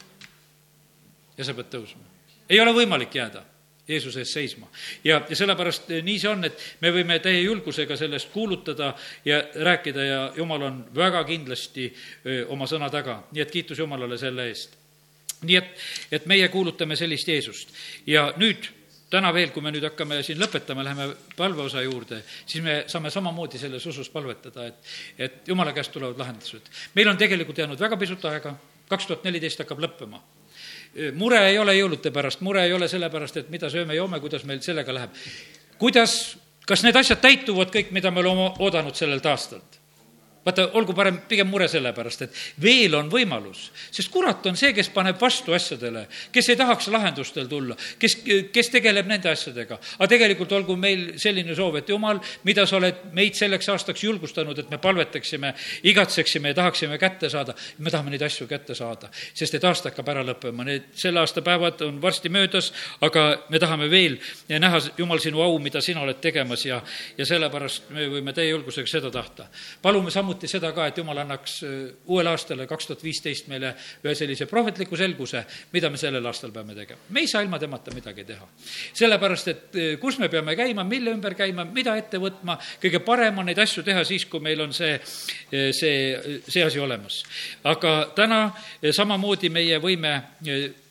ja 1.38 1.43
sa 1.43 1.53
pead 1.53 1.72
tõusma. 1.72 2.03
ei 2.49 2.60
ole 2.60 2.74
võimalik 2.74 3.16
jääda 3.16 3.43
Jeesuse 3.88 4.20
ees 4.20 4.34
seisma. 4.34 4.68
ja, 5.03 5.22
ja 5.30 5.36
sellepärast 5.36 5.91
eh, 5.91 6.03
nii 6.03 6.20
see 6.20 6.30
on, 6.30 6.43
et 6.47 6.62
me 6.82 6.91
võime 6.91 7.20
täie 7.22 7.41
julgusega 7.41 7.97
sellest 7.97 8.32
kuulutada 8.34 8.93
ja 9.26 9.43
rääkida 9.56 10.06
ja 10.06 10.22
Jumal 10.38 10.62
on 10.62 10.80
väga 10.95 11.24
kindlasti 11.24 11.91
öö, 11.91 12.39
eh, 12.39 12.49
oma 12.49 12.66
sõna 12.66 12.89
taga, 12.89 13.24
nii 13.32 13.43
et 13.43 13.51
kiitus 13.51 13.80
Jumalale 13.80 14.18
selle 14.18 14.47
eest. 14.49 14.78
nii 15.45 15.58
et, 15.60 15.86
et 16.12 16.26
meie 16.26 16.47
kuulutame 16.49 16.95
sellist 16.95 17.28
Jeesust 17.28 17.74
ja 18.08 18.32
nüüd 18.38 18.72
täna 19.10 19.34
veel, 19.34 19.51
kui 19.53 19.64
me 19.64 19.72
nüüd 19.72 19.84
hakkame 19.86 20.22
siin 20.26 20.39
lõpetama, 20.41 20.84
läheme 20.84 21.10
palveosa 21.38 21.84
juurde, 21.86 22.22
siis 22.45 22.64
me 22.64 22.84
saame 22.91 23.12
samamoodi 23.14 23.62
selles 23.62 23.86
usus 23.86 24.10
palvetada, 24.10 24.66
et, 24.72 24.95
et 25.18 25.51
jumala 25.51 25.74
käest 25.76 25.93
tulevad 25.93 26.18
lahendused. 26.20 26.72
meil 26.95 27.12
on 27.12 27.18
tegelikult 27.18 27.58
jäänud 27.58 27.80
väga 27.80 27.97
pisut 27.97 28.26
aega, 28.26 28.56
kaks 28.89 29.08
tuhat 29.08 29.24
neliteist 29.28 29.62
hakkab 29.64 29.84
lõppema 29.86 30.22
mure 31.14 31.39
ei 31.49 31.58
ole 31.60 31.76
jõulude 31.76 32.12
pärast, 32.14 32.41
mure 32.45 32.64
ei 32.66 32.74
ole 32.74 32.88
selle 32.88 33.10
pärast, 33.12 33.38
et 33.38 33.49
mida 33.51 33.70
sööme-joome, 33.72 34.20
kuidas 34.24 34.45
meil 34.47 34.62
sellega 34.64 34.93
läheb. 34.95 35.24
kuidas, 35.78 36.38
kas 36.68 36.84
need 36.84 36.95
asjad 36.95 37.20
täituvad 37.22 37.74
kõik, 37.74 37.91
mida 37.91 38.12
me 38.12 38.24
oleme 38.24 38.51
oodanud 38.60 38.95
sellelt 38.95 39.26
aastalt? 39.26 39.74
Vaata, 40.46 40.68
olgu 40.78 40.93
parem 40.93 41.18
pigem 41.30 41.50
mure 41.50 41.68
selle 41.72 41.91
pärast, 41.96 42.26
et 42.26 42.39
veel 42.62 42.93
on 42.98 43.10
võimalus, 43.12 43.70
sest 43.91 44.12
kurat 44.14 44.46
on 44.46 44.58
see, 44.60 44.74
kes 44.78 44.91
paneb 44.93 45.18
vastu 45.22 45.56
asjadele, 45.58 46.06
kes 46.34 46.50
ei 46.52 46.60
tahaks 46.60 46.89
lahendustel 46.93 47.50
tulla, 47.50 47.78
kes, 48.00 48.20
kes 48.54 48.70
tegeleb 48.74 49.10
nende 49.10 49.32
asjadega. 49.32 49.80
aga 49.98 50.10
tegelikult 50.12 50.52
olgu 50.58 50.76
meil 50.78 51.16
selline 51.22 51.56
soov, 51.58 51.80
et 51.82 51.89
jumal, 51.89 52.22
mida 52.43 52.66
sa 52.70 52.78
oled 52.78 53.08
meid 53.18 53.36
selleks 53.38 53.70
aastaks 53.74 54.04
julgustanud, 54.04 54.60
et 54.60 54.70
me 54.70 54.78
palvetaksime, 54.78 55.54
igatseksime 55.84 56.54
ja 56.54 56.60
tahaksime 56.62 57.00
kätte 57.02 57.30
saada, 57.30 57.56
me 57.80 57.91
tahame 57.91 58.14
neid 58.14 58.26
asju 58.26 58.48
kätte 58.48 58.76
saada, 58.78 59.10
sest 59.34 59.58
et 59.58 59.66
aasta 59.66 59.89
hakkab 59.89 60.14
ära 60.14 60.26
lõppema, 60.26 60.66
need 60.68 60.91
selle 60.93 61.24
aasta 61.24 61.41
päevad 61.46 61.82
on 61.88 61.98
varsti 62.02 62.30
möödas, 62.30 62.72
aga 63.02 63.26
me 63.50 63.60
tahame 63.60 63.89
veel 63.89 64.20
näha, 64.50 64.84
Jumal, 64.98 65.20
sinu 65.24 65.41
au, 65.41 65.58
mida 65.60 65.82
sina 65.82 66.02
oled 66.04 66.20
tegemas 66.22 66.66
ja, 66.68 66.82
ja 67.18 67.26
sellepärast 67.26 67.89
me 67.96 68.06
võime 68.12 68.34
täie 68.36 68.52
julgusega 68.52 68.88
seda 68.89 69.10
tahta. 69.12 69.48
palume 69.82 70.12
samuti 70.12 70.35
samuti 70.36 70.50
seda 70.52 70.72
ka, 70.76 70.88
et 70.90 70.98
jumal 71.00 71.18
annaks 71.24 71.64
äh, 71.64 71.94
uuele 72.12 72.30
aastale, 72.30 72.68
kaks 72.68 72.90
tuhat 72.90 73.04
viisteist, 73.04 73.48
meile 73.48 73.74
ühe 74.04 74.16
sellise 74.16 74.46
prohvetliku 74.50 74.98
selguse, 75.00 75.46
mida 75.74 75.90
me 75.90 75.98
sellel 75.98 76.26
aastal 76.26 76.52
peame 76.52 76.76
tegema. 76.76 77.00
me 77.10 77.24
ei 77.24 77.28
saa 77.28 77.42
ilma 77.42 77.60
temata 77.60 77.94
midagi 77.96 78.26
teha. 78.26 78.48
sellepärast, 78.94 79.48
et 79.48 79.76
äh, 79.76 80.00
kus 80.00 80.20
me 80.20 80.30
peame 80.30 80.56
käima, 80.56 80.84
mille 80.84 81.14
ümber 81.16 81.36
käima, 81.36 81.66
mida 81.66 81.96
ette 81.96 82.20
võtma, 82.20 82.58
kõige 82.82 83.00
parem 83.06 83.40
on 83.40 83.46
neid 83.46 83.60
asju 83.60 83.84
teha 83.84 84.04
siis, 84.04 84.26
kui 84.26 84.44
meil 84.44 84.62
on 84.62 84.74
see, 84.74 84.96
äh, 84.96 85.70
see, 85.72 86.42
see 86.48 86.64
asi 86.64 86.80
olemas. 86.80 87.24
aga 87.64 88.12
täna 88.16 88.50
samamoodi 88.92 89.50
meie 89.50 89.80
võime 89.80 90.20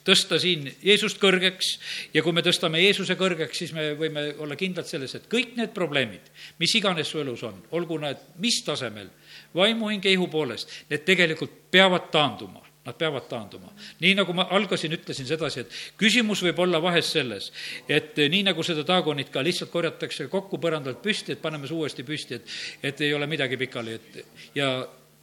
tõsta 0.05 0.39
siin 0.43 0.67
Jeesust 0.85 1.21
kõrgeks 1.23 1.71
ja 2.15 2.23
kui 2.25 2.35
me 2.37 2.45
tõstame 2.45 2.83
Jeesuse 2.83 3.17
kõrgeks, 3.21 3.63
siis 3.63 3.73
me 3.77 3.93
võime 3.99 4.27
olla 4.43 4.57
kindlad 4.61 4.89
selles, 4.89 5.15
et 5.17 5.29
kõik 5.33 5.57
need 5.59 5.73
probleemid, 5.77 6.29
mis 6.61 6.75
iganes 6.79 7.11
su 7.11 7.23
elus 7.23 7.45
on, 7.47 7.63
olgu 7.77 7.99
nad 8.03 8.21
mis 8.43 8.61
tasemel, 8.67 9.09
vaimu, 9.57 9.91
hinge, 9.93 10.13
ihu 10.13 10.29
poolest, 10.33 10.71
need 10.91 11.07
tegelikult 11.09 11.57
peavad 11.75 12.13
taanduma 12.15 12.65
nad 12.85 12.99
peavad 13.01 13.29
taanduma. 13.29 13.73
nii 14.01 14.15
nagu 14.19 14.33
ma 14.37 14.45
algasin, 14.53 14.93
ütlesin 14.93 15.25
sedasi, 15.25 15.63
et 15.65 15.77
küsimus 15.97 16.43
võib 16.45 16.59
olla 16.67 16.83
vahest 16.83 17.17
selles, 17.17 17.51
et 17.89 18.17
nii 18.17 18.43
nagu 18.51 18.63
seda 18.63 18.85
taagonit 18.85 19.31
ka 19.33 19.41
lihtsalt 19.41 19.73
korjatakse 19.73 20.29
kokku 20.29 20.61
põrandalt 20.61 21.01
püsti, 21.03 21.33
et 21.33 21.41
paneme 21.41 21.69
see 21.69 21.79
uuesti 21.79 22.05
püsti, 22.05 22.35
et, 22.35 22.59
et 22.83 23.01
ei 23.01 23.15
ole 23.17 23.27
midagi 23.31 23.57
pikali, 23.57 23.97
et 23.97 24.21
ja 24.55 24.69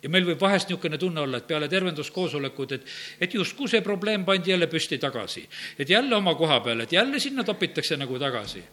ja 0.04 0.10
meil 0.10 0.26
võib 0.26 0.42
vahest 0.42 0.70
niisugune 0.70 0.98
tunne 0.98 1.22
olla, 1.22 1.42
et 1.42 1.48
peale 1.48 1.70
tervenduskoosolekut, 1.70 2.76
et, 2.78 2.94
et 3.22 3.34
justkui 3.34 3.70
see 3.70 3.82
probleem 3.86 4.26
pandi 4.26 4.54
jälle 4.54 4.68
püsti 4.68 4.98
tagasi. 4.98 5.48
et 5.80 5.90
jälle 5.90 6.16
oma 6.16 6.36
koha 6.36 6.60
peale, 6.60 6.84
et 6.84 6.94
jälle 6.94 7.20
sinna 7.20 7.44
topitakse 7.44 7.98
nagu 7.98 8.20
tagasi. 8.20 8.64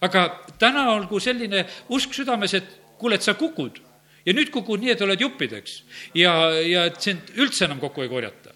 aga 0.00 0.26
täna 0.58 0.90
olgu 0.94 1.20
selline 1.20 1.66
usk 1.88 2.14
südames, 2.14 2.54
et 2.54 2.76
kuule, 2.98 3.14
et 3.14 3.22
sa 3.22 3.34
kukud 3.34 3.80
ja 4.26 4.34
nüüd 4.34 4.50
kukud 4.50 4.80
nii, 4.80 4.90
et 4.90 5.02
oled 5.02 5.20
juppideks 5.20 5.82
ja, 6.14 6.50
ja 6.60 6.84
et 6.90 7.00
sind 7.00 7.32
üldse 7.36 7.64
enam 7.64 7.80
kokku 7.80 8.02
ei 8.02 8.08
korjata 8.08 8.55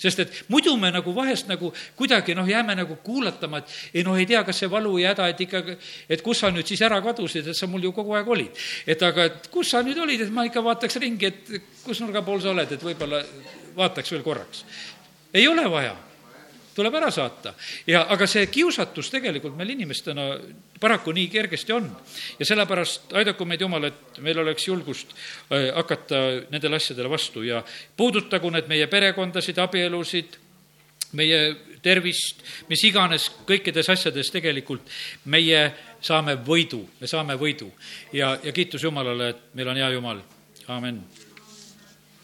sest 0.00 0.22
et 0.24 0.40
muidu 0.48 0.74
me 0.80 0.90
nagu 0.94 1.14
vahest 1.14 1.48
nagu 1.50 1.72
kuidagi 1.98 2.34
noh, 2.36 2.48
jääme 2.48 2.76
nagu 2.78 2.96
kuulatama, 3.04 3.60
et 3.60 4.00
ei 4.00 4.04
noh, 4.06 4.18
ei 4.18 4.26
tea, 4.28 4.42
kas 4.46 4.62
see 4.62 4.70
valu 4.72 4.96
ja 5.02 5.14
häda, 5.14 5.28
et 5.32 5.44
ikka, 5.46 5.62
et 6.08 6.24
kus 6.24 6.42
sa 6.42 6.52
nüüd 6.54 6.68
siis 6.68 6.82
ära 6.86 7.00
kadusid, 7.04 7.52
et 7.52 7.58
sa 7.58 7.68
mul 7.70 7.84
ju 7.84 7.94
kogu 7.96 8.16
aeg 8.18 8.28
olid. 8.28 8.66
et 8.86 9.02
aga, 9.02 9.30
et 9.30 9.50
kus 9.52 9.72
sa 9.74 9.84
nüüd 9.86 9.98
olid, 10.00 10.26
et 10.26 10.32
ma 10.34 10.46
ikka 10.48 10.64
vaataks 10.64 11.00
ringi, 11.02 11.26
et 11.26 11.82
kus 11.84 12.00
nurga 12.00 12.24
pool 12.26 12.40
sa 12.40 12.54
oled, 12.54 12.72
et 12.72 12.86
võib-olla 12.90 13.22
vaataks 13.76 14.16
veel 14.16 14.24
korraks. 14.26 14.64
ei 15.34 15.48
ole 15.48 15.68
vaja 15.70 15.96
tuleb 16.74 16.94
ära 16.94 17.10
saata. 17.10 17.54
ja 17.86 18.04
aga 18.08 18.26
see 18.26 18.46
kiusatus 18.46 19.10
tegelikult 19.10 19.56
meil 19.56 19.70
inimestena 19.74 20.26
paraku 20.80 21.12
nii 21.12 21.28
kergesti 21.28 21.72
on. 21.72 21.88
ja 22.38 22.46
sellepärast 22.46 23.12
aidaku 23.12 23.44
meid 23.44 23.60
Jumal, 23.60 23.84
et 23.84 24.20
meil 24.20 24.38
oleks 24.38 24.68
julgust 24.68 25.14
äh, 25.14 25.70
hakata 25.74 26.20
nendele 26.50 26.76
asjadele 26.76 27.10
vastu 27.10 27.42
ja 27.42 27.64
puudutagu 27.96 28.50
need 28.50 28.68
meie 28.68 28.86
perekondasid, 28.86 29.58
abielusid, 29.58 30.38
meie 31.12 31.40
tervist, 31.82 32.44
mis 32.68 32.84
iganes, 32.84 33.30
kõikides 33.48 33.88
asjades 33.90 34.30
tegelikult 34.30 34.84
meie 35.24 35.62
saame 36.00 36.36
võidu, 36.36 36.84
me 37.00 37.08
saame 37.08 37.36
võidu. 37.40 37.72
ja, 38.12 38.36
ja 38.42 38.52
kiitus 38.52 38.84
Jumalale, 38.84 39.34
et 39.34 39.42
meil 39.54 39.68
on 39.68 39.82
hea 39.82 39.90
Jumal, 39.96 40.22
amin 40.68 41.02